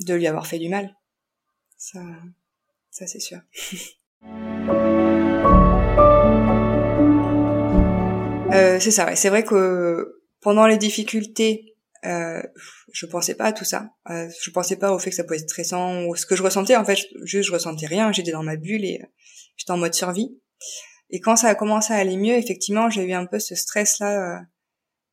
de 0.00 0.14
lui 0.14 0.26
avoir 0.26 0.46
fait 0.46 0.58
du 0.58 0.68
mal. 0.68 0.94
Ça, 1.76 2.00
ça 2.90 3.06
c'est 3.06 3.20
sûr. 3.20 3.40
Euh, 8.50 8.80
c'est 8.80 8.90
ça, 8.90 9.04
ouais. 9.04 9.14
c'est 9.14 9.28
vrai 9.28 9.44
que 9.44 10.22
pendant 10.40 10.66
les 10.66 10.78
difficultés, 10.78 11.76
euh, 12.06 12.42
je 12.92 13.06
pensais 13.06 13.34
pas 13.34 13.44
à 13.44 13.52
tout 13.52 13.64
ça. 13.64 13.90
Euh, 14.10 14.28
je 14.42 14.50
pensais 14.50 14.76
pas 14.76 14.92
au 14.92 14.98
fait 14.98 15.10
que 15.10 15.16
ça 15.16 15.22
pouvait 15.22 15.36
être 15.36 15.50
stressant 15.50 16.04
ou 16.06 16.16
ce 16.16 16.24
que 16.24 16.34
je 16.34 16.42
ressentais. 16.42 16.74
En 16.74 16.84
fait, 16.84 16.98
juste 17.24 17.48
je 17.48 17.52
ressentais 17.52 17.86
rien. 17.86 18.10
J'étais 18.10 18.32
dans 18.32 18.42
ma 18.42 18.56
bulle 18.56 18.84
et 18.84 19.02
j'étais 19.56 19.72
en 19.72 19.76
mode 19.76 19.94
survie. 19.94 20.38
Et 21.10 21.20
quand 21.20 21.36
ça 21.36 21.48
a 21.48 21.54
commencé 21.54 21.92
à 21.92 21.96
aller 21.96 22.16
mieux, 22.16 22.34
effectivement, 22.34 22.90
j'ai 22.90 23.02
eu 23.04 23.12
un 23.12 23.26
peu 23.26 23.38
ce 23.38 23.54
stress 23.54 23.98
là 23.98 24.12
euh, 24.16 24.36
euh, 24.36 24.44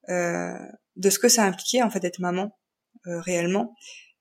de 0.07 1.09
ce 1.09 1.19
que 1.19 1.27
ça 1.27 1.43
impliquait 1.43 1.81
en 1.81 1.89
fait 1.89 1.99
d'être 1.99 2.19
maman 2.19 2.57
euh, 3.07 3.19
réellement 3.19 3.75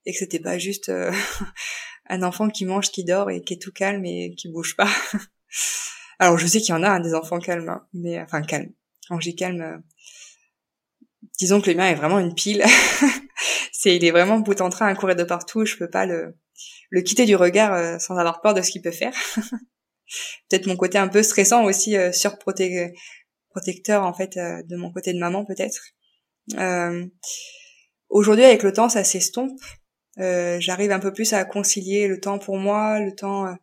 et 0.07 0.13
que 0.13 0.19
c'était 0.19 0.41
pas 0.41 0.59
juste 0.59 0.89
euh, 0.89 1.13
un 2.09 2.23
enfant 2.23 2.49
qui 2.49 2.67
mange, 2.67 2.91
qui 2.91 3.05
dort 3.05 3.31
et 3.31 3.43
qui 3.43 3.55
est 3.55 3.63
tout 3.63 3.73
calme 3.73 4.05
et 4.05 4.35
qui 4.35 4.51
bouge 4.51 4.77
pas. 4.77 4.91
Alors 6.19 6.39
je 6.39 6.47
sais 6.47 6.61
qu'il 6.61 6.75
y 6.75 6.79
en 6.79 6.83
a 6.83 6.91
hein, 6.91 7.01
des 7.01 7.15
enfants 7.15 7.39
calmes, 7.39 7.69
hein, 7.69 7.87
mais 7.93 8.21
enfin 8.21 8.43
calmes. 8.43 8.73
Quand 9.09 9.21
j'ai 9.21 9.35
calme, 9.35 9.61
euh, 9.63 9.79
disons 11.39 11.61
que 11.61 11.71
le 11.71 11.77
mien 11.77 11.89
est 11.89 11.95
vraiment 11.95 12.19
une 12.19 12.35
pile. 12.35 12.63
c'est 13.73 13.97
il 13.97 14.05
est 14.05 14.11
vraiment 14.11 14.39
bout 14.39 14.61
en 14.61 14.71
train 14.71 14.87
à 14.87 14.95
courir 14.95 15.17
de 15.17 15.25
partout. 15.25 15.65
Je 15.65 15.77
peux 15.77 15.91
pas 15.91 16.07
le 16.07 16.37
le 16.91 17.01
quitter 17.01 17.25
du 17.25 17.35
regard 17.35 18.01
sans 18.01 18.17
avoir 18.17 18.41
peur 18.41 18.55
de 18.55 18.63
ce 18.63 18.71
qu'il 18.71 18.83
peut 18.83 18.93
faire. 18.93 19.15
peut-être 20.49 20.67
mon 20.67 20.77
côté 20.77 20.99
un 20.99 21.09
peu 21.09 21.23
stressant 21.23 21.65
aussi 21.65 21.97
euh, 21.97 22.13
surprotecteur 23.55 24.03
en 24.03 24.13
fait 24.13 24.37
euh, 24.37 24.63
de 24.65 24.77
mon 24.77 24.93
côté 24.93 25.13
de 25.13 25.19
maman 25.19 25.45
peut-être. 25.45 25.81
Euh, 26.55 27.07
Aujourd'hui 28.11 28.45
avec 28.45 28.63
le 28.63 28.73
temps 28.73 28.89
ça 28.89 29.03
s'estompe. 29.03 29.61
Euh, 30.19 30.59
J'arrive 30.61 30.93
un 30.93 31.01
peu 31.01 31.13
plus 31.13 31.33
à 31.33 31.45
concilier 31.45 32.07
le 32.07 32.21
temps 32.21 32.39
pour 32.39 32.59
moi, 32.59 33.01
le 33.01 33.15
temps 33.15 33.47
euh, 33.47 33.55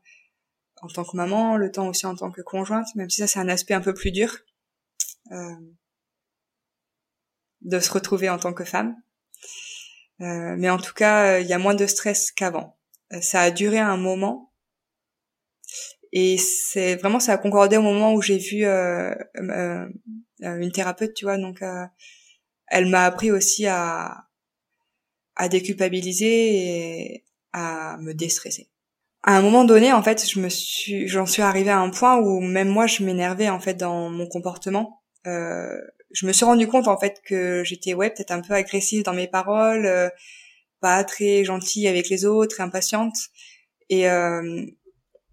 en 0.81 0.87
tant 0.87 1.03
que 1.03 1.15
maman, 1.15 1.57
le 1.57 1.71
temps 1.71 1.87
aussi 1.87 2.05
en 2.05 2.15
tant 2.15 2.31
que 2.31 2.41
conjointe, 2.41 2.87
même 2.95 3.09
si 3.09 3.17
ça 3.17 3.27
c'est 3.27 3.39
un 3.39 3.49
aspect 3.49 3.73
un 3.73 3.81
peu 3.81 3.93
plus 3.93 4.11
dur 4.11 4.35
de 7.61 7.79
se 7.79 7.91
retrouver 7.91 8.29
en 8.29 8.37
tant 8.37 8.53
que 8.53 8.65
femme. 8.65 8.95
mais 10.19 10.69
en 10.69 10.79
tout 10.79 10.93
cas, 10.93 11.39
il 11.39 11.47
y 11.47 11.53
a 11.53 11.59
moins 11.59 11.75
de 11.75 11.85
stress 11.85 12.31
qu'avant. 12.31 12.77
ça 13.21 13.41
a 13.41 13.51
duré 13.51 13.79
un 13.79 13.95
moment, 13.95 14.50
et 16.13 16.37
c'est 16.37 16.95
vraiment 16.97 17.19
ça 17.19 17.33
a 17.33 17.37
concordé 17.37 17.77
au 17.77 17.81
moment 17.81 18.13
où 18.13 18.21
j'ai 18.21 18.37
vu 18.37 18.65
euh, 18.65 19.13
euh, 19.37 19.87
euh 20.43 20.57
une 20.57 20.71
thérapeute, 20.71 21.13
tu 21.13 21.25
vois. 21.25 21.37
Donc, 21.37 21.61
euh, 21.61 21.85
elle 22.67 22.87
m'a 22.87 23.05
appris 23.05 23.31
aussi 23.31 23.67
à 23.67 24.25
à 25.35 25.49
déculpabiliser 25.49 26.55
et 26.55 27.25
à 27.53 27.97
me 27.99 28.13
déstresser. 28.13 28.69
À 29.23 29.37
un 29.37 29.41
moment 29.41 29.63
donné, 29.65 29.93
en 29.93 30.03
fait, 30.03 30.27
je 30.27 30.39
me 30.39 30.49
suis, 30.49 31.07
j'en 31.07 31.25
suis 31.25 31.41
arrivée 31.41 31.69
à 31.69 31.79
un 31.79 31.89
point 31.89 32.17
où 32.17 32.41
même 32.41 32.67
moi, 32.69 32.87
je 32.87 33.03
m'énervais 33.03 33.49
en 33.49 33.59
fait 33.59 33.75
dans 33.75 34.09
mon 34.09 34.27
comportement. 34.27 35.03
Je 35.25 36.25
me 36.25 36.33
suis 36.33 36.43
rendu 36.43 36.67
compte 36.67 36.87
en 36.87 36.97
fait 36.99 37.21
que 37.25 37.63
j'étais 37.63 37.93
ouais 37.93 38.09
peut-être 38.09 38.31
un 38.31 38.41
peu 38.41 38.53
agressive 38.53 39.03
dans 39.03 39.13
mes 39.13 39.27
paroles, 39.27 40.11
pas 40.81 41.03
très 41.03 41.45
gentille 41.45 41.87
avec 41.87 42.09
les 42.09 42.25
autres, 42.25 42.59
impatiente. 42.59 43.15
Et, 43.89 44.09
euh, 44.09 44.65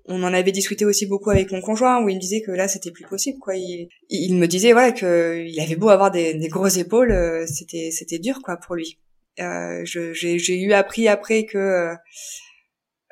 on 0.08 0.22
en 0.22 0.32
avait 0.32 0.52
discuté 0.52 0.84
aussi 0.84 1.06
beaucoup 1.06 1.30
avec 1.30 1.52
mon 1.52 1.60
conjoint 1.60 2.02
où 2.02 2.08
il 2.08 2.16
me 2.16 2.20
disait 2.20 2.42
que 2.42 2.50
là 2.50 2.66
c'était 2.66 2.90
plus 2.90 3.04
possible 3.04 3.38
quoi. 3.38 3.54
Il, 3.56 3.88
il 4.08 4.36
me 4.36 4.46
disait 4.46 4.72
voilà 4.72 4.92
que 4.92 5.44
il 5.46 5.60
avait 5.60 5.76
beau 5.76 5.90
avoir 5.90 6.10
des, 6.10 6.34
des 6.34 6.48
grosses 6.48 6.78
épaules 6.78 7.12
euh, 7.12 7.46
c'était 7.46 7.90
c'était 7.92 8.18
dur 8.18 8.40
quoi 8.42 8.56
pour 8.56 8.74
lui. 8.74 8.98
Euh, 9.40 9.84
j'ai 9.84 10.60
eu 10.60 10.72
appris 10.72 11.08
après 11.08 11.44
que 11.44 11.58
euh, 11.58 11.94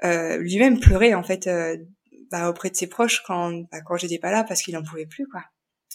euh, 0.04 0.38
lui-même 0.38 0.80
pleurait 0.80 1.14
en 1.14 1.22
fait 1.22 1.46
euh, 1.46 1.76
bah, 2.30 2.48
auprès 2.48 2.70
de 2.70 2.76
ses 2.76 2.88
proches 2.88 3.22
quand 3.26 3.52
bah, 3.70 3.80
quand 3.84 3.96
j'étais 3.96 4.18
pas 4.18 4.32
là 4.32 4.42
parce 4.44 4.62
qu'il 4.62 4.76
en 4.76 4.82
pouvait 4.82 5.06
plus 5.06 5.26
quoi. 5.28 5.42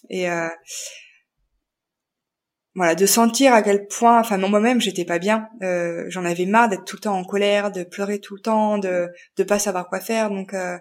Et 0.10 0.28
voilà 2.76 2.96
de 2.96 3.06
sentir 3.06 3.54
à 3.54 3.62
quel 3.64 3.88
point 3.88 4.20
enfin 4.20 4.38
moi-même 4.38 4.80
j'étais 4.80 5.06
pas 5.06 5.20
bien. 5.20 5.50
Euh, 5.62 6.06
j'en 6.10 6.24
avais 6.26 6.46
marre 6.46 6.70
d'être 6.70 6.86
tout 6.86 6.96
le 6.96 7.02
temps 7.02 7.18
en 7.18 7.26
colère 7.26 7.72
de 7.72 7.84
pleurer 7.84 8.20
tout 8.20 8.36
le 8.36 8.42
temps 8.42 8.78
de 8.78 9.10
de 9.38 9.44
pas 9.44 9.60
savoir 9.60 9.90
quoi 9.90 10.00
faire. 10.00 10.30
Donc 10.30 10.54
euh, 10.54 10.78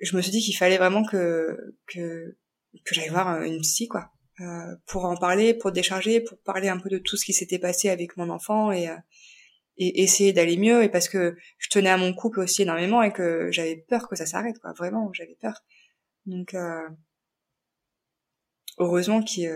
je 0.00 0.16
me 0.16 0.22
suis 0.22 0.32
dit 0.32 0.40
qu'il 0.40 0.56
fallait 0.56 0.78
vraiment 0.78 1.04
que 1.04 1.56
que 1.86 2.36
que 2.84 2.94
j'aille 2.94 3.10
voir 3.10 3.42
une 3.42 3.60
psy 3.60 3.88
quoi. 3.88 4.10
Euh, 4.40 4.74
pour 4.86 5.04
en 5.04 5.16
parler 5.16 5.54
pour 5.54 5.72
décharger 5.72 6.20
pour 6.20 6.38
parler 6.38 6.68
un 6.68 6.78
peu 6.78 6.88
de 6.88 6.98
tout 6.98 7.16
ce 7.16 7.24
qui 7.26 7.34
s'était 7.34 7.58
passé 7.58 7.90
avec 7.90 8.16
mon 8.16 8.30
enfant 8.30 8.72
et 8.72 8.88
et 9.78 10.02
essayer 10.02 10.32
d'aller 10.32 10.56
mieux. 10.56 10.82
Et 10.82 10.88
parce 10.88 11.08
que 11.08 11.36
je 11.58 11.68
tenais 11.68 11.90
à 11.90 11.98
mon 11.98 12.14
couple 12.14 12.40
aussi 12.40 12.62
énormément 12.62 13.02
et 13.02 13.12
que 13.12 13.50
j'avais 13.52 13.76
peur 13.88 14.08
que 14.08 14.16
ça 14.16 14.26
s'arrête 14.26 14.58
quoi. 14.60 14.72
Vraiment 14.72 15.12
j'avais 15.12 15.36
peur. 15.40 15.62
Donc 16.26 16.54
heureusement 18.78 19.22
qu'il 19.22 19.50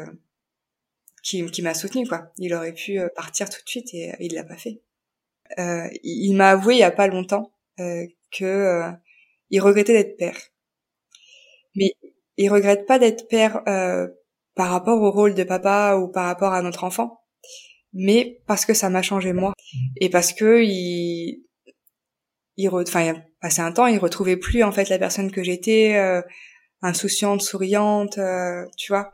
qui, 1.27 1.45
qui 1.47 1.63
m'a 1.63 1.75
soutenu 1.75 2.07
quoi. 2.07 2.31
Il 2.39 2.55
aurait 2.55 2.73
pu 2.73 2.99
euh, 3.01 3.09
partir 3.15 3.51
tout 3.51 3.61
de 3.63 3.69
suite 3.69 3.93
et 3.93 4.15
il 4.21 4.35
l'a 4.35 4.45
pas 4.45 4.57
fait. 4.57 4.81
Euh, 5.59 5.89
il 6.03 6.35
m'a 6.35 6.51
avoué 6.51 6.75
il 6.75 6.79
y 6.79 6.85
a 6.85 6.91
pas 6.91 7.09
longtemps 7.09 7.53
euh, 7.81 8.07
que 8.31 8.45
euh, 8.45 8.91
il 9.51 9.61
regrettait 9.61 9.93
d'être 9.93 10.17
père, 10.17 10.39
mais 11.75 11.93
il 12.37 12.49
regrette 12.51 12.87
pas 12.87 12.99
d'être 12.99 13.29
père 13.29 13.63
euh, 13.69 14.09
par 14.55 14.71
rapport 14.71 15.01
au 15.03 15.11
rôle 15.11 15.35
de 15.35 15.45
papa 15.45 15.97
ou 15.97 16.09
par 16.09 16.27
rapport 16.27 16.53
à 16.53 16.63
notre 16.63 16.85
enfant, 16.85 17.21
mais 17.93 18.41
parce 18.47 18.65
que 18.65 18.75
ça 18.75 18.89
m'a 18.89 19.03
changé 19.03 19.33
moi 19.33 19.53
et 20.01 20.11
parce 20.11 20.33
que 20.33 20.63
il 20.63 21.45
il 22.57 22.69
enfin 22.71 23.15
passé 23.41 23.61
un 23.61 23.73
temps 23.73 23.87
il 23.87 23.99
retrouvait 23.99 24.37
plus 24.37 24.63
en 24.63 24.73
fait 24.73 24.89
la 24.89 24.99
personne 24.99 25.31
que 25.31 25.43
j'étais 25.43 25.97
insouciante 26.83 27.43
souriante 27.43 28.19
tu 28.77 28.93
vois 28.93 29.13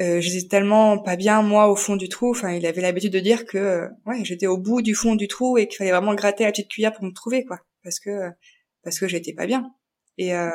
euh, 0.00 0.20
j'étais 0.20 0.48
tellement 0.48 0.98
pas 0.98 1.16
bien 1.16 1.42
moi 1.42 1.68
au 1.68 1.76
fond 1.76 1.96
du 1.96 2.08
trou. 2.08 2.30
Enfin, 2.30 2.52
il 2.52 2.66
avait 2.66 2.80
l'habitude 2.80 3.12
de 3.12 3.20
dire 3.20 3.44
que 3.44 3.58
euh, 3.58 3.88
ouais, 4.06 4.24
j'étais 4.24 4.46
au 4.46 4.58
bout 4.58 4.82
du 4.82 4.94
fond 4.94 5.14
du 5.14 5.28
trou 5.28 5.58
et 5.58 5.68
qu'il 5.68 5.76
fallait 5.76 5.90
vraiment 5.90 6.14
gratter 6.14 6.44
la 6.44 6.50
petite 6.50 6.68
cuillère 6.68 6.92
pour 6.92 7.04
me 7.04 7.12
trouver 7.12 7.44
quoi, 7.44 7.58
parce 7.84 8.00
que 8.00 8.30
parce 8.82 8.98
que 8.98 9.08
j'étais 9.08 9.34
pas 9.34 9.46
bien. 9.46 9.70
Et 10.18 10.34
euh, 10.34 10.50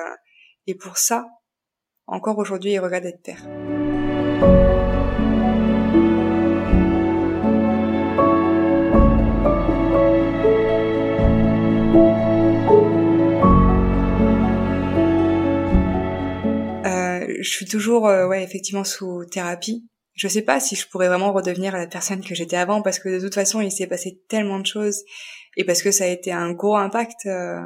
et 0.66 0.76
pour 0.76 0.98
ça, 0.98 1.28
encore 2.08 2.38
aujourd'hui, 2.40 2.72
il 2.72 2.80
regrette 2.80 3.04
d'être 3.04 3.22
père. 3.22 3.48
Je 17.40 17.50
suis 17.50 17.66
toujours, 17.66 18.08
euh, 18.08 18.28
ouais, 18.28 18.44
effectivement 18.44 18.84
sous 18.84 19.26
thérapie. 19.26 19.88
Je 20.14 20.28
sais 20.28 20.42
pas 20.42 20.60
si 20.60 20.76
je 20.76 20.88
pourrais 20.88 21.08
vraiment 21.08 21.32
redevenir 21.32 21.74
la 21.74 21.86
personne 21.88 22.24
que 22.24 22.34
j'étais 22.34 22.58
avant 22.58 22.82
parce 22.82 23.00
que 23.00 23.10
de 23.10 23.20
toute 23.20 23.36
façon, 23.36 23.62
il 23.62 23.72
s'est 23.72 23.88
passé 23.88 24.20
tellement 24.28 24.60
de 24.60 24.66
choses 24.66 25.04
et 25.58 25.64
parce 25.64 25.84
que 25.84 25.92
ça 25.92 26.06
a 26.06 26.08
été 26.08 26.32
un 26.32 26.54
gros 26.54 26.76
impact 26.76 27.28
euh, 27.28 27.62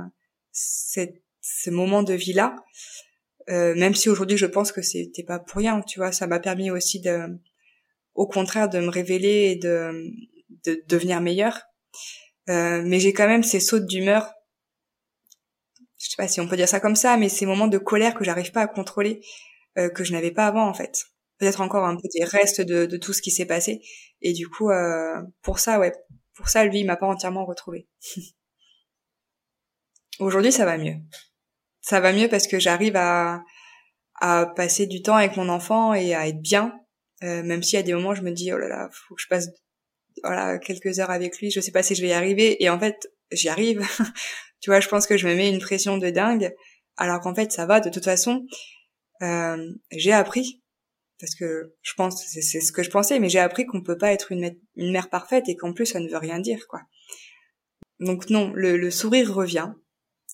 ce 0.52 1.70
moment 1.70 2.04
de 2.04 2.14
vie 2.14 2.34
là. 2.34 2.56
Euh, 3.50 3.74
même 3.76 3.96
si 3.96 4.10
aujourd'hui 4.10 4.38
je 4.38 4.46
pense 4.46 4.72
que 4.72 4.82
c'était 4.82 5.24
pas 5.24 5.40
pour 5.40 5.60
rien, 5.60 5.82
tu 5.82 6.00
vois, 6.00 6.12
ça 6.12 6.28
m'a 6.28 6.40
permis 6.40 6.70
aussi 6.72 7.00
de, 7.00 7.40
au 8.16 8.28
contraire, 8.28 8.70
de 8.70 8.80
me 8.80 8.90
révéler 8.90 9.52
et 9.52 9.56
de, 9.56 10.12
de 10.66 10.84
devenir 10.88 11.22
meilleure. 11.22 11.62
Euh, 12.50 12.82
mais 12.86 13.00
j'ai 13.00 13.14
quand 13.14 13.28
même 13.28 13.44
ces 13.44 13.60
sautes 13.60 13.86
d'humeur. 13.86 14.32
Je 15.98 16.10
sais 16.10 16.18
pas 16.18 16.28
si 16.28 16.42
on 16.42 16.48
peut 16.48 16.58
dire 16.58 16.68
ça 16.68 16.80
comme 16.80 16.96
ça, 16.96 17.16
mais 17.18 17.30
ces 17.30 17.46
moments 17.46 17.68
de 17.68 17.78
colère 17.78 18.16
que 18.16 18.24
j'arrive 18.24 18.52
pas 18.52 18.62
à 18.62 18.68
contrôler 18.68 19.22
euh, 19.78 19.90
que 19.90 20.04
je 20.04 20.12
n'avais 20.12 20.32
pas 20.32 20.48
avant 20.48 20.68
en 20.68 20.74
fait 20.74 21.06
peut-être 21.42 21.62
encore 21.62 21.86
un 21.86 21.96
peu 21.96 22.08
des 22.14 22.24
restes 22.24 22.62
de, 22.62 22.86
de 22.86 22.98
tout 22.98 23.14
ce 23.14 23.22
qui 23.22 23.32
s'est 23.32 23.48
passé. 23.48 23.82
Et 24.22 24.32
du 24.32 24.48
coup, 24.48 24.70
euh, 24.70 25.20
pour 25.42 25.58
ça, 25.58 25.80
ouais, 25.80 25.92
pour 26.36 26.50
ça, 26.50 26.64
lui, 26.64 26.82
il 26.82 26.86
m'a 26.86 26.98
pas 26.98 27.08
entièrement 27.08 27.46
retrouvé. 27.46 27.88
Aujourd'hui, 30.20 30.52
ça 30.52 30.66
va 30.66 30.78
mieux. 30.78 30.98
Ça 31.82 32.00
va 32.00 32.14
mieux 32.14 32.30
parce 32.30 32.46
que 32.46 32.60
j'arrive 32.60 32.96
à, 32.96 33.44
à 34.20 34.46
passer 34.46 34.86
du 34.86 35.02
temps 35.02 35.16
avec 35.16 35.36
mon 35.36 35.50
enfant 35.50 35.96
et 35.96 36.14
à 36.14 36.28
être 36.28 36.42
bien, 36.42 36.80
euh, 37.24 37.42
même 37.42 37.64
si 37.64 37.76
à 37.76 37.82
des 37.82 37.96
moments 37.96 38.14
je 38.14 38.22
me 38.22 38.32
dis 38.32 38.54
oh 38.54 38.58
là 38.60 38.68
là, 38.68 38.90
faut 38.92 39.16
que 39.16 39.22
je 39.22 39.28
passe 39.28 39.50
voilà 40.24 40.60
quelques 40.60 41.00
heures 41.00 41.10
avec 41.10 41.40
lui, 41.40 41.50
je 41.50 41.60
sais 41.60 41.72
pas 41.72 41.82
si 41.82 41.96
je 41.96 42.04
vais 42.04 42.10
y 42.10 42.14
arriver. 42.14 42.64
Et 42.64 42.70
en 42.70 42.80
fait, 42.80 43.12
j'y 43.32 43.50
arrive. 43.50 43.82
tu 44.62 44.70
vois, 44.70 44.80
je 44.80 44.88
pense 44.90 45.08
que 45.08 45.18
je 45.18 45.28
me 45.28 45.34
mets 45.34 45.50
une 45.50 45.60
pression 45.60 45.98
de 45.98 46.12
dingue, 46.12 46.54
alors 46.98 47.20
qu'en 47.20 47.34
fait 47.34 47.52
ça 47.52 47.66
va. 47.66 47.80
De 47.80 47.90
toute 47.90 48.06
façon, 48.06 48.46
euh, 49.22 49.72
j'ai 49.92 50.14
appris 50.14 50.62
parce 51.22 51.36
que 51.36 51.76
je 51.82 51.94
pense 51.94 52.26
c'est 52.26 52.42
ce 52.42 52.72
que 52.72 52.84
je 52.84 52.90
pensais, 52.90 53.20
mais 53.20 53.30
j'ai 53.30 53.40
appris 53.40 53.66
qu'on 53.66 53.84
peut 53.84 53.98
pas 53.98 54.12
être 54.12 54.32
une, 54.32 54.58
mère 54.76 55.10
parfaite 55.10 55.48
et 55.48 55.56
qu'en 55.56 55.72
plus 55.72 55.86
ça 55.86 56.00
ne 56.00 56.10
veut 56.10 56.18
rien 56.18 56.40
dire 56.40 56.68
quoi. 56.68 56.82
Donc 58.00 58.30
non, 58.32 58.52
le, 58.56 58.78
le 58.78 58.92
sourire 58.92 59.34
revient, 59.34 59.72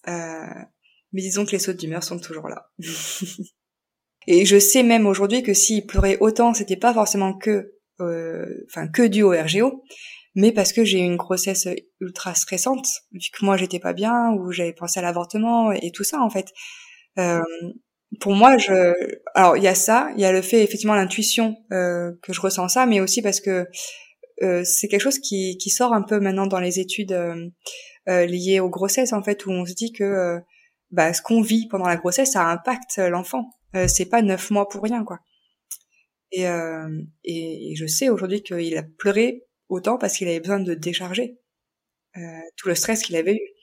euh, 0.08 0.64
mais 1.12 1.22
disons 1.22 1.46
que 1.46 1.52
les 1.52 1.60
sautes 1.60 1.78
d'humeur 1.78 2.04
sont 2.04 2.20
toujours 2.20 2.48
là. 2.48 2.70
et 4.28 4.46
je 4.46 4.58
sais 4.58 4.84
même 4.84 5.06
aujourd'hui 5.06 5.44
que 5.44 5.54
s'il 5.54 5.86
pleurait 5.86 6.18
autant, 6.22 6.54
c'était 6.54 6.78
pas 6.78 6.94
forcément 6.94 7.34
que, 7.34 7.74
euh, 8.00 8.66
enfin 8.70 8.88
que 8.88 9.06
dû 9.06 9.24
au 9.24 9.32
RGO, 9.32 9.84
mais 10.36 10.54
parce 10.54 10.72
que 10.72 10.86
j'ai 10.86 11.00
eu 11.00 11.06
une 11.06 11.18
grossesse 11.18 11.68
ultra 12.00 12.34
stressante, 12.34 12.88
vu 13.12 13.30
que 13.34 13.44
moi 13.44 13.58
j'étais 13.58 13.80
pas 13.80 13.94
bien, 13.94 14.32
ou 14.34 14.54
j'avais 14.54 14.74
pensé 14.74 15.00
à 15.00 15.04
l'avortement 15.04 15.74
et 15.74 15.92
tout 15.92 16.06
ça 16.06 16.22
en 16.22 16.30
fait. 16.30 16.54
Euh, 17.18 17.42
pour 18.20 18.34
moi, 18.34 18.58
je, 18.58 18.93
alors 19.36 19.58
il 19.58 19.64
y 19.64 19.68
a 19.68 19.76
ça, 19.76 20.10
il 20.16 20.22
y 20.22 20.26
a 20.26 20.32
le 20.32 20.41
fait 20.41 20.64
effectivement 20.64 20.95
l'intuition 20.95 21.58
euh, 21.72 22.12
que 22.24 22.34
je 22.34 22.41
ressens 22.41 22.70
ça, 22.70 22.86
mais 22.86 23.01
aussi 23.01 23.22
parce 23.22 23.41
que 23.41 23.68
euh, 24.43 24.64
c'est 24.64 24.88
quelque 24.88 25.01
chose 25.01 25.20
qui, 25.20 25.58
qui 25.58 25.70
sort 25.70 25.93
un 25.93 26.03
peu 26.03 26.20
maintenant 26.20 26.47
dans 26.47 26.60
les 26.60 26.80
études 26.80 27.12
euh, 27.12 27.49
euh 28.08 28.26
liées 28.26 28.60
aux 28.60 28.70
grossesses 28.70 29.14
en 29.14 29.24
fait, 29.24 29.45
où 29.45 29.51
on 29.51 29.66
se 29.66 29.74
dit 29.74 29.91
que 29.91 30.03
euh, 30.03 30.39
bah, 30.91 31.14
ce 31.14 31.22
qu'on 31.22 31.41
vit 31.41 31.68
pendant 31.68 31.88
la 31.88 31.97
grossesse, 31.97 32.32
ça 32.34 32.47
impacte 32.47 32.97
l'enfant. 32.97 33.49
c'est 33.88 34.05
pas 34.05 34.22
neuf 34.22 34.51
mois 34.51 34.70
pour 34.70 34.84
rien 34.84 35.03
quoi. 35.03 35.20
Et, 36.32 36.43
et, 36.43 37.72
et 37.72 37.76
je 37.76 37.86
sais 37.88 38.10
aujourd'hui 38.10 38.43
qu'il 38.43 38.78
a 38.78 38.84
pleuré 38.84 39.43
autant 39.70 39.97
parce 39.97 40.18
qu'il 40.18 40.28
avait 40.28 40.39
besoin 40.39 40.60
de 40.60 40.74
décharger 40.74 41.39
tout 42.55 42.70
le 42.70 42.76
stress 42.76 43.03
qu'il 43.03 43.16
avait 43.16 43.36
eu. 43.36 43.57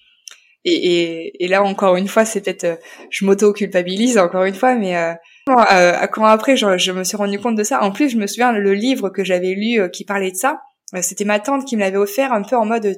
Et, 0.65 0.73
et, 0.73 1.45
et, 1.45 1.49
là 1.49 1.63
encore 1.63 1.97
une 1.97 2.09
fois, 2.09 2.25
c'est 2.25 2.41
peut-être, 2.41 2.65
euh, 2.65 2.77
je 3.11 3.25
m'auto-culpabilise 3.27 4.17
encore 4.17 4.45
une 4.45 4.55
fois, 4.55 4.75
mais 4.75 4.97
euh, 4.97 5.13
euh, 5.51 6.07
quand 6.07 6.25
après 6.25 6.57
je, 6.57 6.79
je, 6.79 6.93
me 6.93 7.05
suis 7.05 7.17
rendu 7.17 7.39
compte 7.39 7.57
de 7.57 7.65
ça. 7.65 7.83
En 7.83 7.93
plus, 7.93 8.09
je 8.09 8.17
me 8.17 8.27
souviens 8.27 8.53
le 8.53 8.73
livre 8.73 9.11
que 9.11 9.25
j'avais 9.25 9.55
lu 9.55 9.81
euh, 9.81 9.89
qui 9.89 10.05
parlait 10.05 10.31
de 10.31 10.37
ça. 10.37 10.61
C'était 11.03 11.25
ma 11.25 11.41
tante 11.41 11.67
qui 11.67 11.77
me 11.77 11.81
l'avait 11.81 11.97
offert 11.97 12.33
un 12.33 12.43
peu 12.43 12.57
en 12.57 12.67
mode 12.67 12.97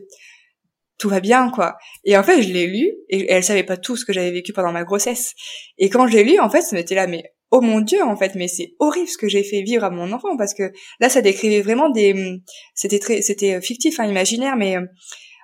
tout 0.98 1.08
va 1.08 1.20
bien 1.20 1.50
quoi. 1.50 1.76
Et 2.04 2.16
en 2.16 2.22
fait, 2.22 2.42
je 2.42 2.52
l'ai 2.52 2.66
lu 2.66 2.90
et 3.08 3.30
elle 3.30 3.42
savait 3.42 3.62
pas 3.62 3.76
tout 3.76 3.96
ce 3.96 4.04
que 4.04 4.12
j'avais 4.12 4.30
vécu 4.30 4.52
pendant 4.52 4.72
ma 4.72 4.84
grossesse. 4.84 5.34
Et 5.78 5.88
quand 5.88 6.06
je 6.06 6.16
l'ai 6.16 6.24
lu, 6.24 6.38
en 6.38 6.50
fait, 6.50 6.62
ça 6.62 6.76
m'était 6.76 6.94
là 6.94 7.06
mais 7.06 7.24
oh 7.52 7.60
mon 7.60 7.80
dieu 7.80 8.02
en 8.02 8.16
fait 8.16 8.34
mais 8.34 8.48
c'est 8.48 8.74
horrible 8.80 9.06
ce 9.06 9.16
que 9.16 9.28
j'ai 9.28 9.44
fait 9.44 9.62
vivre 9.62 9.84
à 9.84 9.90
mon 9.90 10.10
enfant 10.12 10.36
parce 10.36 10.52
que 10.52 10.72
là 10.98 11.08
ça 11.08 11.22
décrivait 11.22 11.60
vraiment 11.60 11.90
des 11.90 12.40
c'était 12.74 12.98
très 12.98 13.22
c'était 13.22 13.60
fictif 13.60 14.00
hein, 14.00 14.04
imaginaire 14.04 14.56
mais 14.56 14.76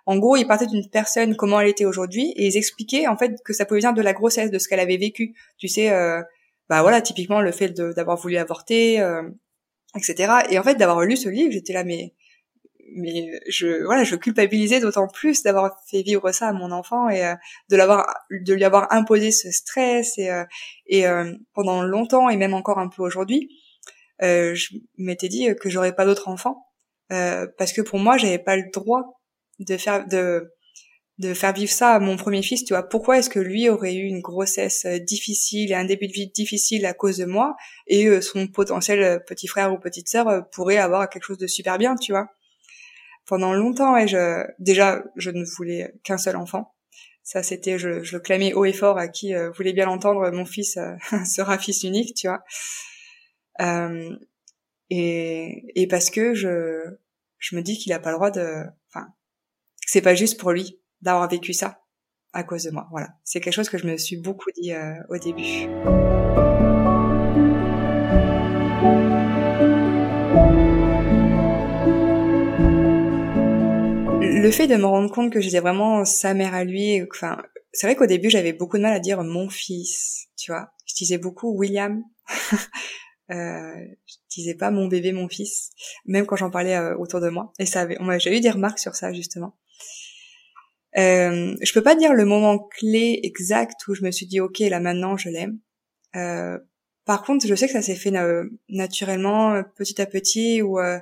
en 0.06 0.18
gros, 0.18 0.36
ils 0.36 0.46
partaient 0.46 0.66
d'une 0.66 0.88
personne, 0.88 1.36
comment 1.36 1.60
elle 1.60 1.68
était 1.68 1.84
aujourd'hui, 1.84 2.32
et 2.36 2.46
ils 2.46 2.56
expliquaient 2.56 3.06
en 3.06 3.16
fait 3.16 3.36
que 3.44 3.52
ça 3.52 3.64
pouvait 3.64 3.80
venir 3.80 3.94
de 3.94 4.02
la 4.02 4.12
grossesse, 4.12 4.50
de 4.50 4.58
ce 4.58 4.68
qu'elle 4.68 4.80
avait 4.80 4.96
vécu. 4.96 5.34
Tu 5.58 5.68
sais, 5.68 5.90
euh, 5.90 6.22
bah 6.68 6.82
voilà, 6.82 7.00
typiquement 7.00 7.40
le 7.40 7.52
fait 7.52 7.70
d'avoir 7.70 8.16
voulu 8.16 8.36
avorter, 8.36 9.00
euh, 9.00 9.22
etc. 9.96 10.32
Et 10.50 10.58
en 10.58 10.62
fait, 10.64 10.74
d'avoir 10.76 11.02
lu 11.02 11.16
ce 11.16 11.28
livre, 11.28 11.52
j'étais 11.52 11.72
là, 11.72 11.84
mais 11.84 12.14
mais 12.94 13.40
je 13.48 13.84
voilà, 13.84 14.04
je 14.04 14.16
culpabilisais 14.16 14.80
d'autant 14.80 15.08
plus 15.08 15.42
d'avoir 15.42 15.80
fait 15.88 16.02
vivre 16.02 16.30
ça 16.32 16.48
à 16.48 16.52
mon 16.52 16.72
enfant 16.72 17.08
et 17.08 17.24
euh, 17.24 17.34
de 17.70 17.76
l'avoir 17.76 18.06
de 18.30 18.52
lui 18.54 18.64
avoir 18.64 18.92
imposé 18.92 19.30
ce 19.30 19.50
stress 19.50 20.18
et 20.18 20.30
et 20.86 21.04
pendant 21.54 21.82
longtemps 21.82 22.28
et 22.28 22.36
même 22.36 22.54
encore 22.54 22.78
un 22.78 22.88
peu 22.88 23.02
aujourd'hui, 23.02 23.48
je 24.20 24.76
m'étais 24.98 25.28
dit 25.28 25.48
que 25.60 25.70
j'aurais 25.70 25.94
pas 25.94 26.04
d'autres 26.04 26.28
enfants 26.28 26.66
parce 27.08 27.72
que 27.72 27.80
pour 27.82 27.98
moi, 27.98 28.18
j'avais 28.18 28.38
pas 28.38 28.56
le 28.56 28.64
droit 28.72 29.21
de 29.64 29.76
faire 29.76 30.06
de 30.06 30.52
de 31.18 31.34
faire 31.34 31.52
vivre 31.52 31.70
ça 31.70 31.94
à 31.94 31.98
mon 32.00 32.16
premier 32.16 32.42
fils, 32.42 32.64
tu 32.64 32.74
vois. 32.74 32.82
Pourquoi 32.82 33.18
est-ce 33.18 33.30
que 33.30 33.38
lui 33.38 33.68
aurait 33.68 33.94
eu 33.94 34.06
une 34.06 34.20
grossesse 34.20 34.84
euh, 34.86 34.98
difficile 34.98 35.70
et 35.70 35.74
un 35.74 35.84
début 35.84 36.08
de 36.08 36.12
vie 36.12 36.28
difficile 36.28 36.86
à 36.86 36.94
cause 36.94 37.18
de 37.18 37.26
moi 37.26 37.54
et 37.86 38.06
euh, 38.06 38.20
son 38.20 38.48
potentiel 38.48 39.02
euh, 39.02 39.18
petit 39.18 39.46
frère 39.46 39.72
ou 39.72 39.78
petite 39.78 40.08
sœur 40.08 40.48
pourrait 40.50 40.78
avoir 40.78 41.08
quelque 41.08 41.24
chose 41.24 41.38
de 41.38 41.46
super 41.46 41.78
bien, 41.78 41.96
tu 41.96 42.12
vois? 42.12 42.28
Pendant 43.26 43.54
longtemps, 43.54 43.96
et 43.96 44.08
je 44.08 44.44
déjà 44.58 45.04
je 45.16 45.30
ne 45.30 45.44
voulais 45.56 45.94
qu'un 46.02 46.18
seul 46.18 46.36
enfant. 46.36 46.74
Ça 47.22 47.42
c'était 47.42 47.78
je, 47.78 48.02
je 48.02 48.16
le 48.16 48.20
clamais 48.20 48.52
haut 48.54 48.64
et 48.64 48.72
fort 48.72 48.98
à 48.98 49.08
qui 49.08 49.32
voulait 49.56 49.72
bien 49.72 49.86
l'entendre, 49.86 50.28
mon 50.32 50.44
fils 50.44 50.78
sera 51.24 51.58
fils 51.58 51.84
unique, 51.84 52.14
tu 52.16 52.28
vois. 52.28 52.42
et 54.90 55.64
et 55.80 55.86
parce 55.86 56.10
que 56.10 56.34
je 56.34 56.82
je 57.38 57.56
me 57.56 57.62
dis 57.62 57.78
qu'il 57.78 57.92
a 57.92 58.00
pas 58.00 58.10
le 58.10 58.16
droit 58.16 58.30
de 58.32 58.64
enfin 58.88 59.06
c'est 59.86 60.02
pas 60.02 60.14
juste 60.14 60.38
pour 60.38 60.52
lui 60.52 60.80
d'avoir 61.00 61.28
vécu 61.28 61.52
ça 61.52 61.80
à 62.32 62.44
cause 62.44 62.64
de 62.64 62.70
moi. 62.70 62.86
Voilà, 62.90 63.08
c'est 63.24 63.40
quelque 63.40 63.54
chose 63.54 63.68
que 63.68 63.78
je 63.78 63.86
me 63.86 63.96
suis 63.96 64.16
beaucoup 64.16 64.50
dit 64.56 64.72
euh, 64.72 64.94
au 65.08 65.18
début. 65.18 65.68
Le 74.20 74.50
fait 74.50 74.66
de 74.66 74.76
me 74.76 74.86
rendre 74.86 75.10
compte 75.10 75.32
que 75.32 75.40
j'étais 75.40 75.60
vraiment 75.60 76.04
sa 76.04 76.34
mère 76.34 76.54
à 76.54 76.64
lui, 76.64 77.02
enfin, 77.10 77.40
c'est 77.72 77.86
vrai 77.86 77.96
qu'au 77.96 78.06
début 78.06 78.28
j'avais 78.28 78.52
beaucoup 78.52 78.76
de 78.76 78.82
mal 78.82 78.92
à 78.92 79.00
dire 79.00 79.22
mon 79.22 79.48
fils, 79.48 80.26
tu 80.36 80.50
vois. 80.50 80.72
Je 80.86 80.94
disais 80.94 81.18
beaucoup 81.18 81.56
William. 81.56 82.02
Euh, 83.30 83.86
je 84.06 84.16
disais 84.34 84.54
pas 84.54 84.70
mon 84.70 84.88
bébé, 84.88 85.12
mon 85.12 85.28
fils, 85.28 85.70
même 86.04 86.26
quand 86.26 86.36
j'en 86.36 86.50
parlais 86.50 86.76
euh, 86.76 86.96
autour 86.98 87.20
de 87.20 87.30
moi. 87.30 87.52
Et 87.58 87.64
ça 87.64 87.82
avait, 87.82 87.96
j'ai 88.18 88.36
eu 88.36 88.40
des 88.40 88.50
remarques 88.50 88.78
sur 88.78 88.94
ça 88.94 89.12
justement. 89.12 89.56
Euh, 90.98 91.54
je 91.60 91.72
peux 91.72 91.82
pas 91.82 91.94
dire 91.94 92.12
le 92.12 92.24
moment 92.24 92.58
clé 92.58 93.20
exact 93.22 93.86
où 93.88 93.94
je 93.94 94.02
me 94.04 94.10
suis 94.10 94.26
dit 94.26 94.40
ok 94.40 94.58
là 94.58 94.78
maintenant 94.78 95.16
je 95.16 95.30
l'aime. 95.30 95.58
Euh, 96.16 96.58
par 97.04 97.24
contre, 97.24 97.46
je 97.46 97.54
sais 97.54 97.66
que 97.66 97.72
ça 97.72 97.82
s'est 97.82 97.96
fait 97.96 98.12
naturellement, 98.68 99.62
petit 99.76 100.00
à 100.00 100.06
petit, 100.06 100.62
où 100.62 100.78
euh, 100.78 101.00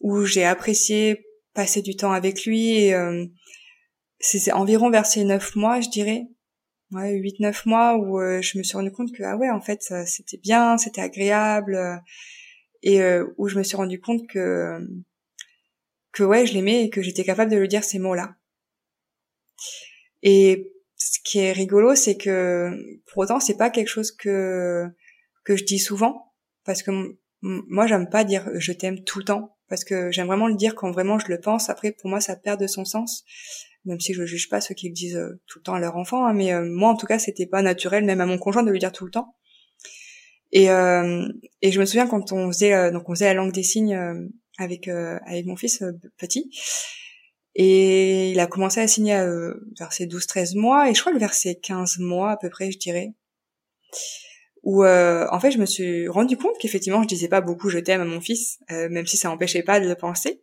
où 0.00 0.24
j'ai 0.24 0.44
apprécié 0.44 1.26
passer 1.52 1.82
du 1.82 1.96
temps 1.96 2.12
avec 2.12 2.44
lui. 2.44 2.92
Euh, 2.92 3.26
c'est 4.20 4.52
environ 4.52 4.90
vers 4.90 5.06
ces 5.06 5.24
neuf 5.24 5.56
mois, 5.56 5.80
je 5.80 5.88
dirais, 5.88 6.26
ouais, 6.92 7.14
huit 7.14 7.40
neuf 7.40 7.66
mois, 7.66 7.96
où 7.96 8.20
euh, 8.20 8.40
je 8.42 8.58
me 8.58 8.62
suis 8.62 8.76
rendu 8.76 8.92
compte 8.92 9.12
que 9.12 9.22
ah 9.22 9.36
ouais, 9.36 9.50
en 9.50 9.60
fait, 9.60 9.82
c'était 10.06 10.36
bien, 10.38 10.78
c'était 10.78 11.00
agréable, 11.00 12.02
et 12.82 13.00
où 13.38 13.48
je 13.48 13.58
me 13.58 13.62
suis 13.64 13.76
rendu 13.76 14.00
compte 14.00 14.26
que 14.28 14.78
que 16.12 16.22
ouais, 16.24 16.46
je 16.46 16.54
l'aimais 16.54 16.84
et 16.84 16.90
que 16.90 17.02
j'étais 17.02 17.24
capable 17.24 17.50
de 17.52 17.56
lui 17.56 17.68
dire 17.68 17.84
ces 17.84 17.98
mots-là. 17.98 18.34
Et 20.22 20.72
ce 20.96 21.18
qui 21.24 21.38
est 21.38 21.52
rigolo, 21.52 21.94
c'est 21.94 22.16
que 22.16 22.70
pour 23.06 23.18
autant, 23.18 23.40
c'est 23.40 23.56
pas 23.56 23.70
quelque 23.70 23.88
chose 23.88 24.12
que 24.12 24.86
que 25.44 25.56
je 25.56 25.64
dis 25.64 25.78
souvent, 25.78 26.32
parce 26.64 26.82
que 26.82 26.90
moi, 27.42 27.86
j'aime 27.86 28.08
pas 28.08 28.24
dire 28.24 28.48
je 28.54 28.72
t'aime 28.72 29.02
tout 29.02 29.18
le 29.18 29.24
temps, 29.24 29.56
parce 29.68 29.84
que 29.84 30.10
j'aime 30.10 30.26
vraiment 30.26 30.48
le 30.48 30.56
dire 30.56 30.74
quand 30.74 30.90
vraiment 30.90 31.18
je 31.18 31.28
le 31.28 31.40
pense. 31.40 31.70
Après, 31.70 31.92
pour 31.92 32.10
moi, 32.10 32.20
ça 32.20 32.36
perd 32.36 32.60
de 32.60 32.66
son 32.66 32.84
sens, 32.84 33.24
même 33.84 34.00
si 34.00 34.12
je 34.12 34.24
juge 34.26 34.48
pas 34.48 34.60
ceux 34.60 34.74
qui 34.74 34.88
le 34.88 34.94
disent 34.94 35.16
euh, 35.16 35.40
tout 35.46 35.60
le 35.60 35.62
temps 35.62 35.74
à 35.74 35.80
leur 35.80 35.96
enfant. 35.96 36.26
Hein, 36.26 36.34
mais 36.34 36.52
euh, 36.52 36.64
moi, 36.64 36.90
en 36.90 36.96
tout 36.96 37.06
cas, 37.06 37.18
c'était 37.18 37.46
pas 37.46 37.62
naturel, 37.62 38.04
même 38.04 38.20
à 38.20 38.26
mon 38.26 38.38
conjoint, 38.38 38.62
de 38.62 38.70
lui 38.70 38.78
dire 38.78 38.92
tout 38.92 39.06
le 39.06 39.10
temps. 39.10 39.34
Et, 40.52 40.70
euh, 40.70 41.26
et 41.62 41.72
je 41.72 41.80
me 41.80 41.86
souviens 41.86 42.08
quand 42.08 42.32
on 42.32 42.48
faisait 42.48 42.90
donc 42.90 43.08
on 43.08 43.14
faisait 43.14 43.26
la 43.26 43.34
langue 43.34 43.52
des 43.52 43.62
signes 43.62 43.96
avec 44.58 44.88
avec 44.88 45.46
mon 45.46 45.54
fils 45.54 45.84
petit 46.18 46.50
et 47.54 48.30
il 48.30 48.40
a 48.40 48.46
commencé 48.46 48.80
à 48.80 48.88
signer 48.88 49.16
euh, 49.16 49.54
vers 49.78 49.92
ses 49.92 50.06
12-13 50.06 50.58
mois, 50.58 50.88
et 50.88 50.94
je 50.94 51.00
crois 51.00 51.12
que 51.12 51.18
vers 51.18 51.34
ses 51.34 51.58
15 51.58 51.98
mois 51.98 52.32
à 52.32 52.36
peu 52.36 52.48
près, 52.48 52.70
je 52.70 52.78
dirais. 52.78 53.14
Où 54.62 54.84
euh, 54.84 55.26
en 55.30 55.40
fait 55.40 55.50
je 55.50 55.58
me 55.58 55.64
suis 55.64 56.06
rendu 56.08 56.36
compte 56.36 56.58
qu'effectivement 56.60 57.02
je 57.02 57.08
disais 57.08 57.28
pas 57.28 57.40
beaucoup 57.40 57.70
je 57.70 57.78
t'aime 57.78 58.02
à 58.02 58.04
mon 58.04 58.20
fils, 58.20 58.58
euh, 58.70 58.88
même 58.90 59.06
si 59.06 59.16
ça 59.16 59.30
empêchait 59.30 59.62
pas 59.62 59.80
de 59.80 59.88
le 59.88 59.94
penser. 59.94 60.42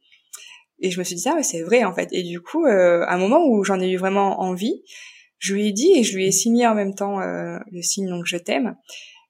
Et 0.80 0.92
je 0.92 1.00
me 1.00 1.04
suis 1.04 1.16
dit 1.16 1.24
ah 1.28 1.36
ouais 1.36 1.44
c'est 1.44 1.62
vrai 1.62 1.84
en 1.84 1.94
fait. 1.94 2.10
Et 2.12 2.24
du 2.24 2.42
coup 2.42 2.66
euh, 2.66 3.04
à 3.04 3.14
un 3.14 3.18
moment 3.18 3.46
où 3.46 3.64
j'en 3.64 3.80
ai 3.80 3.90
eu 3.92 3.98
vraiment 3.98 4.42
envie, 4.42 4.84
je 5.38 5.54
lui 5.54 5.68
ai 5.68 5.72
dit 5.72 5.92
et 5.96 6.04
je 6.04 6.16
lui 6.16 6.26
ai 6.26 6.32
signé 6.32 6.66
en 6.66 6.74
même 6.74 6.96
temps 6.96 7.20
le 7.20 7.82
signe 7.82 8.10
donc 8.10 8.26
je 8.26 8.38
t'aime. 8.38 8.76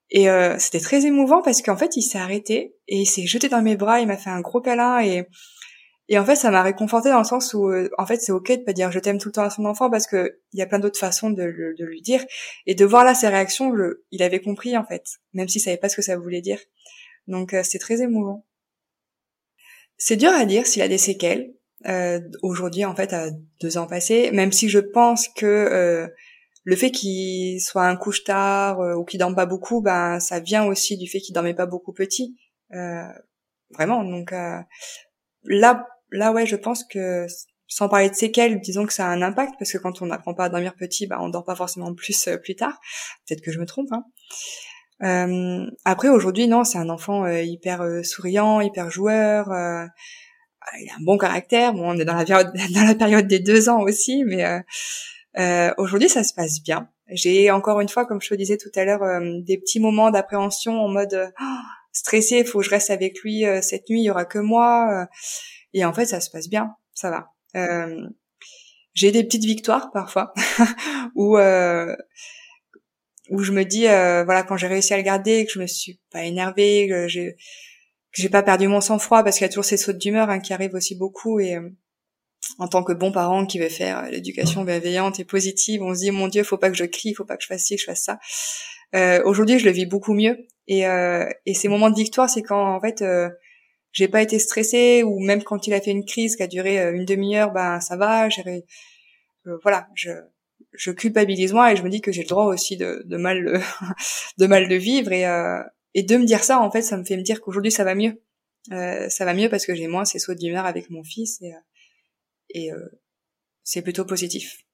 Et 0.10 0.28
c'était 0.58 0.80
très 0.80 1.06
émouvant 1.06 1.42
parce 1.42 1.62
qu'en 1.62 1.76
fait 1.76 1.98
il 1.98 2.02
s'est 2.02 2.18
arrêté 2.18 2.76
et 2.88 3.00
il 3.00 3.06
s'est 3.06 3.28
jeté 3.28 3.50
dans 3.50 3.62
mes 3.62 3.76
bras, 3.76 4.00
il 4.00 4.08
m'a 4.08 4.16
fait 4.16 4.30
un 4.30 4.40
gros 4.40 4.62
câlin 4.62 5.02
et 5.02 5.28
et 6.10 6.18
en 6.18 6.26
fait, 6.26 6.36
ça 6.36 6.52
m'a 6.52 6.64
réconforté 6.64 7.10
dans 7.10 7.18
le 7.18 7.24
sens 7.26 7.54
où, 7.54 7.68
euh, 7.70 7.90
en 7.98 8.06
fait, 8.06 8.18
c'est 8.22 8.32
ok 8.32 8.50
de 8.52 8.64
pas 8.64 8.74
dire 8.74 8.92
je 8.92 9.00
t'aime 9.00 9.18
tout 9.18 9.30
le 9.30 9.34
temps 9.34 9.44
à 9.44 9.50
son 9.50 9.66
enfant 9.66 9.90
parce 9.90 10.08
que 10.08 10.40
il 10.54 10.60
y 10.60 10.62
a 10.62 10.66
plein 10.66 10.80
d'autres 10.80 11.00
façons 11.00 11.30
de, 11.30 11.76
de, 11.78 11.86
lui 11.86 12.02
dire 12.02 12.24
et 12.66 12.76
de 12.76 12.86
voir 12.86 13.04
là 13.04 13.14
ses 13.14 13.28
réactions. 13.28 13.74
il 14.12 14.24
avait 14.24 14.42
compris 14.42 14.78
en 14.78 14.86
fait, 14.86 15.04
même 15.34 15.48
s'il 15.48 15.62
savait 15.62 15.78
pas 15.78 15.90
ce 15.90 15.96
que 15.98 16.02
ça 16.02 16.18
voulait 16.18 16.42
dire. 16.42 16.60
Donc 17.28 17.54
c'est 17.64 17.80
très 17.80 18.02
émouvant. 18.02 18.46
C'est 19.98 20.16
dur 20.16 20.32
à 20.32 20.46
dire 20.46 20.66
s'il 20.68 20.82
a 20.82 20.88
des 20.88 20.98
séquelles. 20.98 21.54
Euh, 21.88 22.20
aujourd'hui, 22.42 22.86
en 22.86 22.96
fait, 22.96 23.14
à 23.14 23.30
deux 23.62 23.78
ans 23.78 23.88
passés, 23.88 24.32
même 24.32 24.52
si 24.52 24.70
je 24.70 24.80
pense 24.80 25.28
que 25.28 25.46
euh, 25.46 26.08
le 26.64 26.76
fait 26.76 26.92
qu'il 26.92 27.62
soit 27.62 27.86
un 27.86 27.96
couche 27.96 28.24
tard 28.24 28.82
euh, 28.82 28.96
ou 28.96 29.06
qu'il 29.06 29.20
dorme 29.20 29.36
pas 29.36 29.46
beaucoup, 29.46 29.82
ben 29.82 30.20
ça 30.20 30.40
vient 30.40 30.66
aussi 30.66 30.98
du 30.98 31.08
fait 31.08 31.20
qu'il 31.20 31.34
dormait 31.34 31.54
pas 31.54 31.66
beaucoup 31.66 31.94
petit. 31.94 32.38
vraiment. 32.72 34.04
Donc 34.04 34.32
là, 35.44 35.88
là 36.12 36.32
ouais, 36.32 36.46
je 36.46 36.56
pense 36.56 36.84
que 36.84 37.28
sans 37.68 37.90
parler 37.90 38.10
de 38.10 38.16
séquelles, 38.16 38.62
disons 38.62 38.86
que 38.86 38.94
ça 38.94 39.08
a 39.08 39.10
un 39.10 39.22
impact 39.22 39.56
parce 39.60 39.72
que 39.72 39.78
quand 39.78 40.02
on 40.02 40.08
n'apprend 40.08 40.34
pas 40.34 40.46
à 40.46 40.50
dormir 40.50 40.74
petit, 40.76 41.06
bah 41.06 41.18
on 41.22 41.30
dort 41.30 41.44
pas 41.44 41.56
forcément 41.56 41.94
plus 41.94 42.30
plus 42.42 42.56
tard. 42.56 42.80
Peut-être 43.28 43.42
que 43.42 43.52
je 43.52 43.60
me 43.60 43.66
trompe. 43.66 43.90
Hein. 43.92 44.06
Euh, 45.04 45.70
après 45.86 46.10
aujourd'hui 46.10 46.48
non, 46.48 46.64
c'est 46.64 46.80
un 46.80 46.90
enfant 46.90 47.26
euh, 47.26 47.42
hyper 47.42 47.82
euh, 47.82 48.04
souriant, 48.04 48.62
hyper 48.62 48.90
joueur. 48.90 49.52
Euh, 49.52 49.86
il 50.82 50.90
a 50.90 50.96
un 50.96 51.04
bon 51.04 51.18
caractère. 51.18 51.74
Bon, 51.74 51.92
on 51.92 51.98
est 51.98 52.06
dans 52.06 52.16
la 52.16 52.26
période 52.26 52.52
dans 52.74 52.84
la 52.84 52.96
période 52.96 53.28
des 53.28 53.40
deux 53.40 53.70
ans 53.70 53.82
aussi, 53.82 54.24
mais 54.26 54.46
aujourd'hui 55.78 56.10
ça 56.10 56.24
se 56.24 56.34
passe 56.34 56.62
bien. 56.64 56.90
J'ai 57.10 57.52
encore 57.52 57.80
une 57.80 57.88
fois, 57.90 58.06
comme 58.06 58.22
je 58.22 58.30
te 58.30 58.36
disais 58.36 58.58
tout 58.58 58.72
à 58.76 58.84
l'heure, 58.84 59.22
des 59.44 59.58
petits 59.58 59.80
moments 59.80 60.12
d'appréhension 60.12 60.82
en 60.82 60.90
mode 60.90 61.32
oh, 61.40 61.44
stressé, 61.98 62.40
il 62.40 62.46
faut 62.46 62.60
que 62.60 62.66
je 62.66 62.70
reste 62.70 62.90
avec 62.90 63.20
lui 63.22 63.44
cette 63.62 63.90
nuit, 63.90 64.02
il 64.02 64.06
y 64.06 64.10
aura 64.10 64.26
que 64.26 64.40
moi. 64.40 65.08
et 65.74 65.86
en 65.86 65.94
fait, 65.94 66.06
ça 66.06 66.20
se 66.20 66.30
passe 66.30 66.50
bien, 66.50 66.76
ça 66.94 67.10
va. 67.10 67.30
j'ai 68.94 69.12
des 69.12 69.24
petites 69.24 69.46
victoires 69.46 69.92
parfois 69.92 70.34
où 71.16 71.38
où 73.30 73.44
je 73.44 73.52
me 73.52 73.64
dis 73.64 73.88
euh, 73.88 74.24
voilà 74.24 74.44
quand 74.44 74.58
j'ai 74.58 74.68
réussi 74.68 74.94
à 74.94 74.98
le 74.98 75.04
garder 75.04 75.46
que 75.46 75.52
je 75.52 75.60
me 75.60 75.68
suis 75.68 76.00
pas 76.12 76.24
énervée 76.24 76.88
que 76.90 77.08
j'ai 77.08 77.34
que 77.34 78.22
j'ai 78.22 78.30
pas 78.30 78.44
perdu 78.44 78.68
mon 78.68 78.82
sang-froid 78.82 79.24
parce 79.24 79.38
qu'il 79.38 79.46
y 79.46 79.46
a 79.46 79.50
toujours 79.50 79.66
ces 79.66 79.78
sautes 79.78 79.98
d'humeur 79.98 80.30
hein, 80.30 80.40
qui 80.40 80.54
arrivent 80.54 80.76
aussi 80.76 80.96
beaucoup 80.96 81.40
et 81.40 81.56
euh, 81.56 81.70
en 82.60 82.68
tant 82.68 82.84
que 82.84 82.94
bon 82.94 83.12
parent 83.12 83.46
qui 83.46 83.60
veut 83.60 83.70
faire 83.70 84.00
euh, 84.00 84.10
l'éducation 84.10 84.64
bienveillante 84.64 85.20
et 85.20 85.26
positive 85.26 85.82
on 85.84 85.94
se 85.94 86.00
dit 86.00 86.12
mon 86.12 86.28
dieu 86.28 86.44
faut 86.44 86.58
pas 86.58 86.70
que 86.70 86.78
je 86.78 86.86
crie 86.86 87.14
faut 87.14 87.26
pas 87.26 87.38
que 87.38 87.44
je 87.44 87.48
fasse 87.48 87.64
ci 87.64 87.76
que 87.76 87.82
je 87.82 87.86
fasse 87.86 88.04
ça 88.04 88.20
euh, 88.96 89.22
aujourd'hui 89.24 89.60
je 89.60 89.66
le 89.66 89.72
vis 89.72 89.86
beaucoup 89.86 90.14
mieux. 90.14 90.38
Et 90.68 90.82
et 91.46 91.54
ces 91.54 91.70
moments 91.70 91.90
de 91.90 91.96
victoire 91.96 92.30
c'est 92.30 92.42
quand 92.42 92.76
en 92.76 92.82
fait 92.82 93.02
j'ai 93.94 94.10
pas 94.10 94.22
été 94.22 94.38
stressée 94.38 95.02
ou 95.02 95.20
même 95.22 95.42
quand 95.44 95.66
il 95.66 95.74
a 95.74 95.80
fait 95.80 95.92
une 95.92 96.04
crise 96.04 96.36
qui 96.36 96.44
a 96.44 96.48
duré 96.48 96.78
une 96.94 97.06
demi-heure 97.06 97.52
ben 97.52 97.80
ça 97.80 97.96
va 97.96 98.28
j'ai 98.28 98.66
voilà 99.64 99.88
je 99.96 100.12
je 100.74 100.92
culpabilise 100.92 101.54
moi 101.54 101.72
et 101.72 101.76
je 101.76 101.84
me 101.84 101.90
dis 101.90 102.02
que 102.02 102.12
j'ai 102.12 102.24
le 102.24 102.28
droit 102.28 102.46
aussi 102.46 102.78
de, 102.78 103.02
de 103.06 103.18
mal 103.18 103.40
le, 103.40 103.60
de 104.38 104.46
mal 104.46 104.68
de 104.68 104.76
vivre. 104.76 105.12
Et 105.12 105.26
euh, 105.26 105.62
et 105.94 106.04
de 106.04 106.18
me 106.18 106.26
dire 106.26 106.44
ça 106.44 106.60
en 106.60 106.70
fait 106.70 106.82
ça 106.82 106.98
me 106.98 107.04
fait 107.04 107.18
me 107.18 107.24
dire 107.24 107.42
qu'aujourd'hui 107.42 107.72
ça 107.72 107.84
va 107.84 107.96
mieux. 107.96 108.22
Euh, 108.72 109.10
ça 109.10 109.26
va 109.26 109.34
mieux 109.34 109.50
parce 109.50 109.66
que 109.66 109.74
j'ai 109.74 109.88
moins 109.88 110.06
ces 110.06 110.20
sauts 110.20 110.36
d'humeur 110.36 110.66
avec 110.66 110.90
mon 110.90 111.04
fils 111.04 111.42
et 111.42 111.54
euh, 111.54 111.60
et 112.50 112.72
euh, 112.72 112.88
c'est 113.64 113.82
plutôt 113.82 114.06
positif 114.06 114.67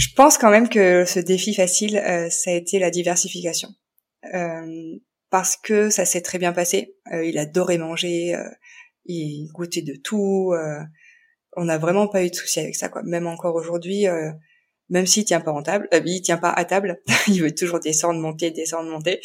je 0.00 0.14
pense 0.14 0.38
quand 0.38 0.50
même 0.50 0.68
que 0.68 1.04
ce 1.04 1.20
défi 1.20 1.54
facile 1.54 1.98
euh, 1.98 2.30
ça 2.30 2.50
a 2.50 2.54
été 2.54 2.78
la 2.78 2.90
diversification 2.90 3.68
parce 5.30 5.56
que 5.56 5.90
ça 5.90 6.04
s'est 6.04 6.20
très 6.20 6.38
bien 6.38 6.52
passé 6.52 6.96
il 7.12 7.38
adorait 7.38 7.78
manger 7.78 8.36
il 9.06 9.48
goûtait 9.52 9.82
de 9.82 9.94
tout 9.94 10.52
on 11.56 11.64
n'a 11.64 11.78
vraiment 11.78 12.08
pas 12.08 12.24
eu 12.24 12.30
de 12.30 12.34
souci 12.34 12.60
avec 12.60 12.76
ça 12.76 12.88
quoi. 12.88 13.02
Même 13.02 13.26
encore 13.26 13.54
aujourd'hui, 13.54 14.06
euh, 14.06 14.30
même 14.88 15.06
s'il 15.06 15.24
tient 15.24 15.40
pas 15.40 15.52
en 15.52 15.62
table, 15.62 15.88
euh, 15.94 16.00
il 16.04 16.22
tient 16.22 16.38
pas 16.38 16.50
à 16.50 16.64
table, 16.64 17.00
il 17.28 17.42
veut 17.42 17.54
toujours 17.54 17.80
descendre, 17.80 18.20
monter, 18.20 18.50
descendre, 18.50 18.90
monter. 18.90 19.20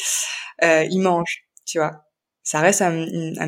Euh, 0.63 0.86
il 0.89 0.99
mange, 0.99 1.45
tu 1.65 1.80
vois. 1.80 2.03
Ça 2.46 2.60
reste 2.60 2.82
un, 2.84 2.93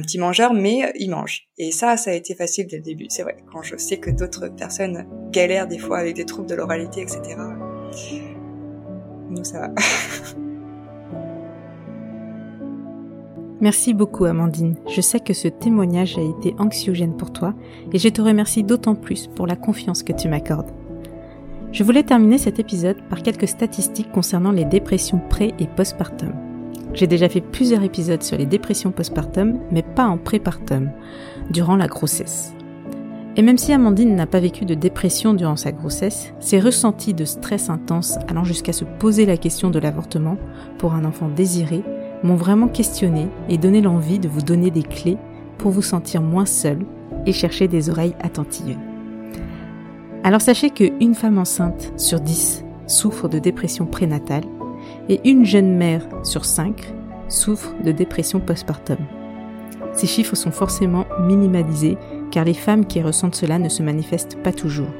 petit 0.01 0.17
mangeur, 0.17 0.53
mais 0.55 0.91
il 0.97 1.11
mange. 1.11 1.43
Et 1.59 1.71
ça, 1.71 1.97
ça 1.97 2.09
a 2.09 2.13
été 2.15 2.33
facile 2.33 2.65
dès 2.65 2.77
le 2.77 2.83
début. 2.83 3.05
C'est 3.09 3.21
vrai. 3.21 3.37
Quand 3.53 3.61
je 3.61 3.77
sais 3.77 3.97
que 3.97 4.09
d'autres 4.09 4.47
personnes 4.47 5.05
galèrent 5.31 5.67
des 5.67 5.77
fois 5.77 5.99
avec 5.99 6.15
des 6.15 6.25
troubles 6.25 6.49
de 6.49 6.55
l'oralité, 6.55 7.03
etc. 7.03 7.21
Nous, 9.29 9.43
ça 9.43 9.59
va. 9.59 9.69
Merci 13.61 13.93
beaucoup 13.93 14.25
Amandine. 14.25 14.77
Je 14.89 15.01
sais 15.01 15.19
que 15.19 15.33
ce 15.33 15.47
témoignage 15.47 16.17
a 16.17 16.21
été 16.21 16.55
anxiogène 16.57 17.15
pour 17.15 17.31
toi 17.31 17.53
et 17.93 17.99
je 17.99 18.09
te 18.09 18.21
remercie 18.21 18.63
d'autant 18.63 18.95
plus 18.95 19.27
pour 19.27 19.45
la 19.45 19.55
confiance 19.55 20.01
que 20.01 20.13
tu 20.13 20.27
m'accordes. 20.27 20.71
Je 21.71 21.83
voulais 21.83 22.01
terminer 22.03 22.39
cet 22.39 22.57
épisode 22.57 22.97
par 23.09 23.21
quelques 23.21 23.47
statistiques 23.47 24.11
concernant 24.11 24.51
les 24.51 24.65
dépressions 24.65 25.21
pré- 25.29 25.53
et 25.59 25.67
postpartum. 25.67 26.46
J'ai 26.93 27.07
déjà 27.07 27.29
fait 27.29 27.41
plusieurs 27.41 27.83
épisodes 27.83 28.23
sur 28.23 28.37
les 28.37 28.45
dépressions 28.45 28.91
postpartum, 28.91 29.59
mais 29.71 29.83
pas 29.83 30.05
en 30.05 30.17
prépartum, 30.17 30.91
durant 31.49 31.75
la 31.75 31.87
grossesse. 31.87 32.53
Et 33.35 33.43
même 33.43 33.59
si 33.59 33.71
Amandine 33.71 34.15
n'a 34.15 34.25
pas 34.25 34.39
vécu 34.39 34.65
de 34.65 34.73
dépression 34.73 35.35
durant 35.35 35.55
sa 35.55 35.71
grossesse, 35.71 36.33
ses 36.39 36.59
ressentis 36.59 37.13
de 37.13 37.23
stress 37.23 37.69
intense 37.69 38.17
allant 38.27 38.43
jusqu'à 38.43 38.73
se 38.73 38.83
poser 38.83 39.27
la 39.27 39.37
question 39.37 39.69
de 39.69 39.77
l'avortement 39.77 40.37
pour 40.79 40.93
un 40.93 41.05
enfant 41.05 41.29
désiré 41.29 41.83
m'ont 42.23 42.35
vraiment 42.35 42.67
questionné 42.67 43.27
et 43.47 43.59
donné 43.59 43.81
l'envie 43.81 44.17
de 44.17 44.27
vous 44.27 44.41
donner 44.41 44.71
des 44.71 44.81
clés 44.81 45.17
pour 45.59 45.69
vous 45.69 45.83
sentir 45.83 46.23
moins 46.23 46.47
seul 46.47 46.79
et 47.27 47.31
chercher 47.31 47.67
des 47.67 47.91
oreilles 47.91 48.15
attentives. 48.21 48.77
Alors 50.23 50.41
sachez 50.41 50.71
qu'une 50.71 51.13
femme 51.13 51.37
enceinte 51.37 51.93
sur 51.95 52.19
10 52.19 52.65
souffre 52.87 53.27
de 53.27 53.37
dépression 53.37 53.85
prénatale 53.85 54.45
et 55.09 55.29
une 55.29 55.45
jeune 55.45 55.75
mère 55.75 56.01
sur 56.23 56.45
5 56.45 56.93
souffre 57.27 57.73
de 57.83 57.91
dépression 57.91 58.39
postpartum. 58.39 58.97
Ces 59.93 60.07
chiffres 60.07 60.35
sont 60.35 60.51
forcément 60.51 61.05
minimalisés 61.21 61.97
car 62.31 62.45
les 62.45 62.53
femmes 62.53 62.85
qui 62.85 63.01
ressentent 63.01 63.35
cela 63.35 63.57
ne 63.59 63.69
se 63.69 63.83
manifestent 63.83 64.37
pas 64.43 64.51
toujours. 64.51 64.91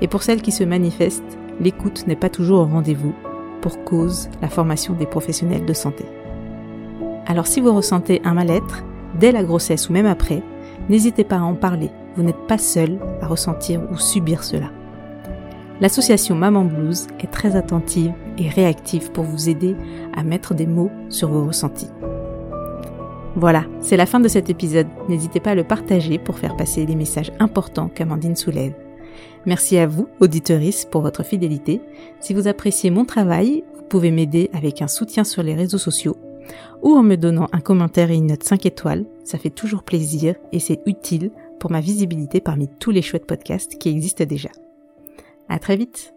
Et 0.00 0.08
pour 0.08 0.22
celles 0.22 0.42
qui 0.42 0.52
se 0.52 0.64
manifestent, 0.64 1.38
l'écoute 1.60 2.06
n'est 2.06 2.16
pas 2.16 2.28
toujours 2.28 2.60
au 2.60 2.66
rendez-vous 2.66 3.14
pour 3.60 3.82
cause 3.84 4.28
la 4.42 4.48
formation 4.48 4.94
des 4.94 5.06
professionnels 5.06 5.64
de 5.64 5.72
santé. 5.72 6.04
Alors 7.26 7.46
si 7.46 7.60
vous 7.60 7.74
ressentez 7.74 8.20
un 8.24 8.34
mal-être, 8.34 8.84
dès 9.18 9.32
la 9.32 9.42
grossesse 9.42 9.88
ou 9.88 9.92
même 9.92 10.06
après, 10.06 10.42
n'hésitez 10.88 11.24
pas 11.24 11.36
à 11.36 11.42
en 11.42 11.54
parler. 11.54 11.90
Vous 12.16 12.22
n'êtes 12.22 12.46
pas 12.46 12.58
seul 12.58 12.98
à 13.20 13.26
ressentir 13.26 13.82
ou 13.90 13.98
subir 13.98 14.44
cela. 14.44 14.70
L'association 15.80 16.34
Maman 16.34 16.64
Blues 16.64 17.06
est 17.20 17.30
très 17.30 17.56
attentive 17.56 18.12
et 18.38 18.50
pour 19.12 19.24
vous 19.24 19.48
aider 19.48 19.76
à 20.14 20.22
mettre 20.22 20.54
des 20.54 20.66
mots 20.66 20.90
sur 21.08 21.28
vos 21.28 21.46
ressentis. 21.46 21.90
Voilà, 23.34 23.66
c'est 23.80 23.96
la 23.98 24.06
fin 24.06 24.18
de 24.18 24.28
cet 24.28 24.48
épisode. 24.48 24.86
N'hésitez 25.08 25.40
pas 25.40 25.50
à 25.50 25.54
le 25.54 25.64
partager 25.64 26.18
pour 26.18 26.38
faire 26.38 26.56
passer 26.56 26.86
les 26.86 26.96
messages 26.96 27.32
importants 27.38 27.88
qu'Amandine 27.88 28.36
soulève. 28.36 28.74
Merci 29.44 29.76
à 29.76 29.86
vous, 29.86 30.08
auditeurice, 30.20 30.86
pour 30.86 31.02
votre 31.02 31.22
fidélité. 31.22 31.80
Si 32.20 32.34
vous 32.34 32.48
appréciez 32.48 32.90
mon 32.90 33.04
travail, 33.04 33.62
vous 33.74 33.82
pouvez 33.82 34.10
m'aider 34.10 34.50
avec 34.54 34.80
un 34.80 34.88
soutien 34.88 35.22
sur 35.22 35.42
les 35.42 35.54
réseaux 35.54 35.78
sociaux 35.78 36.16
ou 36.82 36.96
en 36.96 37.02
me 37.02 37.16
donnant 37.16 37.48
un 37.52 37.60
commentaire 37.60 38.10
et 38.10 38.16
une 38.16 38.26
note 38.26 38.42
5 38.42 38.66
étoiles. 38.66 39.04
Ça 39.24 39.38
fait 39.38 39.50
toujours 39.50 39.82
plaisir 39.82 40.34
et 40.52 40.60
c'est 40.60 40.80
utile 40.86 41.30
pour 41.58 41.70
ma 41.70 41.80
visibilité 41.80 42.40
parmi 42.40 42.68
tous 42.68 42.90
les 42.90 43.02
chouettes 43.02 43.26
podcasts 43.26 43.78
qui 43.78 43.88
existent 43.88 44.24
déjà. 44.24 44.50
À 45.48 45.58
très 45.58 45.76
vite! 45.76 46.15